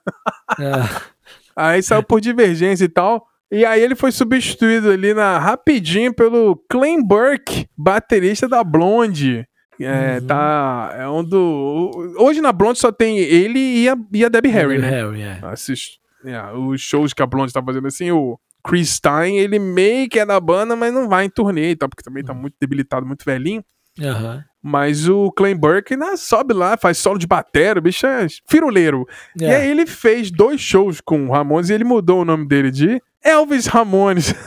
[0.59, 1.15] É.
[1.55, 3.27] Aí saiu por divergência e tal.
[3.55, 9.47] E aí ele foi substituído ali na rapidinho pelo Clay Burke, baterista da Blonde.
[9.81, 10.27] É, uhum.
[10.27, 10.95] tá.
[10.99, 12.15] É um do.
[12.19, 14.89] Hoje na Blonde só tem ele e a, e a Debbie Harry, né?
[14.89, 15.39] Harry, é.
[15.43, 20.09] Assist, yeah, os shows que a Blonde tá fazendo assim, o Chris Stein, ele meio
[20.09, 22.41] que é da banda, mas não vai em turnê e tal, porque também tá uhum.
[22.41, 23.65] muito debilitado, muito velhinho.
[24.01, 24.45] Aham.
[24.63, 29.07] Mas o Clay Burke né, sobe lá, faz solo de bateria, o bicho é firuleiro.
[29.39, 29.57] E É.
[29.57, 33.01] aí ele fez dois shows com o Ramones e ele mudou o nome dele de
[33.25, 34.35] Elvis Ramones.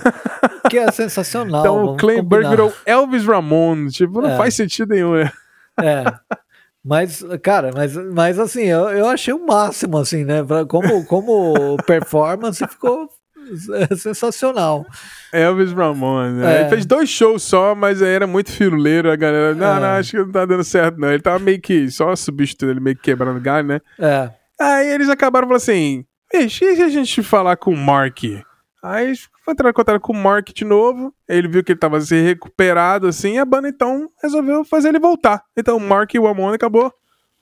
[0.69, 1.61] Que é sensacional.
[1.61, 2.49] então o combinar.
[2.49, 3.93] virou Elvis Ramones.
[3.93, 4.37] Tipo, não É.
[4.37, 5.31] faz sentido nenhum, né?
[5.81, 6.03] É.
[6.83, 10.39] Mas, cara, mas, mas assim, eu, eu achei o máximo, assim, né?
[10.67, 13.09] Como, como performance ficou
[13.97, 14.85] sensacional.
[15.31, 16.33] Elvis Ramones.
[16.41, 16.57] né?
[16.57, 16.59] É.
[16.61, 19.09] Ele fez dois shows só, mas aí era muito firuleiro.
[19.09, 19.79] A galera, não, É.
[19.79, 21.09] não, acho que não tá dando certo, não.
[21.11, 23.81] Ele tava meio que só substituindo, ele meio que quebrando galho, né?
[23.99, 24.29] É.
[24.59, 26.03] Aí eles acabaram falando assim:
[26.33, 28.19] e se a gente falar com o Mark?
[28.83, 29.13] Aí
[29.47, 31.13] entraram em contato com o Mark de novo.
[31.27, 33.33] Ele viu que ele tava se recuperado assim.
[33.33, 35.43] E a banda então resolveu fazer ele voltar.
[35.57, 36.91] Então o Mark e o Amon acabou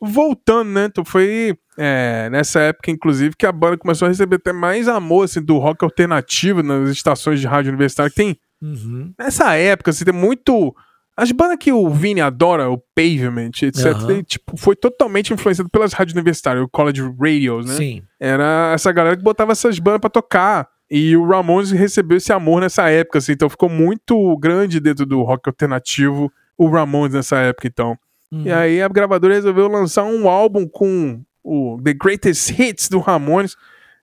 [0.02, 0.86] voltando, né?
[0.86, 5.26] Então foi é, nessa época, inclusive, que a banda começou a receber até mais amor
[5.26, 8.10] assim, do rock alternativo nas estações de rádio universitária.
[8.10, 9.14] Que tem Uhum.
[9.20, 10.74] nessa época, assim, tem muito.
[11.18, 15.94] As bandas que o Vini adora, o Pavement, etc., ele, tipo, foi totalmente influenciado pelas
[15.94, 17.74] rádios universitárias, o College Radios, né?
[17.76, 18.03] Sim.
[18.20, 20.68] Era essa galera que botava essas bandas pra tocar.
[20.90, 25.22] E o Ramones recebeu esse amor nessa época, assim, então ficou muito grande dentro do
[25.24, 27.98] rock alternativo o Ramones nessa época, então.
[28.32, 28.44] Uhum.
[28.44, 33.56] E aí a gravadora resolveu lançar um álbum com o The Greatest Hits do Ramones.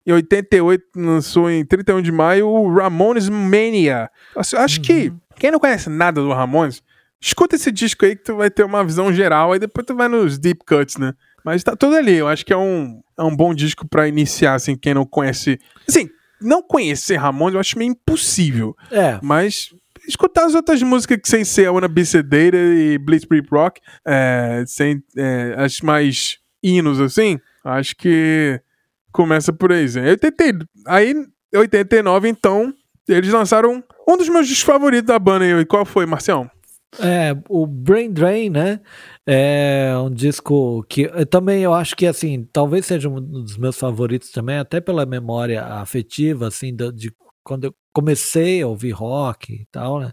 [0.05, 4.11] Em 88, lançou em 31 de maio o Ramones Mania.
[4.35, 6.83] Assim, Eu acho que quem não conhece nada do Ramones,
[7.21, 10.09] escuta esse disco aí que tu vai ter uma visão geral, aí depois tu vai
[10.09, 11.15] nos deep cuts, né?
[11.45, 14.55] Mas tá tudo ali, eu acho que é um, é um bom disco pra iniciar,
[14.55, 15.59] assim, quem não conhece.
[15.89, 16.09] Assim,
[16.43, 18.77] não conhecer Ramones eu acho meio impossível.
[18.91, 19.19] É.
[19.23, 19.75] Mas
[20.07, 24.65] escutar as outras músicas que sem ser a Wanna Be Sedated e Blitzkrieg Rock, é,
[24.67, 28.61] sem é, as mais hinos assim, acho que
[29.13, 29.87] começa por aí.
[29.87, 30.11] Zé.
[30.11, 32.73] 80, aí, em 89, então,
[33.09, 35.45] eles lançaram um dos meus discos favoritos da banda.
[35.45, 36.51] E qual foi, Marcião?
[36.99, 38.81] É, o Brain Drain, né?
[39.27, 43.79] É um disco que eu também eu acho que assim, talvez seja um dos meus
[43.79, 47.13] favoritos também, até pela memória afetiva, assim, de, de
[47.43, 50.13] quando eu comecei a ouvir rock e tal, né?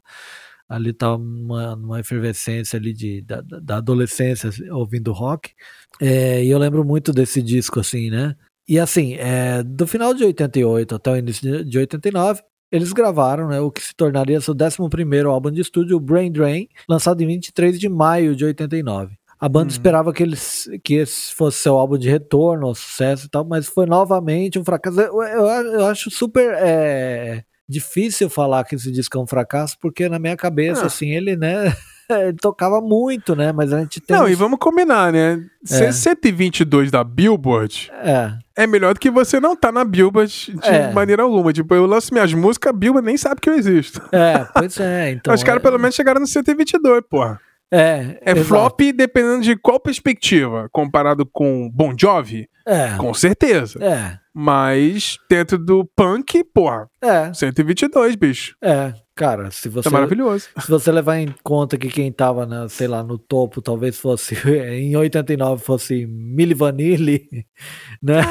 [0.70, 5.52] Ali tava numa, numa efervescência ali de, da, da adolescência assim, ouvindo rock.
[6.00, 8.36] É, e eu lembro muito desse disco, assim, né?
[8.68, 12.42] E assim, é, do final de 88 até o início de 89,
[12.72, 17.22] eles gravaram né, o que se tornaria seu 11 álbum de estúdio, Brain Drain, lançado
[17.22, 19.16] em 23 de maio de 89.
[19.40, 19.72] A banda Uhum.
[19.72, 23.68] esperava que, eles, que esse fosse seu álbum de retorno ao sucesso e tal, mas
[23.68, 25.00] foi novamente um fracasso.
[25.00, 30.10] Eu, eu, eu acho super é, difícil falar que esse disco é um fracasso, porque
[30.10, 30.88] na minha cabeça, Ah.
[30.88, 31.74] assim, ele, né,
[32.10, 34.16] ele tocava muito, né, mas a gente tem...
[34.18, 35.44] Não, uns- e vamos combinar, né?
[35.64, 38.32] Ser 122 da Billboard É,
[38.64, 40.92] é melhor do que você não tá na Billboard de É.
[40.92, 41.52] maneira alguma.
[41.54, 44.02] Tipo, eu lanço minhas músicas, a Billboard nem sabe que eu existo.
[44.12, 45.34] é, pois é, então...
[45.34, 47.40] Os caras é, pelo menos chegaram no 122, porra.
[47.72, 48.46] É, É exato.
[48.46, 50.68] flop dependendo de qual perspectiva.
[50.72, 53.78] Comparado com Bon Jovi, É, com certeza.
[53.84, 58.56] é, Mas dentro do punk, porra, é, 122, bicho.
[58.64, 58.94] é.
[59.20, 59.90] Cara, se você...
[59.90, 60.48] É maravilhoso.
[60.62, 64.34] Se você levar em conta que quem tava, na, sei lá, no topo, talvez fosse
[64.48, 67.28] em 89 fosse Milli Vanilli,
[68.02, 68.22] né?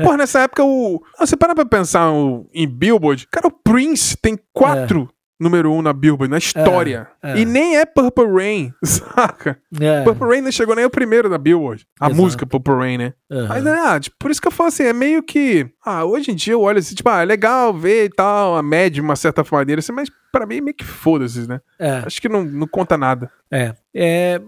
[0.00, 1.02] Porra, nessa época o.
[1.18, 3.26] Você para pra pensar o- em Billboard.
[3.28, 5.08] Cara, o Prince tem quatro
[5.40, 7.08] número um na Billboard, na história.
[7.22, 7.38] é.
[7.38, 9.58] E nem é Purple Rain, saca?
[9.80, 11.86] É, Purple Rain não chegou nem o primeiro da Billboard.
[11.98, 12.20] A Exato.
[12.22, 13.14] música Purple Rain, né?
[13.30, 13.48] aham.
[13.48, 15.66] Mas, ah, tipo, por isso que eu falo assim, é meio que.
[15.84, 18.62] Ah, hoje em dia eu olho assim, tipo, ah, é legal ver e tal, a
[18.62, 21.60] média de uma certa maneira, assim, mas pra mim meio que foda-se, né?
[21.78, 23.30] é, Acho que não, não conta nada.
[23.50, 23.74] é.
[23.94, 24.40] É,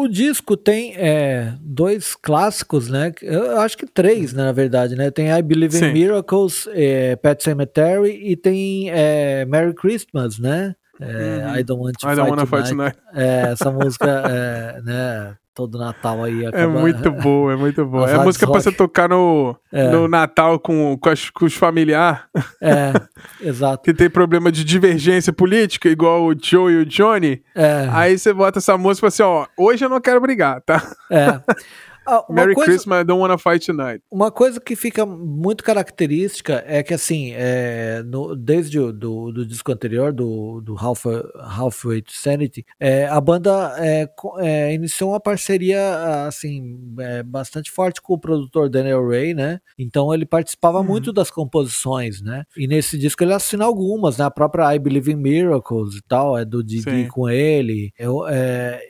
[0.00, 3.12] O disco tem é, dois clássicos, né?
[3.20, 5.10] Eu acho que três, né, na verdade, né?
[5.10, 5.92] Tem I Believe in Sim.
[5.92, 10.76] Miracles, é, Pet Cemetery e tem é, Merry Christmas, né?
[11.00, 11.56] É, Uhum.
[11.58, 12.46] I Don't Want to I Fight, Tonight.
[12.48, 12.98] fight tonight.
[13.14, 15.36] É, essa música, é, né?
[15.58, 16.78] Todo Natal aí É acaba...
[16.78, 18.04] muito boa, é muito boa.
[18.04, 18.62] As É a música pra rock.
[18.62, 19.90] você tocar no, É.
[19.90, 22.20] no Natal com, com, as- com os familiares
[22.62, 22.92] É,
[23.42, 23.82] exato.
[23.82, 27.42] que tem problema de divergência política, igual o Joe e o Johnny.
[27.56, 30.60] É, Aí você bota essa música e fala assim: ó, hoje eu não quero brigar,
[30.60, 30.80] tá?
[31.10, 31.40] é.
[32.10, 34.02] Ah, Merry coisa- Christmas, I don't wanna fight tonight.
[34.10, 39.44] Uma coisa que fica muito característica é que, assim, é, no- desde o do, do
[39.44, 41.04] disco anterior, do, do Half,
[41.38, 44.08] Halfway to Sanity, é, a banda é,
[44.38, 49.60] é, iniciou uma parceria, assim, é, bastante forte com o produtor Daniel Ray, né?
[49.78, 50.84] Então ele participava Uhum.
[50.84, 52.44] muito das composições, né?
[52.56, 54.24] E nesse disco ele assina algumas, né?
[54.24, 57.08] A própria I Believe in Miracles e tal, é do Didi Sim.
[57.08, 57.92] com ele.
[57.98, 58.80] Eu, é,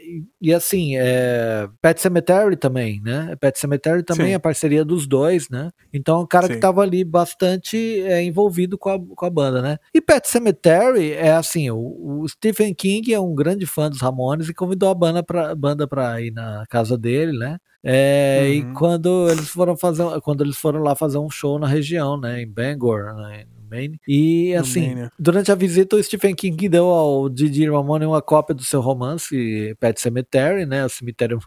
[0.40, 3.07] e, assim, é, Pet Cemetery também, né?
[3.08, 3.34] Né?
[3.40, 4.32] Pet Cemetery também Sim.
[4.34, 5.70] é parceria dos dois, né?
[5.92, 6.54] Então é um cara Sim.
[6.54, 9.78] que tava ali bastante é, envolvido com a, com a banda, né?
[9.94, 14.48] E Pet Cemetery é assim, o, o Stephen King é um grande fã dos Ramones
[14.48, 17.58] e convidou a banda pra, banda pra ir na casa dele, né?
[17.82, 18.72] É, E Uhum.
[18.74, 22.46] quando eles foram fazer, quando eles foram lá fazer um show na região, né, em
[22.46, 24.00] Bangor, né, Maine.
[24.08, 25.10] E assim, Maine, é.
[25.18, 29.74] durante a visita o Stephen King deu ao Didi Ramone uma cópia do seu romance
[29.80, 31.38] Pet Cemetery, né, o cemitério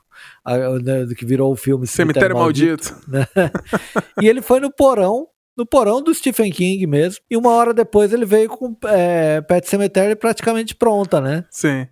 [0.45, 2.95] a- né, que virou o filme Cemitério Maldito.
[3.07, 3.27] né?
[4.21, 5.27] e ele foi no porão,
[5.57, 7.19] no porão do Stephen King mesmo.
[7.29, 11.43] E uma hora depois ele veio com é, Pet Cemetery praticamente pronta, né?
[11.49, 11.87] Sim.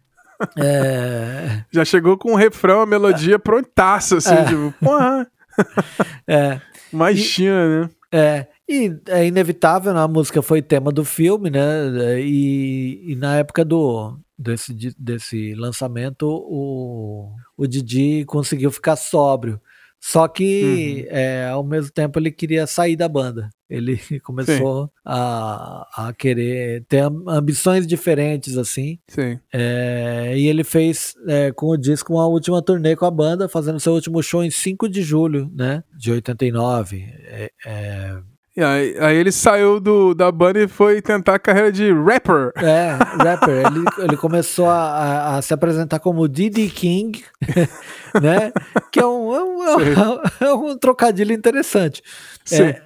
[0.58, 4.46] É, Já chegou com o refrão, a melodia prontaça, assim, É.
[4.46, 5.28] tipo, porra,
[6.28, 6.62] é,
[6.92, 7.90] mais E- né?
[8.12, 8.48] é.
[8.70, 10.00] E é inevitável, né?
[10.00, 12.22] a música foi tema do filme, né?
[12.22, 19.60] E, e na época do desse, desse lançamento, o, o Didi conseguiu ficar sóbrio.
[20.02, 23.50] Só que é, ao mesmo tempo ele queria sair da banda.
[23.70, 28.98] Ele começou a, a querer ter am- ambições diferentes, assim.
[29.10, 29.38] Sim.
[29.52, 33.80] É, e ele fez é, com o disco uma última turnê com a banda, fazendo
[33.80, 35.84] seu último show em 5 de julho, né?
[35.98, 37.04] De 89.
[37.26, 38.18] É, é,
[38.60, 42.52] E aí, aí ele saiu do, da banda e foi tentar a carreira de rapper.
[42.58, 43.66] é, rapper.
[43.66, 47.24] Ele, ele começou a, a- se apresentar como Diddy King,
[48.22, 48.52] né?
[48.92, 52.04] Que é um, é um, é um trocadilho interessante.
[52.44, 52.64] Sim.
[52.64, 52.82] É,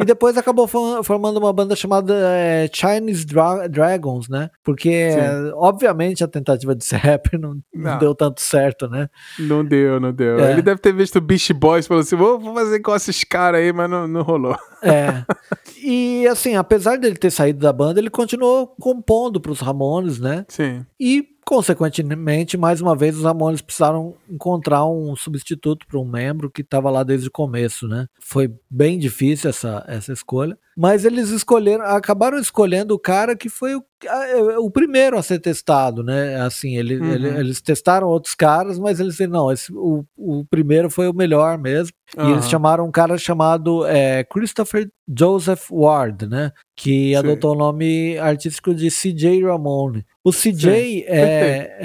[0.00, 4.50] e depois acabou fo- formando uma banda chamada é, Chinese Dra- Dragons, né?
[4.64, 5.52] Porque, Sim.
[5.54, 7.98] obviamente, a tentativa de ser rapper não, não Não.
[7.98, 9.08] deu tanto certo, né?
[9.38, 10.38] Não deu, não deu.
[10.40, 10.52] É.
[10.52, 13.60] Ele deve ter visto Beast Boys e falou assim: vou, vou fazer com esses caras
[13.60, 14.56] aí, mas não, não rolou.
[14.82, 15.24] É.
[15.90, 20.44] E assim, apesar dele ter saído da banda, ele continuou compondo para os Ramones, né?
[20.46, 20.84] Sim.
[21.00, 26.60] E, consequentemente, mais uma vez, os Ramones precisaram encontrar um substituto para um membro que
[26.60, 28.06] estava lá desde o começo, né?
[28.20, 30.58] Foi bem difícil essa, essa escolha.
[30.80, 35.40] Mas eles escolheram, acabaram escolhendo o cara que foi o, a- o primeiro a ser
[35.40, 36.40] testado, né?
[36.40, 37.12] Assim, ele, Uhum.
[37.12, 41.12] ele- eles testaram outros caras, mas eles disseram, não, esse, o, o primeiro foi o
[41.14, 41.92] melhor mesmo.
[42.16, 44.88] E eles chamaram um cara chamado é, Christopher
[45.18, 46.52] Joseph Ward, né?
[46.76, 47.16] Que Sim.
[47.16, 50.06] adotou o nome artístico de CJ Ramone.
[50.28, 51.76] O CJ é,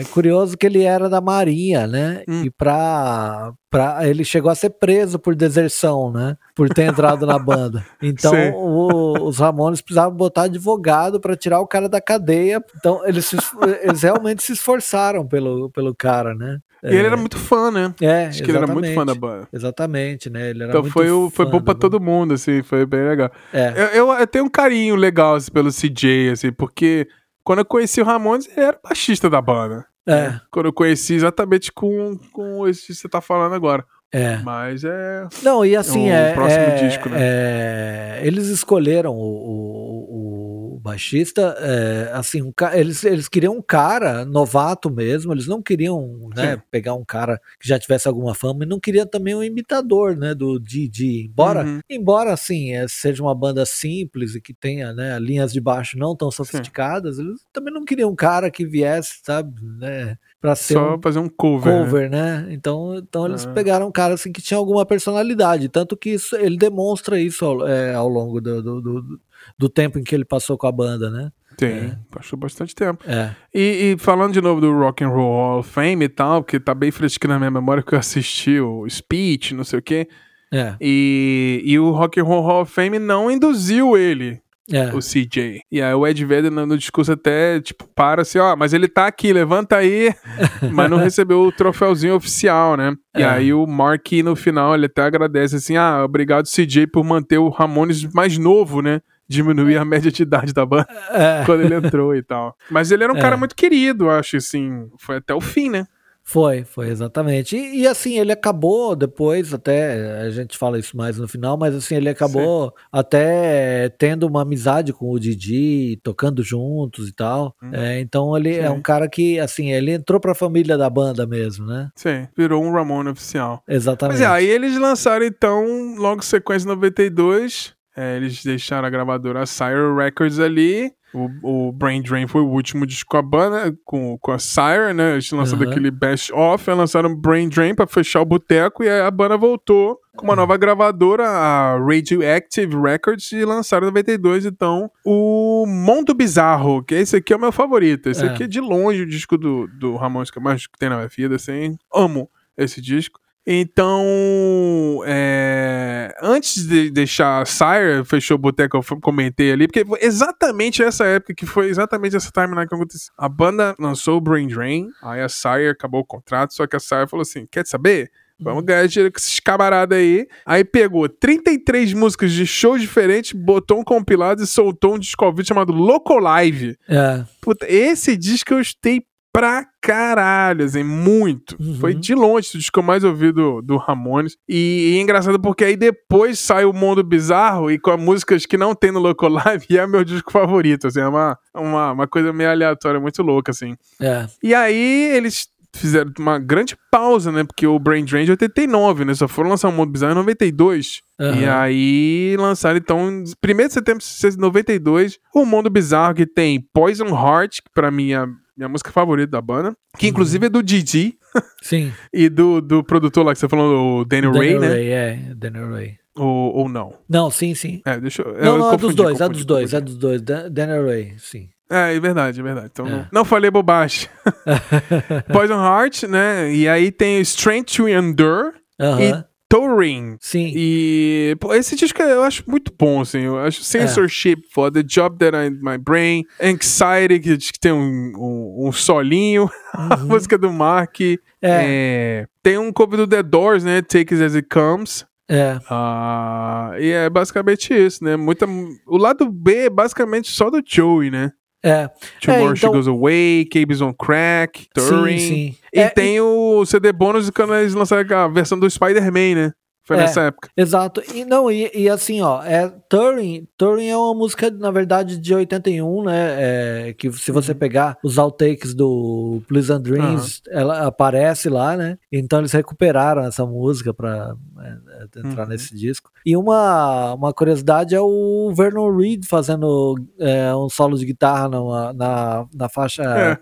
[0.00, 2.22] é curioso que ele era da Marinha, né?
[2.28, 2.42] Hum.
[2.44, 6.36] E pra, pra, ele chegou a ser preso por deserção, né?
[6.54, 7.84] Por ter entrado na banda.
[8.02, 12.60] Então o- os Ramones precisavam botar advogado pra tirar o cara da cadeia.
[12.76, 16.58] Então eles, se es- eles realmente se esforçaram pelo, pelo cara, né?
[16.84, 17.94] E ele era muito fã, né?
[18.00, 19.20] É, Acho que ele era muito fã da exatamente.
[19.20, 19.48] banda.
[19.52, 20.50] Exatamente, né?
[20.50, 23.30] Ele era Então muito foi, o, foi bom pra todo mundo, assim, foi bem legal.
[23.52, 27.06] É, Eu, eu, eu tenho um carinho legal assim, pelo CJ, assim, porque
[27.44, 29.86] quando eu conheci o Ramones, ele era baixista da banda.
[30.06, 33.84] é, Quando eu conheci exatamente com, com esse que você tá falando agora.
[34.12, 34.36] É.
[34.38, 35.26] Mas é.
[35.42, 37.16] Não, e assim, O é, próximo é- disco, né?
[37.20, 44.24] é, eles escolheram o, o, o baixista, é, assim, um eles, eles queriam um cara
[44.24, 46.62] novato mesmo, eles não queriam né, Sim.
[46.70, 50.34] pegar um cara que já tivesse alguma fama, e não queriam também um imitador, né,
[50.34, 51.80] do Didi, embora, Uhum.
[51.88, 56.16] embora, assim, é, seja uma banda simples e que tenha, né, linhas de baixo não
[56.16, 60.96] tão sofisticadas, eles também não queriam um cara que viesse, sabe, né, pra ser Só
[60.96, 61.72] um fazer um cover.
[61.72, 61.84] né?
[61.84, 62.46] cover, né?
[62.50, 63.52] Então, então eles Ah.
[63.52, 67.66] pegaram um cara assim que tinha alguma personalidade, tanto que isso, ele demonstra isso ao,
[67.66, 69.20] é, ao longo do, do, do,
[69.56, 71.30] do tempo em que ele passou com a banda, né?
[71.56, 73.04] Tem, passou bastante tempo.
[73.06, 76.42] É, E, e falando de novo do Rock and Roll Hall of Fame e tal,
[76.42, 79.82] porque tá bem fresquinho na minha memória que eu assisti o Speech, não sei o
[79.82, 80.08] quê.
[80.52, 84.40] é, E, e o Rock and Roll Hall of Fame não induziu ele,
[84.70, 85.60] é, o CJ.
[85.70, 88.88] E aí o Ed Vedder no, no discurso até, tipo, para assim, ó, mas ele
[88.88, 90.14] tá aqui, levanta aí,
[90.72, 92.94] mas não recebeu o troféuzinho oficial, né?
[93.16, 93.26] E É.
[93.28, 97.48] aí o Mark no final, ele até agradece assim, ah, obrigado CJ por manter o
[97.48, 99.00] Ramones mais novo, né?
[99.28, 101.42] Diminuir a média de idade da banda é.
[101.46, 102.54] quando ele entrou e tal.
[102.70, 103.20] Mas ele era um É.
[103.20, 105.86] cara muito querido, acho, assim, foi até o fim, né?
[106.24, 107.56] Foi, foi exatamente.
[107.56, 111.74] E, e, assim, ele acabou depois, até a gente fala isso mais no final, mas
[111.74, 117.54] assim, ele acabou até tendo uma amizade com o Didi, tocando juntos e tal.
[117.62, 117.70] Hum.
[117.72, 118.74] É, então ele é Sim.
[118.74, 121.90] um cara que, assim, ele entrou pra família da banda mesmo, né?
[121.96, 123.62] Sim, virou um Ramone oficial.
[123.68, 124.20] Exatamente.
[124.20, 129.94] Mas é, aí eles lançaram então, logo sequência 92, é, eles deixaram a gravadora Sire
[129.96, 130.92] Records ali.
[131.14, 134.94] O, o Brain Drain foi o último disco com a banda, com, com a Sire,
[134.94, 135.12] né?
[135.12, 135.70] Eles lançaram Aham.
[135.70, 139.98] aquele Best Off, lançaram Brain Drain pra fechar o boteco, e aí a banda voltou
[140.16, 146.82] com uma nova gravadora, a Radioactive Records, e lançaram em 92, então, o Mundo Bizarro,
[146.82, 148.08] que esse aqui é o meu favorito.
[148.10, 148.28] Esse É.
[148.28, 151.08] aqui é de longe o disco do, do Ramones que mais que tem na minha
[151.08, 151.76] vida, assim.
[151.94, 153.18] Amo esse disco.
[153.46, 161.04] Então, é, antes de deixar Sire, fechou o boteco, eu comentei ali, porque exatamente essa
[161.04, 163.12] época que foi exatamente essa timeline que aconteceu.
[163.18, 166.80] A banda lançou o Brain Drain, aí a Sire acabou o contrato, só que a
[166.80, 168.10] Sire falou assim: quer saber?
[168.42, 170.26] Vamos ganhar dinheiro com esses camaradas aí.
[170.44, 175.32] Aí pegou 33 músicas de shows diferentes, botou um compilado e soltou um disco ao
[175.32, 176.76] vivo chamado Loco Live.
[176.88, 177.24] É.
[177.40, 179.00] Puta, esse disco eu estei
[179.32, 181.56] pra caralho, assim, muito.
[181.58, 181.76] Uhum.
[181.76, 184.36] Foi de longe o disco que eu mais ouvi do, do Ramones.
[184.48, 188.58] E, e é engraçado porque aí depois sai o Mundo Bizarro e com músicas que
[188.58, 192.06] não tem no Loco Live e é meu disco favorito, assim, é uma, uma, uma
[192.06, 193.74] coisa meio aleatória, muito louca, assim.
[194.00, 194.26] É.
[194.42, 197.44] E aí eles fizeram uma grande pausa, né?
[197.44, 199.14] Porque o Brain Drain é de 89, né?
[199.14, 201.00] Só foram lançar o Mundo Bizarro em 92.
[201.18, 201.40] Aham.
[201.40, 203.24] E aí lançaram, então, em 1
[203.68, 208.26] de setembro de 92, o Mundo Bizarro, que tem Poison Heart, que pra mim é
[208.56, 209.74] minha música favorita da banda.
[209.98, 211.16] Que inclusive é do Didi
[211.62, 211.92] Sim.
[212.12, 214.68] e do, do produtor lá que você falou, o Daniel Ray, né?
[214.68, 215.16] Ray, é.
[215.34, 215.96] Daniel Ray.
[216.14, 216.94] Ou, ou não.
[217.08, 217.80] Não, sim, sim.
[217.86, 218.32] É, deixa eu.
[218.34, 220.20] Não, eu não, é dos dois, é dos dois, é dos dois.
[220.20, 221.48] Dan- Daniel Ray, sim.
[221.70, 222.68] É, é verdade, é verdade.
[222.70, 222.90] Então, É.
[222.90, 224.08] não, não falei bobagem.
[225.32, 226.52] Poison Heart, né?
[226.54, 229.00] E aí tem Strength to Endure Aham.
[229.00, 230.16] e Touring.
[230.18, 230.50] Sim.
[230.56, 233.20] E pô, esse disco eu acho muito bom, assim.
[233.20, 237.70] Eu acho Censorship for The Job That I My Brain, Anxiety, que diz que tem
[237.70, 240.98] um, um, um solinho, a música do Mark.
[241.00, 241.18] Uhum.
[241.42, 242.22] É.
[242.22, 243.82] É, tem um cover do The Doors, né?
[243.82, 245.04] Take It As It Comes.
[245.28, 245.58] É.
[245.68, 248.16] Ah, e é basicamente isso, né?
[248.16, 248.46] Muita,
[248.86, 251.30] o lado B é basicamente só do Joey, né?
[251.62, 251.88] É.
[252.20, 255.18] Tomorrow É, She então- Goes Away, Cables on Crack, Touring.
[255.18, 255.56] Sim, sim.
[255.72, 259.52] E É, tem o CD bônus quando eles lançaram a versão do Spider-Man, né?
[259.84, 260.00] Foi É.
[260.00, 260.48] nessa época.
[260.56, 261.02] Exato.
[261.12, 265.34] E não, e, e assim, ó, é Turing, Turing é uma música, na verdade, de
[265.34, 266.88] 81, né?
[266.88, 271.98] É, que se você pegar os outtakes do Pleasant Dreams, ela aparece lá, né?
[272.12, 275.48] Então eles recuperaram essa música pra é, é, entrar Uhum.
[275.48, 276.10] nesse disco.
[276.24, 281.92] E uma, uma curiosidade é o Vernon Reed fazendo é, um solo de guitarra numa-
[281.92, 283.38] na, na faixa É.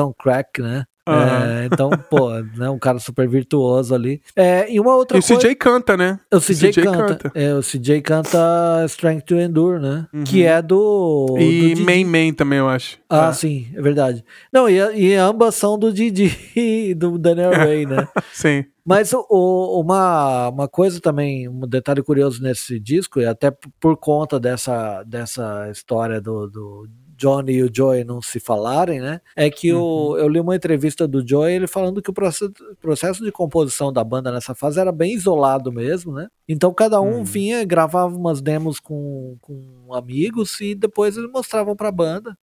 [0.00, 0.84] On Crack, né?
[1.08, 4.20] É, então, pô, né, um cara super virtuoso ali.
[4.34, 5.40] É, e uma outra E o coisa.
[5.40, 6.18] CJ canta, né?
[6.32, 6.98] O CJ, CJ canta.
[7.16, 7.32] canta.
[7.34, 10.06] É, o CJ canta Strength to Endure, né?
[10.12, 10.24] Uhum.
[10.24, 11.36] Que é do.
[11.38, 11.82] E do.
[11.84, 12.98] Main Man também, eu acho.
[13.08, 13.32] Ah, É.
[13.32, 14.24] sim, é verdade.
[14.52, 18.08] Não, e, e ambas são do Didi e do Daniel Ray, né?
[18.32, 18.64] Sim.
[18.84, 23.96] Mas o- o- uma, uma coisa também, um detalhe curioso nesse disco, e até por
[23.96, 29.20] conta dessa, dessa história do, do Johnny e o Joey não se falarem, né?
[29.34, 33.24] É que o, eu li uma entrevista do Joey, ele falando que o processo, processo
[33.24, 36.28] de composição da banda nessa fase era bem isolado mesmo, né?
[36.48, 37.24] Então cada um Hum.
[37.24, 42.36] vinha, gravava umas demos com, com amigos e depois eles mostravam pra banda.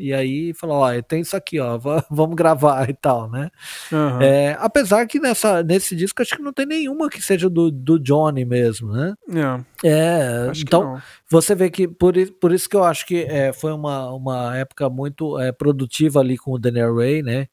[0.00, 3.50] E aí falou, ó, tem isso aqui, ó, va- vamos gravar e tal, né?
[3.92, 4.22] Aham.
[4.22, 7.98] É, apesar que nessa, nesse disco acho que não tem nenhuma que seja do, do
[7.98, 9.14] Johnny mesmo, né?
[9.28, 10.82] Não, É, acho então
[11.28, 14.88] você vê que por, por isso que eu acho que é, foi uma, uma época
[14.90, 17.46] muito é, produtiva ali com o Daniel Ray, né?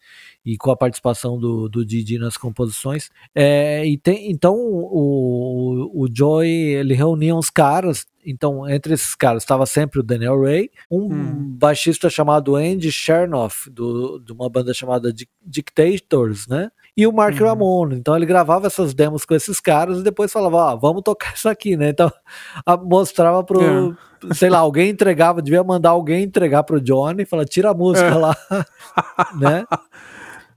[0.46, 3.10] E com a participação do, do Didi nas composições.
[3.36, 8.06] É, e tem, então o, o, o Joy ele reunia uns caras.
[8.30, 11.56] Então, entre esses caras estava sempre o Daniel Ray, um Hum.
[11.58, 16.70] baixista chamado Andy Chernoff, do, de uma banda chamada Dic- Dictators, né?
[16.96, 17.46] E o Mark Uhum.
[17.48, 17.96] Ramone.
[17.96, 21.48] Então ele gravava essas demos com esses caras e depois falava, ó, vamos tocar isso
[21.48, 21.90] aqui, né?
[21.90, 22.12] Então
[22.66, 23.96] a- mostrava pro,
[24.34, 28.08] sei lá, alguém entregava, devia mandar alguém entregar pro Johnny e falar, tira a música
[28.08, 28.14] É.
[28.16, 28.36] lá,
[29.40, 29.64] né?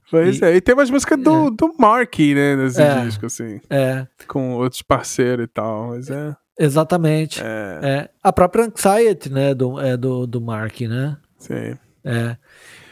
[0.09, 0.55] Pois E- é.
[0.55, 2.55] E tem umas músicas do, do Mark, né?
[2.55, 3.01] Nesse É.
[3.05, 3.61] disco, assim.
[3.69, 5.89] É, Com outros parceiros e tal.
[5.89, 6.35] Mas é.
[6.59, 7.41] Exatamente.
[7.41, 7.79] É.
[7.81, 11.17] É, a própria Anxiety, né, do, é do, do Mark, né?
[11.37, 11.77] Sim.
[12.03, 12.35] É.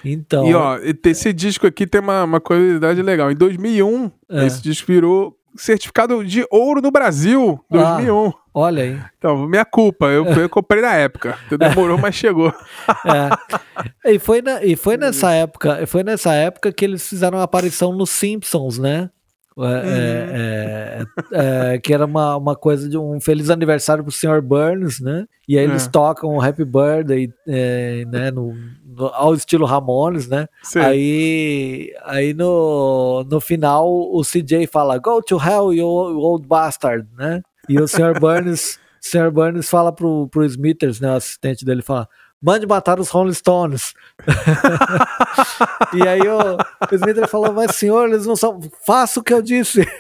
[0.04, 3.32] Então, E ó, esse disco aqui tem uma, uma curiosidade legal.
[3.32, 4.46] Em 2001, É.
[4.46, 7.60] esse disco virou certificado de ouro no Brasil.
[7.70, 8.32] 2001.
[8.54, 9.00] olha aí.
[9.18, 10.06] Então, minha culpa.
[10.06, 11.38] Eu, eu comprei na época.
[11.58, 12.54] Demorou, mas chegou.
[14.06, 14.14] É.
[14.14, 17.92] E foi, na- e foi nessa época, foi nessa época que eles fizeram a aparição
[17.92, 19.10] nos Simpsons, né?
[19.66, 24.42] É, é, é, é, que era uma, uma coisa de um feliz aniversário pro Sr.
[24.42, 25.26] Burns, né?
[25.48, 27.30] E aí eles tocam o Happy Birthday,
[28.12, 28.32] né?
[28.32, 28.54] No,
[28.86, 30.48] no- ao estilo Ramones, né?
[30.64, 30.80] Sim.
[30.80, 37.42] Aí, aí no, no final o CJ fala Go to hell, you old bastard, né?
[37.68, 38.20] E o Sr.
[38.20, 39.32] Burns, Sr.
[39.32, 41.12] Burns fala pro, pro Smithers, né?
[41.12, 42.08] O assistente dele fala
[42.42, 43.94] Mande matar os Rolling Stones.
[45.94, 46.56] e aí o,
[46.90, 48.60] o Smithers falou, mas senhor, eles não são.
[48.86, 49.86] Faça o que eu disse.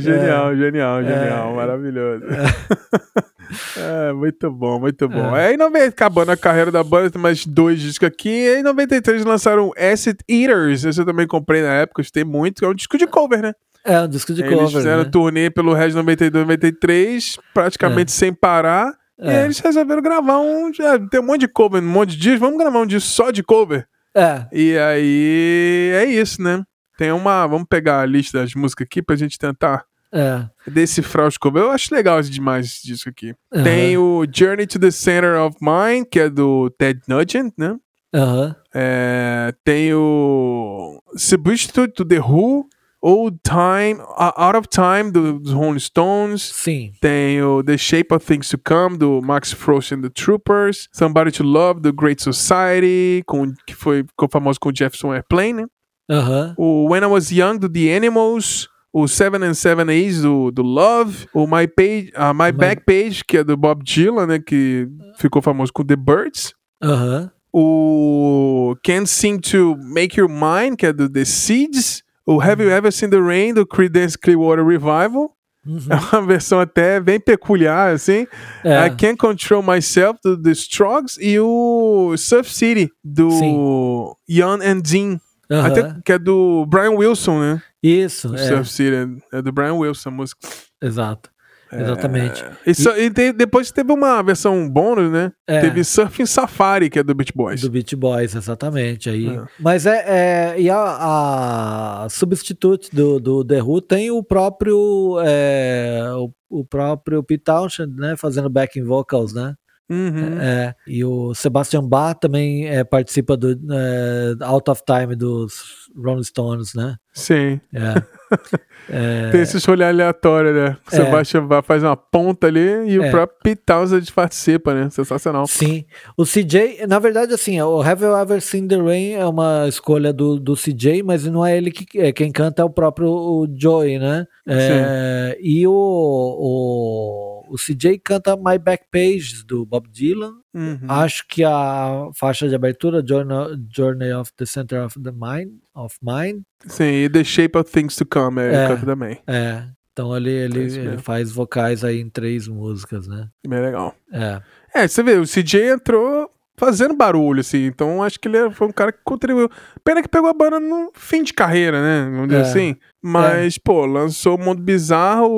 [0.00, 0.56] Genial, É.
[0.56, 1.54] genial, genial.
[1.54, 2.24] Maravilhoso.
[3.78, 5.34] É, muito bom, muito bom.
[5.34, 5.46] É.
[5.48, 8.28] Aí, é, acabando a carreira da banda, tem mais dois discos aqui.
[8.28, 10.84] E em 93 lançaram Acid Eaters.
[10.84, 12.62] Esse eu também comprei na época, gostei muito.
[12.62, 13.54] É um disco de cover, né?
[13.88, 14.64] É, um disco de eles cover.
[14.64, 15.10] Eles fizeram né?
[15.10, 18.14] turnê pelo Red 92, 93, praticamente é.
[18.14, 18.92] sem parar.
[19.18, 19.32] É.
[19.32, 20.72] E aí eles resolveram gravar um.
[20.72, 22.40] Já, tem um monte de cover, um monte de disco.
[22.40, 23.86] Vamos gravar um disco só de cover?
[24.14, 24.46] É.
[24.52, 26.62] E aí é isso, né?
[26.98, 27.46] Tem uma.
[27.46, 30.44] Vamos pegar a lista das músicas aqui pra gente tentar é.
[30.66, 31.64] decifrar os covers.
[31.64, 33.34] Eu acho legal demais esse disco aqui.
[33.52, 33.64] Uhum.
[33.64, 37.76] Tem o Journey to the Center of Mind, que é do Ted Nugent, né?
[38.14, 38.54] Uhum.
[38.74, 42.66] É, tem o Substitute to The Who,
[43.00, 46.42] Old Time, uh, Out of Time, do, dos Rolling Stones.
[46.42, 46.92] Sim.
[47.00, 50.88] Tem o The Shape of Things to Come, do Max Frost and the Troopers.
[50.92, 55.52] Somebody to Love, do Great Society, com, que foi, ficou famoso com o Jefferson Airplane,
[55.52, 55.66] né?
[56.10, 56.54] Uhum.
[56.56, 58.68] O When I Was Young, do The Animals.
[58.92, 61.28] O Seven and Seven A's, do, do Love.
[61.34, 64.38] O My, page, uh, My, My Back Page, que é do Bob Dylan, né?
[64.38, 64.88] Que
[65.18, 66.54] ficou famoso com The Birds.
[66.82, 67.20] Aham.
[67.22, 67.30] Uhum.
[67.50, 72.02] O Can't Sing to Make Your Mind, que é do The Seeds.
[72.28, 75.34] O Have You Ever Seen the Rain, do Creedence Clearwater Revival.
[75.66, 75.80] Uhum.
[75.88, 78.26] É uma versão até bem peculiar, assim.
[78.62, 78.86] É.
[78.86, 81.16] I Can't Control Myself, do The Strokes.
[81.18, 84.12] E o Surf City, do Sim.
[84.28, 85.18] Ian and Dean.
[85.50, 85.64] Uhum.
[85.64, 87.62] Até, que é do Brian Wilson, né?
[87.82, 88.46] Isso, o é.
[88.46, 90.46] Surf City é do Brian Wilson, a música.
[90.82, 91.30] Exato.
[91.72, 92.44] Exatamente.
[92.44, 92.50] É...
[92.66, 95.32] E, e, e tem, depois teve uma versão bônus, né?
[95.46, 95.60] É.
[95.60, 97.60] Teve Surfing Safari, que é do Beach Boys.
[97.60, 99.10] Do Beach Boys, exatamente.
[99.10, 99.28] Aí.
[99.28, 99.44] É.
[99.60, 100.60] Mas é, é.
[100.60, 105.18] E a, a substitute do, do The Who tem o próprio.
[105.24, 108.16] É, o, o próprio Pete Townshend, né?
[108.16, 109.54] Fazendo backing vocals, né?
[109.90, 110.38] Uhum.
[110.40, 116.22] É, e o Sebastian Bach também é, participa do é, Out of Time dos Rolling
[116.22, 116.96] Stones, né?
[117.12, 117.60] Sim.
[117.74, 117.94] É.
[119.32, 120.76] Tem esse olhar aleatório, né?
[120.90, 121.04] O É.
[121.04, 123.10] Sebastian Bach faz uma ponta ali e o É.
[123.10, 124.88] próprio Pete Townsend participa, né?
[124.90, 125.46] Sensacional.
[125.46, 125.84] Sim.
[126.16, 130.12] O CJ, na verdade, assim, o Have You Ever Seen the Rain é uma escolha
[130.12, 133.46] do, do CJ, mas não é ele que é, quem canta é o próprio o
[133.58, 134.26] Joey, né?
[134.46, 140.32] É, e o, o, o CJ canta My Back Page do Bob Dylan.
[140.54, 140.78] Uhum.
[140.88, 145.96] Acho que a faixa de abertura, Journey, Journey of the Center of the Mind, of
[146.02, 148.68] Mind, Sim, e The Shape of Things to Come é, É.
[148.68, 149.18] canta também.
[149.26, 149.64] é.
[149.92, 153.28] Então ele, ele, É ele faz vocais aí em três músicas, né?
[153.44, 153.96] Bem legal.
[154.12, 154.40] É.
[154.72, 158.72] É, você vê, o CJ entrou fazendo barulho, assim, então acho que ele foi um
[158.72, 159.50] cara que contribuiu.
[159.82, 162.10] Pena que pegou a banda no fim de carreira, né?
[162.12, 162.42] Vamos dizer É.
[162.42, 162.76] assim.
[163.02, 165.28] Mas, pô, lançou o Mundo Bizarro,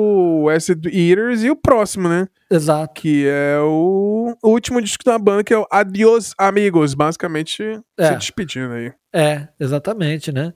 [0.43, 2.27] o Acid Eaters e o próximo, né?
[2.49, 2.93] Exato.
[2.99, 7.61] Que é o, o último disco da banda, que é o Adios Amigos, basicamente
[7.97, 8.07] É.
[8.07, 8.91] se despedindo aí.
[9.13, 10.53] É, exatamente, né?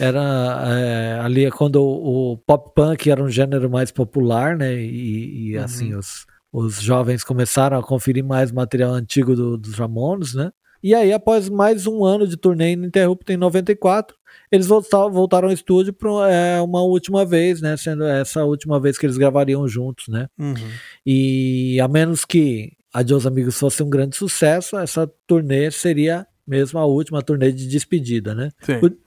[0.00, 0.20] Era
[0.66, 4.74] é, ali quando o, o pop punk era um gênero mais popular, né?
[4.74, 5.64] E, e, Uhum.
[5.64, 10.50] assim, os, os jovens começaram a conferir mais material antigo do- dos Ramones, né?
[10.82, 14.16] E aí, após mais um ano de turnê ininterrupta em 94,
[14.50, 16.10] eles voltaram, ao estúdio para
[16.62, 17.76] uma última vez, né?
[17.76, 20.28] Sendo essa última vez que eles gravariam juntos, né?
[20.38, 20.54] Uhum.
[21.04, 26.86] E a menos que Adios Amigos fosse um grande sucesso, essa turnê seria mesmo a
[26.86, 28.50] última turnê de despedida, né?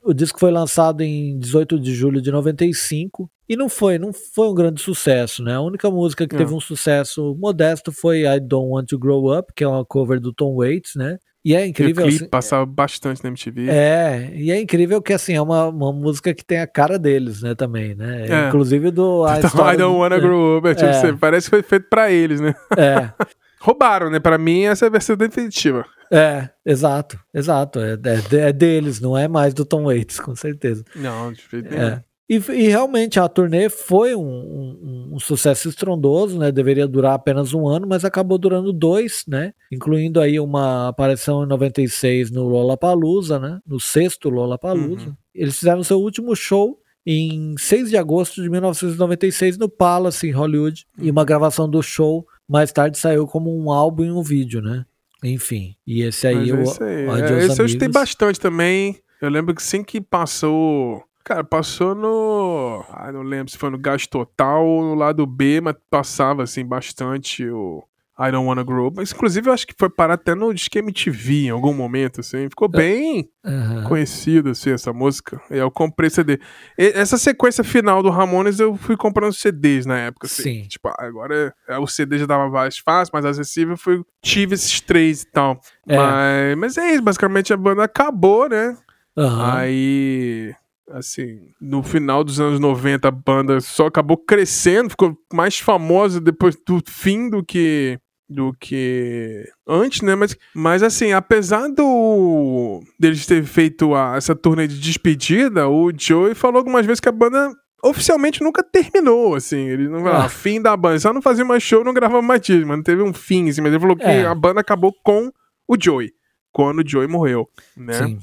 [0.03, 4.14] O, o disco foi lançado em 18 de julho de 95 e não foi, não
[4.14, 5.56] foi um grande sucesso, né?
[5.56, 6.40] A única música que Não.
[6.41, 10.20] teve um sucesso modesto foi I Don't Want to Grow Up, que é uma cover
[10.20, 11.18] do Tom Waits, né?
[11.44, 13.68] E é E o incrível clipe assim, passava bastante na MTV.
[13.70, 17.42] é, e é incrível que assim é uma, uma música que tem a cara deles,
[17.42, 18.28] né, também, né?
[18.28, 18.48] É.
[18.48, 20.68] Inclusive do a Então, I don't do- wanna grow up.
[20.68, 20.94] É, tipo, É.
[20.94, 22.54] você- parece que foi feito pra eles, né?
[22.78, 23.10] É,
[23.60, 24.20] Roubaram, né?
[24.20, 25.86] Pra mim, essa é a versão definitiva.
[26.12, 27.80] É, exato, exato.
[27.80, 30.84] É, é- é deles, não é mais do Tom Waits, com certeza.
[30.96, 31.84] Não, de jeito nenhum.
[31.90, 32.04] É.
[32.32, 36.49] E, e realmente a turnê foi um, um- um sucesso estrondoso, né?
[36.49, 39.53] Deveria durar apenas um ano, mas acabou durando dois, né?
[39.70, 43.60] Incluindo aí uma aparição em 96 no Lollapalooza, né?
[43.68, 45.08] No sexto Lollapalooza.
[45.08, 45.14] Uhum.
[45.36, 50.86] Eles fizeram seu último show em 6 de agosto de 1996 no Palace, em Hollywood.
[50.98, 51.12] E Uhum.
[51.12, 54.86] uma gravação do show mais tarde saiu como um álbum e um vídeo, né?
[55.24, 57.08] Enfim, e esse aí, Mas é o, isso aí.
[57.08, 58.02] o É, esse eu escutei Amigos.
[58.02, 58.98] bastante também.
[59.22, 61.03] Eu lembro que assim que passou.
[61.23, 62.84] Cara, passou no.
[62.91, 66.65] Ah, não lembro se foi no Gás Total ou no lado B, mas passava assim
[66.65, 67.84] bastante o
[68.19, 68.91] I Don't Wanna Grow.
[68.95, 72.49] Mas inclusive eu acho que foi parar até no Disque MTV em algum momento, assim.
[72.49, 73.84] Ficou bem Aham.
[73.84, 75.41] conhecido, assim, essa música.
[75.49, 76.39] E eu comprei CD.
[76.77, 80.43] E- essa sequência final do Ramones eu fui comprando CDs na época, assim.
[80.43, 80.64] Sim.
[80.68, 83.73] Tipo, ah, agora é, o CD já dava mais fácil, mais acessível.
[83.73, 85.60] Eu fui, tive esses três e tal.
[85.88, 86.56] É.
[86.56, 88.77] Mas, mas é isso, basicamente a banda acabou, né?
[89.18, 89.56] Aham.
[89.56, 90.53] Aí.
[90.94, 96.56] Assim, no final dos anos 90 a banda só acabou crescendo, ficou mais famosa depois
[96.66, 98.00] do fim do que
[98.32, 100.16] do que antes, né?
[100.16, 106.34] Mas, mas assim, apesar do deles ter feito a, essa turnê de despedida, o Joey
[106.34, 107.52] falou algumas vezes que a banda
[107.84, 109.68] oficialmente nunca terminou, assim.
[109.68, 110.30] Ele não ah.
[110.30, 111.00] fim da banda.
[111.00, 113.62] Só não fazia mais show, não gravava mais disco, mas não teve um fim, assim.
[113.62, 114.26] Mas ele falou que é.
[114.26, 115.30] a banda acabou com
[115.68, 116.12] o Joey,
[116.52, 117.94] quando o Joey morreu, né?
[117.94, 118.20] Sim.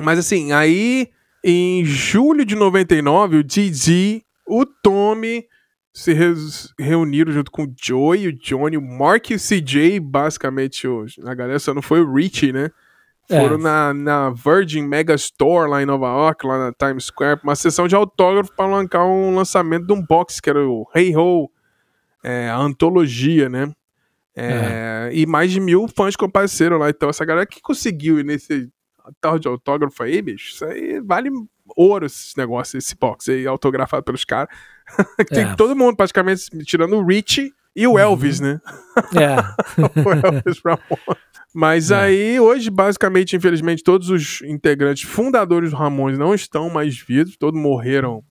[0.00, 1.08] Mas assim, aí
[1.44, 5.46] em julho de 99, o Didi, o Tommy
[5.92, 6.34] se re
[6.78, 11.20] reuniram junto com o Joey, o Johnny, o Mark e o CJ, basicamente, hoje.
[11.24, 12.70] A galera só não foi o Richie, né?
[13.28, 13.40] É.
[13.40, 17.54] Foram na, na Virgin Mega Store lá em Nova York, lá na Times Square, uma
[17.54, 21.50] sessão de autógrafo para lançar um lançamento de um box, que era o Hey Ho,
[22.22, 23.72] é, a antologia, né?
[24.34, 25.10] É, é.
[25.12, 26.88] E mais de mil fãs compareceram lá.
[26.88, 28.70] Então, essa galera que conseguiu ir nesse
[29.20, 31.30] tal de autógrafo aí, bicho, isso aí vale
[31.76, 34.54] ouro esse negócio, esse box aí autografado pelos caras.
[35.28, 35.54] Tem é.
[35.56, 37.98] todo mundo, praticamente, tirando o Rich e o uhum.
[37.98, 38.60] Elvis, né?
[39.14, 39.36] É.
[40.00, 41.16] o Elvis Ramon.
[41.54, 41.96] Mas é.
[41.96, 47.60] aí, hoje, basicamente, infelizmente, todos os integrantes fundadores do Ramones não estão mais vivos, todos
[47.60, 48.22] morreram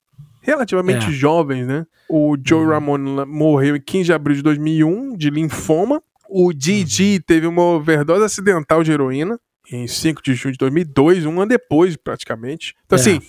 [0.41, 1.11] relativamente é.
[1.11, 1.85] jovens, né?
[2.09, 2.69] O Joe uhum.
[2.69, 6.01] Ramone morreu em 15 de abril de 2001, de linfoma.
[6.29, 7.23] O Didi uhum.
[7.25, 9.39] teve uma overdose acidental de heroína
[9.71, 12.75] em 5 de junho de 2002, um ano depois, praticamente.
[12.85, 13.01] Então, é.
[13.01, 13.21] assim,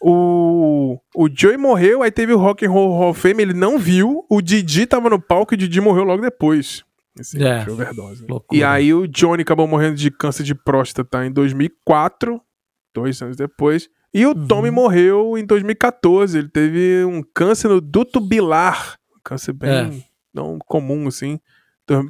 [0.00, 3.78] o, o Joey morreu, aí teve o Rock and Roll Hall of Fame, ele não
[3.78, 6.84] viu, o Didi tava no palco e o Didi morreu logo depois.
[7.18, 8.22] Esse é, overdose.
[8.22, 8.38] Né?
[8.52, 12.40] E aí o Johnny acabou morrendo de câncer de próstata em 2004,
[12.92, 13.88] dois anos depois.
[14.12, 14.46] E o uhum.
[14.46, 16.38] Tommy morreu em 2014.
[16.38, 18.96] Ele teve um câncer no duto bilar.
[19.12, 20.04] Um câncer bem é.
[20.32, 21.40] não comum, assim.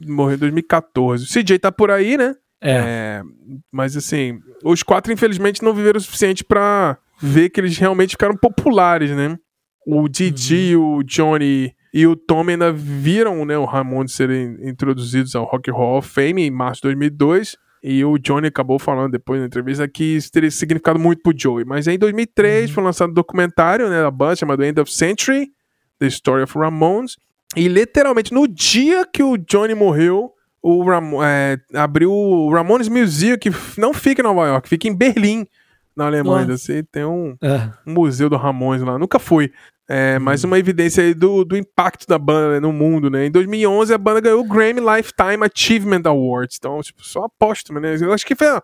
[0.07, 1.25] Morreu em 2014.
[1.25, 2.35] O CJ tá por aí, né?
[2.61, 2.73] É.
[2.73, 3.23] é.
[3.71, 8.37] Mas assim, os quatro, infelizmente, não viveram o suficiente para ver que eles realmente ficaram
[8.37, 9.39] populares, né?
[9.87, 10.97] O Didi, uhum.
[10.97, 15.99] o Johnny e o Tom ainda viram né, o Ramon serem introduzidos ao Rock Hall
[15.99, 17.57] of Fame em março de 2002.
[17.83, 21.65] E o Johnny acabou falando depois na entrevista que isso teria significado muito pro Joey.
[21.67, 22.75] Mas em 2003 uhum.
[22.75, 25.51] foi lançado um documentário né, da banda chamado End of Century,
[25.99, 27.17] The Story of Ramones.
[27.55, 30.33] E literalmente no dia que o Johnny morreu,
[30.67, 34.97] o Ram é, abriu o Ramones Museum, que não fica em Nova York, fica em
[34.97, 35.47] Berlim,
[35.95, 36.57] na Alemanha.
[36.57, 37.71] Você tem um, é.
[37.87, 38.99] um, museu do Ramones lá.
[38.99, 39.53] Nunca fui.
[39.87, 40.25] É, hum.
[40.25, 43.27] Mais uma evidência aí do, do impacto da banda né, no mundo, né?
[43.27, 46.57] Em 2011 a banda ganhou o Grammy Lifetime Achievement Awards.
[46.59, 47.97] Então, tipo, só apóstolo, né?
[48.01, 48.63] Eu acho que foi, ó,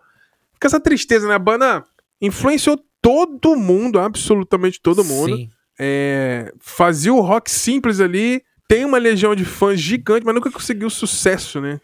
[0.55, 1.35] fica essa tristeza, né?
[1.35, 1.83] A banda
[2.19, 5.35] influenciou todo mundo, absolutamente todo mundo.
[5.35, 5.49] Sim.
[5.79, 10.89] É, fazia o rock simples ali, tem uma legião de fãs gigante, mas nunca conseguiu
[10.89, 11.79] sucesso, né?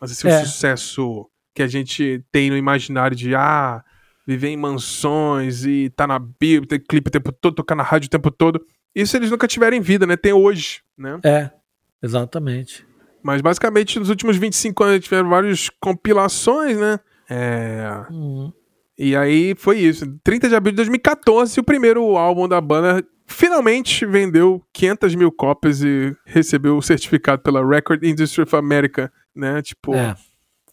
[0.00, 0.44] Mas esse é.
[0.44, 3.84] sucesso que a gente tem no imaginário de ah,
[4.26, 8.06] viver em mansões e tá na Bíblia, ter clipe o tempo todo, tocar na rádio
[8.06, 8.64] o tempo todo.
[8.94, 10.16] Isso eles nunca tiveram em vida, né?
[10.16, 11.18] Tem hoje, né?
[11.24, 11.50] É,
[12.02, 12.86] exatamente.
[13.22, 16.98] Mas basicamente nos últimos 25 anos tiveram várias compilações, né?
[17.28, 18.06] É.
[18.10, 18.52] Uhum.
[18.98, 20.06] E aí foi isso.
[20.22, 25.82] 30 de abril de 2014, o primeiro álbum da banda finalmente vendeu 500 mil cópias
[25.82, 29.62] e recebeu o certificado pela Record Industry of America né?
[29.62, 30.14] Tipo, é.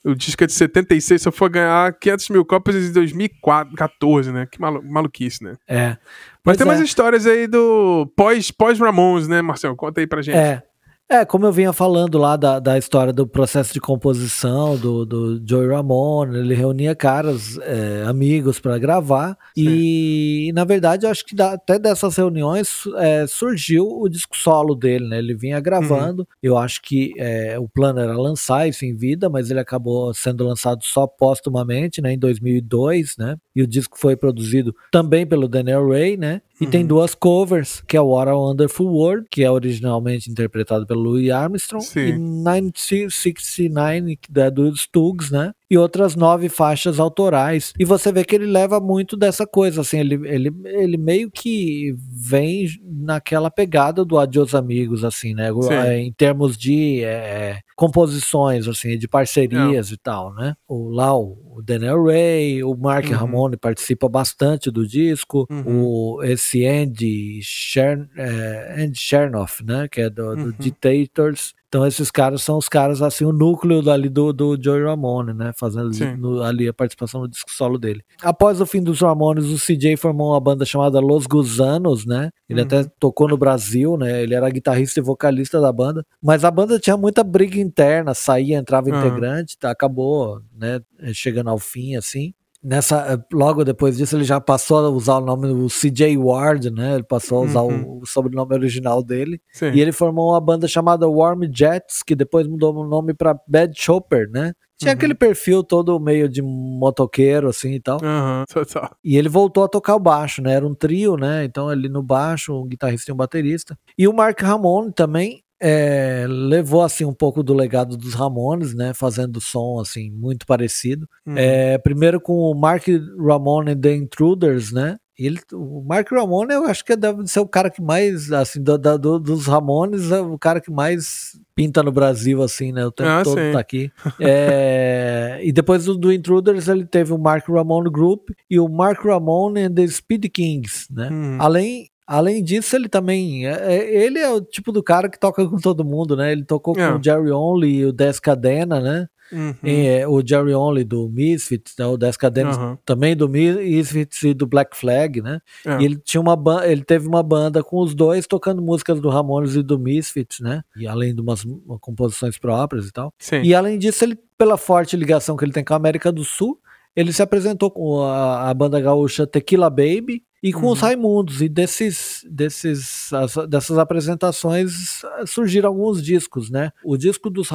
[0.03, 4.47] o disco é de 76, só foi ganhar 500 mil cópias em 2014, né?
[4.51, 5.55] Que malu maluquice, né?
[5.67, 5.97] É.
[6.43, 6.67] Mas tem é.
[6.67, 9.75] mais histórias aí do pós-Ramones, pós né, Marcelo?
[9.75, 10.37] Conta aí pra gente.
[10.37, 10.63] É.
[11.09, 15.41] É, como eu vinha falando lá da, da história do processo de composição do, do
[15.47, 21.33] Joey Ramone, ele reunia caras, é, amigos para gravar, e na verdade eu acho que
[21.33, 25.19] da, até dessas reuniões é, surgiu o disco solo dele, né?
[25.19, 26.27] Ele vinha gravando, uhum.
[26.43, 30.43] eu acho que é, o plano era lançar isso em vida, mas ele acabou sendo
[30.43, 33.37] lançado só póstumamente, né, em 2002, né?
[33.57, 36.43] E o disco foi produzido também pelo Daniel Ray, né?
[36.61, 36.69] E uhum.
[36.69, 41.31] tem duas covers, que é What a Wonderful World, que é originalmente interpretado pelo Louis
[41.31, 41.99] Armstrong, Sim.
[42.01, 45.53] e 1969, que é do Stugs, né?
[45.69, 47.73] E outras nove faixas autorais.
[47.77, 51.93] E você vê que ele leva muito dessa coisa, assim, ele, ele, ele meio que
[52.09, 55.51] vem naquela pegada do Adios Amigos, assim, né?
[55.51, 55.73] Sim.
[55.73, 60.55] É, em termos de é, composições, assim, de parcerias e tal, né?
[60.67, 63.15] O, lá o, Daniel Ray, o Mark uhum.
[63.15, 65.63] Ramone participa bastante do disco, uhum.
[65.67, 69.87] o, esse Andy, Chern, é, Andy Chernoff, né?
[69.89, 70.53] Que é do, do uhum.
[70.57, 75.33] Dictators, então esses caras são os caras, assim, o núcleo ali do, do Joey Ramone,
[75.33, 75.51] né?
[75.53, 78.01] Fazendo no, ali a participação no disco solo dele.
[78.21, 82.29] Após o fim dos Ramones, o CJ formou uma banda chamada Los Gusanos, né?
[82.47, 82.65] Ele uhum.
[82.65, 84.23] até tocou no Brasil, né?
[84.23, 86.05] Ele era guitarrista e vocalista da banda.
[86.23, 88.97] Mas a banda tinha muita briga interna, saía, entrava uhum.
[88.97, 90.79] integrante, tá, acabou, né?
[91.13, 92.33] Chegando ao fim, assim.
[92.63, 96.69] Nessa eh, logo depois disso ele já passou a usar o nome do CJ Ward,
[96.71, 96.95] né?
[96.95, 97.83] Ele passou a usar uhum.
[97.83, 99.41] o, o, sobrenome original dele.
[99.51, 99.71] Sim.
[99.71, 103.73] E ele formou uma banda chamada Warm Jets, que depois mudou o nome para Bad
[103.79, 104.53] Chopper, né?
[104.77, 104.97] Tinha uhum.
[104.97, 107.99] aquele perfil todo meio de motoqueiro, assim e tal.
[108.01, 108.95] Uhum, total.
[109.03, 110.53] E ele voltou a tocar o baixo, né?
[110.53, 111.45] Era um trio, né?
[111.45, 113.77] Então ali no baixo, um guitarrista e um baterista.
[113.97, 118.93] E o Mark Ramone também é, levou assim um pouco do legado dos Ramones, né,
[118.93, 121.07] fazendo som assim muito parecido.
[121.25, 121.37] Uhum.
[121.37, 122.85] É, primeiro com o Mark
[123.19, 124.97] Ramone the Intruders, né?
[125.19, 128.77] Ele, o Mark Ramone, eu acho que deve ser o cara que mais, assim, do,
[128.77, 132.85] do, dos Ramones, é o cara que mais pinta no Brasil, assim, né?
[132.85, 133.51] O tempo ah, todo sim.
[133.51, 133.91] tá aqui.
[134.19, 139.03] É, e depois do, do, Intruders, ele teve o Mark Ramone Group e o Mark
[139.03, 141.09] Ramone and the Speed Kings, né?
[141.09, 141.37] Uhum.
[141.39, 143.45] Além, Além disso, ele também.
[143.45, 146.31] É, é, ele é o tipo do cara que toca com todo mundo, né?
[146.31, 146.87] Ele tocou é.
[146.89, 149.07] com o Jerry Only e o Descadena, né?
[149.29, 149.53] Uhum.
[149.61, 151.85] É, o Jerry Only do Misfits, né?
[151.85, 152.77] o Descadena uhum.
[152.85, 155.41] também do Misfits e do Black Flag, né?
[155.65, 155.81] É.
[155.81, 159.55] E ele tinha uma ele teve uma banda com os dois tocando músicas do Ramones
[159.55, 160.61] e do Misfits, né?
[160.77, 161.45] E além de umas
[161.81, 163.13] composições próprias e tal.
[163.19, 163.41] Sim.
[163.41, 166.57] E além disso, ele pela forte ligação que ele tem com a América do Sul,
[166.95, 170.71] ele se apresentou com a, a banda gaúcha Tequila Baby e com uhum.
[170.71, 171.41] os Raimundos.
[171.41, 176.71] E desses, desses, as, dessas apresentações surgiram alguns discos, né?
[176.83, 177.49] O disco dos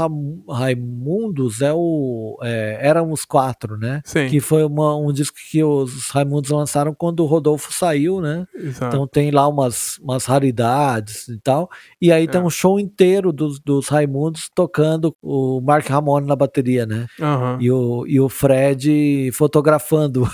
[0.49, 4.03] Raimundos é o é, Éramos Quatro, né?
[4.05, 4.29] Sim.
[4.29, 8.47] Que foi uma, um disco que os Raimundos lançaram quando o Rodolfo saiu, né?
[8.55, 8.95] Exato.
[8.95, 11.71] Então tem lá umas, umas raridades e tal.
[12.01, 12.27] E aí é.
[12.27, 17.07] tem um show inteiro dos, dos Raimundos tocando o Mark Ramone na bateria, né?
[17.21, 17.61] Uhum.
[17.61, 20.29] E, o, e o Fred fotografando.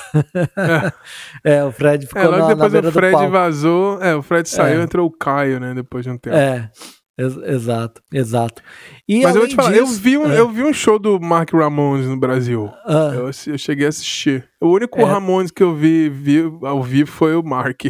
[1.44, 4.02] É, é o Fred ficou depois o Fred vazou.
[4.02, 4.84] É, o Fred saiu, é.
[4.84, 5.74] entrou o Caio, né?
[5.74, 6.36] Depois de um tempo.
[6.36, 6.70] É.
[7.18, 8.62] Ex exato, exato.
[9.08, 10.38] E Mas eu vou te falar, disso, eu, vi um, é.
[10.38, 12.70] eu vi um show do Mark Ramones no Brasil.
[12.86, 13.10] Ah.
[13.12, 14.47] Eu, eu, cheguei a assistir.
[14.60, 15.04] O único é.
[15.04, 17.84] Ramones que eu vi, vi ao vivo foi o Mark.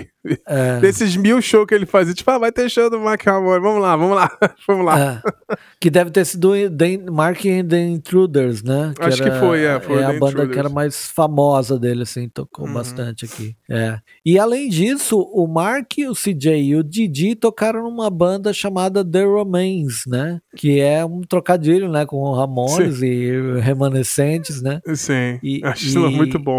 [0.46, 0.78] É.
[0.80, 3.80] Desses mil shows que ele fazia, tipo, ah, vai ter show do Mark Ramones, vamos
[3.80, 4.38] lá, vamos lá,
[4.68, 5.22] vamos lá.
[5.24, 5.56] É.
[5.80, 8.92] Que deve ter sido The Mark and the Intruders, né?
[8.94, 9.80] Que Acho era, que foi, é.
[9.80, 10.52] Foi é a banda Intruders.
[10.52, 12.74] que era mais famosa dele, assim, tocou uhum.
[12.74, 13.56] bastante aqui.
[13.70, 13.98] É.
[14.24, 19.24] E além disso, o Mark, o CJ e o Didi tocaram numa banda chamada The
[19.24, 20.40] Remains, né?
[20.54, 22.04] Que é um trocadilho, né?
[22.04, 23.06] Com Ramones Sim.
[23.06, 24.80] e Remanescentes, né?
[24.94, 26.57] Sim, e, acho e, muito bom.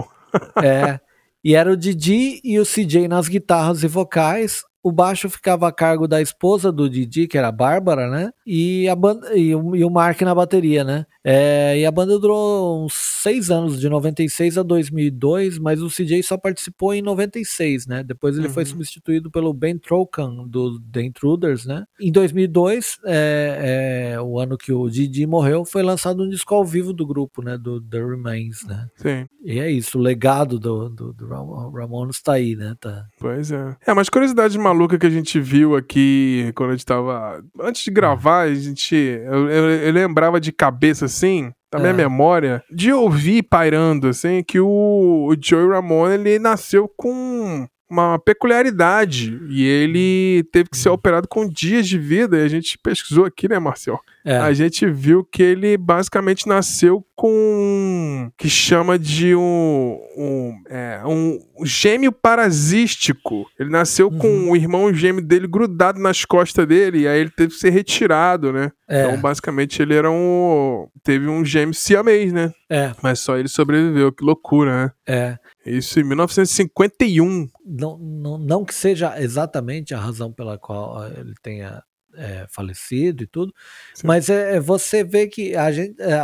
[0.64, 0.99] É.
[1.43, 5.72] E era o Didi e o CJ nas guitarras e vocais, o baixo ficava a
[5.72, 8.31] cargo da esposa do Didi, que era a Bárbara, né?
[8.45, 11.06] E, a banda, e, o, e o Mark na bateria, né?
[11.23, 16.23] É, e a banda durou uns seis anos, de 96 a 2002, mas o CJ
[16.23, 18.03] só participou em 96, né?
[18.03, 18.53] Depois ele uhum.
[18.53, 21.84] foi substituído pelo Ben Trocan, do The Intruders, né?
[21.99, 26.64] Em 2002, é, é, o ano que o Didi morreu, foi lançado um disco ao
[26.64, 27.57] vivo do grupo, né?
[27.57, 28.88] Do The Remains, né?
[28.95, 29.27] Sim.
[29.43, 32.76] E é isso, o legado do, do, do Ramones tá aí, né?
[32.80, 33.06] Tá.
[33.19, 33.76] Pois é.
[33.85, 37.44] É, mas curiosidade maluca que a gente viu aqui quando a gente tava.
[37.60, 38.96] Antes de gravar, a gente.
[38.96, 41.96] Eu, eu, eu lembrava de cabeça assim, da minha é.
[41.96, 49.40] memória, de ouvir pairando assim, que o, o Joey Ramone ele nasceu com uma peculiaridade
[49.49, 50.94] e ele teve que ser hum.
[50.94, 52.38] operado com dias de vida.
[52.38, 53.99] E a gente pesquisou aqui, né, Marcel?
[54.24, 54.38] É.
[54.38, 61.40] A gente viu que ele basicamente nasceu com que chama de um, um, é, um
[61.66, 63.45] gêmeo parasístico.
[63.60, 64.18] Ele nasceu uhum.
[64.18, 67.72] com o irmão gêmeo dele grudado nas costas dele, e aí ele teve que ser
[67.72, 68.72] retirado, né?
[68.88, 69.03] É.
[69.03, 70.88] Então, basicamente, ele era um.
[71.03, 72.52] Teve um gêmeo siamês, né?
[72.70, 72.91] É.
[73.02, 74.91] Mas só ele sobreviveu, que loucura, né?
[75.07, 75.38] É.
[75.70, 77.48] Isso em 1951.
[77.66, 81.84] Não, não, não que seja exatamente a razão pela qual ele tenha
[82.16, 83.54] é, falecido e tudo,
[83.94, 84.08] Sim.
[84.08, 86.20] mas é, é, você vê que a gente, é,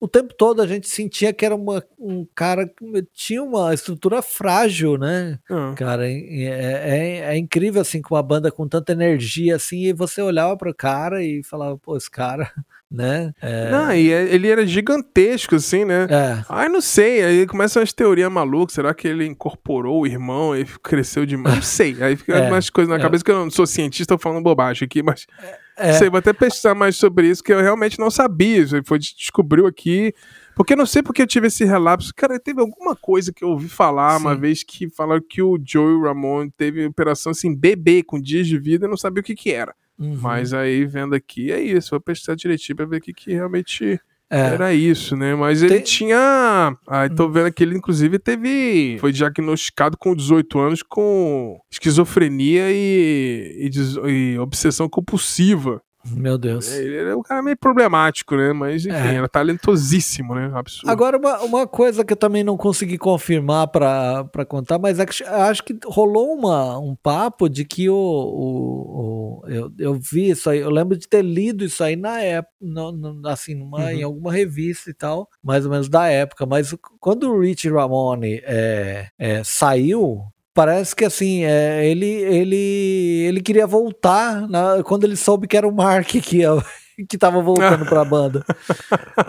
[0.00, 4.22] o tempo todo a gente sentia que era uma, um cara que tinha uma estrutura
[4.22, 5.38] frágil, né?
[5.50, 5.74] Uhum.
[5.74, 10.22] Cara, é, é, é, incrível assim com uma banda com tanta energia assim, e você
[10.22, 12.50] olhava para o cara e falava, pô, esse cara
[12.90, 13.32] né?
[13.42, 13.70] É...
[13.70, 16.06] Não, e é, ele era gigantesco, assim, né?
[16.08, 16.44] É.
[16.48, 20.64] Ai, não sei, aí começam as teorias malucas, será que ele incorporou o irmão e
[20.64, 21.56] cresceu demais?
[21.56, 22.48] Não sei, aí fica é.
[22.48, 23.02] umas coisas na é.
[23.02, 25.26] cabeça que eu não sou cientista, tô falando bobagem aqui, mas...
[25.42, 25.67] É.
[25.98, 29.66] Sei, vou até pesquisar mais sobre isso, que eu realmente não sabia, isso foi descobriu
[29.66, 30.14] aqui...
[30.56, 32.12] Porque eu não sei porque eu tive esse relapso.
[32.16, 34.24] Cara, teve alguma coisa que eu ouvi falar Sim.
[34.24, 38.58] uma vez que falaram que o Joey Ramone teve operação assim, bebê, com dias de
[38.58, 39.72] vida, e não sabia o que que era.
[39.96, 40.18] Uhum.
[40.20, 41.90] Mas aí, vendo aqui, é isso.
[41.90, 44.00] Vou pesquisar direitinho pra ver o que, que realmente
[44.30, 44.40] é.
[44.40, 45.34] era isso, né?
[45.34, 45.82] Mas ele Tem...
[45.82, 46.76] tinha.
[46.86, 47.32] Ah, tô hum.
[47.32, 48.98] vendo que ele, inclusive, teve.
[49.00, 55.80] Foi diagnosticado com 18 anos com esquizofrenia e, e, e obsessão compulsiva.
[56.06, 56.72] Meu Deus.
[56.72, 58.52] Ele é um cara meio problemático, né?
[58.52, 59.14] Mas enfim, é.
[59.16, 60.50] era talentosíssimo, né?
[60.54, 60.90] Absurdo.
[60.90, 65.24] Agora, uma, uma coisa que eu também não consegui confirmar pra contar, mas é que,
[65.24, 67.94] acho que rolou uma, um papo de que o.
[67.94, 72.20] o, o eu, eu vi isso aí, eu lembro de ter lido isso aí na
[72.20, 73.90] época, no, no, assim, numa, uhum.
[73.90, 78.40] em alguma revista e tal, mais ou menos da época, mas quando o Rich Ramone
[78.44, 80.22] é, é, saiu,
[80.58, 85.68] parece que assim, é, ele, ele, ele queria voltar na, quando ele soube que era
[85.68, 86.50] o Mark que ia,
[87.08, 88.44] que tava voltando pra banda.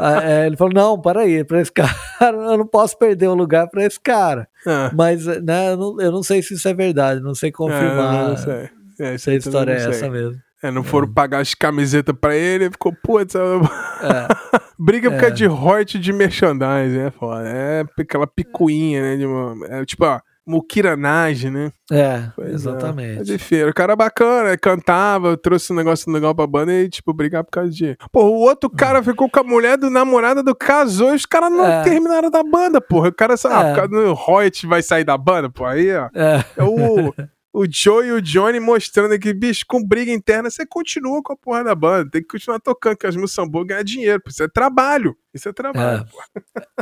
[0.01, 1.91] Ah, é, ele falou: não, para aí, pra esse cara,
[2.21, 4.47] eu não posso perder o lugar pra esse cara.
[4.65, 4.91] É.
[4.93, 8.15] Mas, né, eu não, eu não, sei se isso é verdade, não sei confirmar.
[8.15, 8.69] É, não sei.
[8.99, 10.39] É, se a história é essa mesmo.
[10.63, 11.11] É, não foram é.
[11.13, 13.39] pagar as camisetas pra ele, ficou, putz, é.
[14.77, 17.47] briga por causa de royalty de merchandising, é foda.
[17.47, 19.25] É aquela picuinha, né?
[19.25, 20.19] Uma, é, tipo, ó,
[20.49, 21.71] muquiranagem, né?
[21.91, 23.19] É, pois exatamente.
[23.19, 23.69] É, de feira.
[23.69, 27.69] O cara bacana, cantava, trouxe um negócio legal pra banda e, tipo, brigar por causa
[27.69, 27.95] de.
[28.11, 31.51] Pô, o outro cara ficou com a mulher do namorado do casou e os caras
[31.51, 31.83] não é.
[31.83, 33.09] terminaram da banda, porra.
[33.09, 33.69] O cara, sabe, ah, é.
[33.69, 35.65] por causa do Hoyt vai sair da banda, pô.
[35.65, 36.09] Aí, ó.
[36.15, 36.43] É.
[36.57, 37.13] é o.
[37.53, 41.37] o Joe e o Johnny mostrando que, bicho, com briga interna, você continua com a
[41.37, 42.09] porra da banda.
[42.09, 44.21] Tem que continuar tocando, que as músicas são boas, ganhar dinheiro.
[44.27, 45.15] Isso é trabalho.
[45.33, 46.05] Isso é trabalho.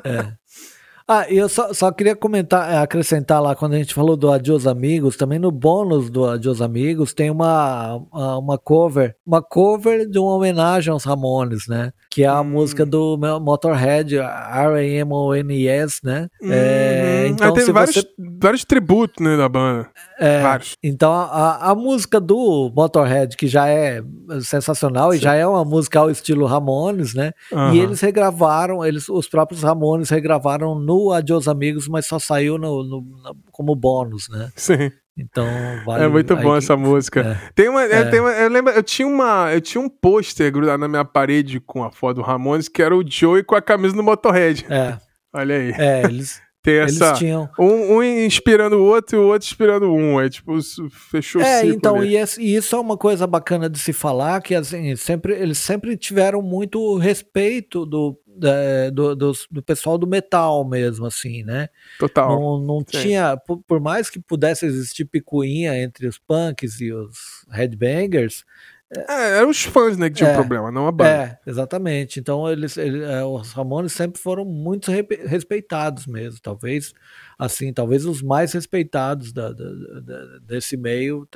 [0.04, 0.10] É.
[0.10, 0.34] é.
[1.10, 4.68] Ah, eu só, só queria comentar, é, acrescentar lá, quando a gente falou do Adios
[4.68, 7.96] Amigos, também no bônus do Adios Amigos tem uma,
[8.38, 11.94] uma cover, uma cover de uma homenagem aos Ramones, né?
[12.18, 12.46] Que é a hum.
[12.46, 16.28] música do Motorhead, R-A-M-O-N-E-S, né?
[16.42, 16.52] Hum.
[16.52, 18.08] É, então, ah, tem vários, você...
[18.42, 19.90] vários tributos, né, da banda.
[20.20, 20.76] É, vários.
[20.84, 24.02] Então, a, a música do Motorhead, que já é
[24.42, 25.18] sensacional Sim.
[25.18, 27.32] e já é uma música ao estilo Ramones, né?
[27.52, 27.74] Uhum.
[27.74, 32.58] E eles regravaram, eles, os próprios Ramones regravaram no no Adios Amigos, mas só saiu
[32.58, 34.52] no, no, no como bônus, né?
[34.56, 34.92] Sim.
[35.18, 35.48] Então,
[35.86, 37.22] vale, É muito bom essa música.
[37.22, 37.50] É.
[37.56, 38.06] Tem uma, é.
[38.06, 41.60] tem uma, eu lembro, eu tinha uma, eu tinha um pôster grudado na minha parede
[41.60, 44.66] com a foto do Ramones, que era o Joey com a camisa do Motorhead.
[44.70, 44.98] É.
[45.34, 45.74] Olha aí.
[45.78, 47.14] É, eles Tem essa.
[47.14, 47.50] Tinham...
[47.58, 50.20] Um, um, inspirando o outro e o outro inspirando um.
[50.20, 50.58] É tipo,
[50.92, 54.94] fechou É, então, e, e, isso é uma coisa bacana de se falar, que assim,
[54.98, 61.06] sempre, eles sempre tiveram muito respeito do, é, do, do, do, pessoal do metal mesmo,
[61.06, 61.70] assim, né?
[61.98, 62.30] Total.
[62.38, 67.46] Não, não tinha, por, por, mais que pudesse existir picuinha entre os punks e os
[67.50, 68.44] headbangers.
[68.90, 71.10] É, eram os fãs, né, que tinham é, problema, não a banda.
[71.10, 72.20] É, exatamente.
[72.20, 76.40] Então, eles, eles é, os Ramones sempre foram muito respeitados mesmo.
[76.42, 76.94] Talvez,
[77.38, 79.66] assim, talvez os mais respeitados da, da,
[80.02, 81.28] da, desse meio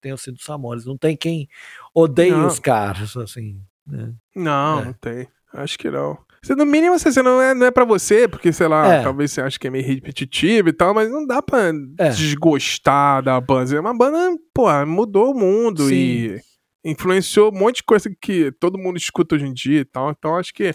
[0.00, 0.84] tenham sido os Ramones.
[0.84, 1.48] Não tem quem
[1.94, 2.46] odeie não.
[2.48, 3.60] os caras, assim.
[3.86, 4.12] Né?
[4.34, 4.84] Não, é.
[4.86, 5.28] não tem.
[5.52, 6.18] Acho que não.
[6.56, 9.02] No mínimo, você, não, é, não é pra você, porque, sei lá, é.
[9.02, 12.08] talvez você ache que é meio repetitivo e tal, mas não dá pra é.
[12.10, 13.74] desgostar da banda.
[13.74, 15.94] É uma banda, pô, mudou o mundo Sim.
[15.94, 16.40] e
[16.86, 20.10] influenciou um monte de coisa que todo mundo escuta hoje em dia e tal.
[20.10, 20.72] Então, acho que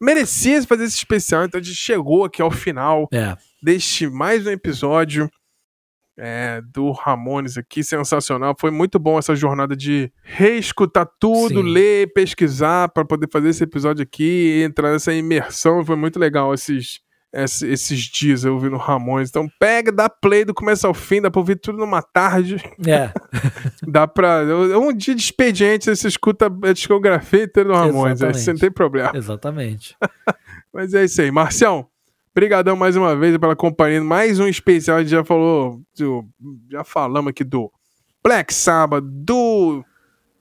[0.00, 1.44] merecia fazer esse especial.
[1.44, 3.34] Então, a gente chegou aqui ao final é.
[3.62, 5.28] deste mais um episódio
[6.18, 8.54] é, do Ramones aqui, sensacional.
[8.58, 11.72] Foi muito bom essa jornada de reescutar tudo, Sim.
[11.72, 15.84] ler, pesquisar para poder fazer esse episódio aqui, entrar nessa imersão.
[15.84, 17.00] Foi muito legal esses,
[17.32, 19.28] esses, dias eu ouvindo Ramones.
[19.28, 22.56] Então pega, dá play do começo ao fim, dá pra ouvir tudo numa tarde.
[22.86, 23.12] É.
[23.86, 24.42] dá pra.
[24.78, 28.70] Um dia de expediente, você escuta a discografia inteira do Ramones, aí você não tem
[28.70, 29.12] problema.
[29.14, 29.96] Exatamente.
[30.72, 31.30] Mas é isso aí.
[31.30, 31.88] Marcião,
[32.38, 34.00] Obrigadão mais uma vez pela companhia.
[34.00, 34.98] Mais um especial.
[34.98, 35.82] A gente já falou,
[36.70, 37.68] já falamos aqui do
[38.22, 39.84] Black Sabbath, do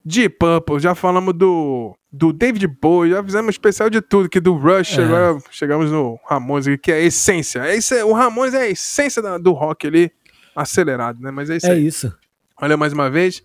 [0.07, 4.39] Deep Purple, já falamos do, do David Bowie, já fizemos um especial de tudo aqui
[4.39, 4.97] do Rush.
[4.97, 5.03] É.
[5.03, 7.59] Agora chegamos no Ramones, que é a essência.
[7.59, 10.09] É isso, o Ramones é a essência do rock ali,
[10.55, 11.29] acelerado, né?
[11.29, 11.85] Mas é isso é aí.
[11.85, 12.15] isso.
[12.61, 13.43] Olha mais uma vez.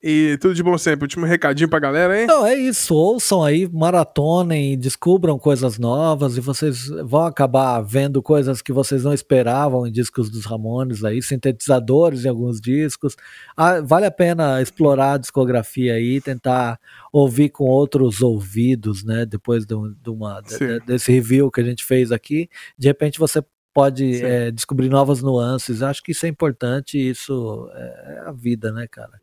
[0.00, 1.04] E tudo de bom sempre.
[1.04, 2.26] Último recadinho pra galera, hein?
[2.26, 2.94] Não, é isso.
[2.94, 9.12] Ouçam aí, maratonem, descubram coisas novas e vocês vão acabar vendo coisas que vocês não
[9.12, 13.16] esperavam em discos dos Ramones aí, sintetizadores em alguns discos.
[13.56, 16.78] Ah, vale a pena explorar a discografia aí, tentar
[17.12, 19.26] ouvir com outros ouvidos, né?
[19.26, 22.48] Depois de, de uma, de, desse review que a gente fez aqui.
[22.78, 23.42] De repente você
[23.74, 25.82] pode é, descobrir novas nuances.
[25.82, 29.20] Acho que isso é importante, isso é a vida, né, cara?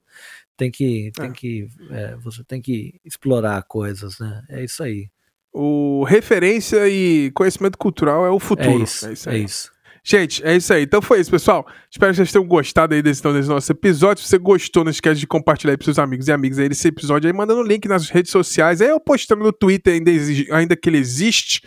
[0.57, 1.32] Tem que, tem é.
[1.32, 4.44] que é, você tem que explorar coisas, né?
[4.49, 5.07] É isso aí.
[5.53, 8.80] O referência e conhecimento cultural é o futuro.
[8.80, 9.07] É isso.
[9.07, 9.76] É isso, é isso.
[10.07, 10.84] Gente, é isso aí.
[10.84, 11.65] Então foi isso, pessoal.
[11.90, 14.22] Espero que vocês tenham gostado aí desse, então, desse nosso episódio.
[14.22, 16.88] Se você gostou, não esquece de compartilhar aí pros seus amigos e amigas aí desse
[16.88, 18.82] episódio aí, mandando link nas redes sociais.
[18.82, 20.11] Aí eu postando no Twitter, ainda,
[20.52, 21.61] ainda que ele existe,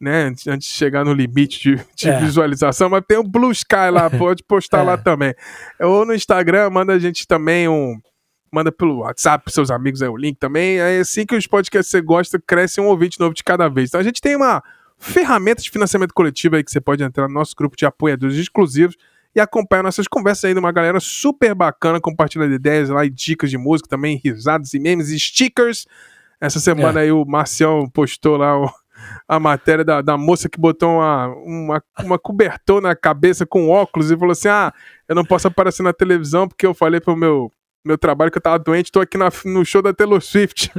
[0.00, 0.32] né?
[0.48, 2.18] Antes de chegar no limite de, de é.
[2.18, 4.82] visualização, mas tem o Blue Sky lá, pode postar é.
[4.84, 5.34] lá também.
[5.78, 8.00] Ou no Instagram, manda a gente também um
[8.52, 10.78] manda pelo WhatsApp pros seus amigos aí o link também.
[10.78, 13.88] É assim que os podcasts que você gosta, cresce um ouvinte novo de cada vez.
[13.88, 14.62] Então a gente tem uma
[14.98, 18.96] ferramenta de financiamento coletivo aí que você pode entrar no nosso grupo de apoiadores exclusivos
[19.34, 23.50] e acompanhar nossas conversas aí de uma galera super bacana, compartilhando ideias lá e dicas
[23.50, 25.86] de música também, risadas e memes e stickers.
[26.40, 27.04] Essa semana é.
[27.04, 28.70] aí o Marcial postou lá o,
[29.26, 34.10] a matéria da, da moça que botou uma, uma, uma cobertor na cabeça com óculos
[34.10, 34.72] e falou assim: Ah,
[35.08, 37.50] eu não posso aparecer na televisão porque eu falei pro meu
[37.84, 40.70] meu trabalho que eu tava doente, tô aqui na, no show da Taylor Swift.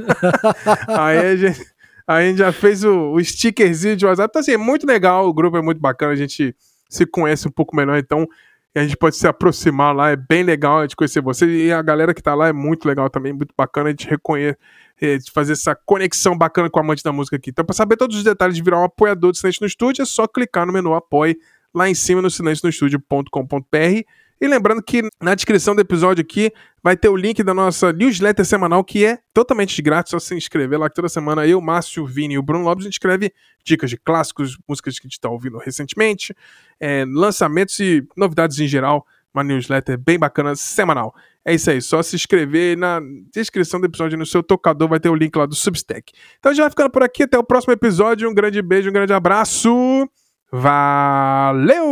[0.87, 1.65] aí, a gente,
[2.07, 4.29] a gente já fez o, o stickerzinho de WhatsApp.
[4.31, 6.55] Então, assim, é muito legal, o grupo é muito bacana, a gente
[6.89, 8.27] se conhece um pouco melhor, então
[8.75, 11.45] a gente pode se aproximar lá, é bem legal a gente conhecer você.
[11.45, 14.57] E a galera que tá lá é muito legal também, muito bacana a gente reconhecer,
[15.01, 17.51] é, fazer essa conexão bacana com a amante da música aqui.
[17.51, 20.05] Então, para saber todos os detalhes de virar um apoiador do Silêncio no Estúdio, é
[20.05, 21.37] só clicar no menu Apoie
[21.73, 24.03] lá em cima no silencionostudio.com.br
[24.39, 26.51] e lembrando que na descrição do episódio aqui
[26.83, 30.35] vai ter o link da nossa newsletter semanal, que é totalmente de grátis, só se
[30.35, 33.33] inscrever lá, que toda semana eu, Márcio, Vini e o Bruno Lopes, a gente escreve
[33.63, 36.35] dicas de clássicos, músicas que a gente está ouvindo recentemente,
[36.79, 39.05] é, lançamentos e novidades em geral.
[39.33, 41.15] Uma newsletter bem bacana, semanal.
[41.43, 43.01] É isso aí, só se inscrever na
[43.33, 46.13] descrição do episódio no seu tocador, vai ter o link lá do Substack.
[46.37, 48.29] Então gente vai ficando por aqui, até o próximo episódio.
[48.29, 50.07] Um grande beijo, um grande abraço.
[50.51, 51.83] Valeu!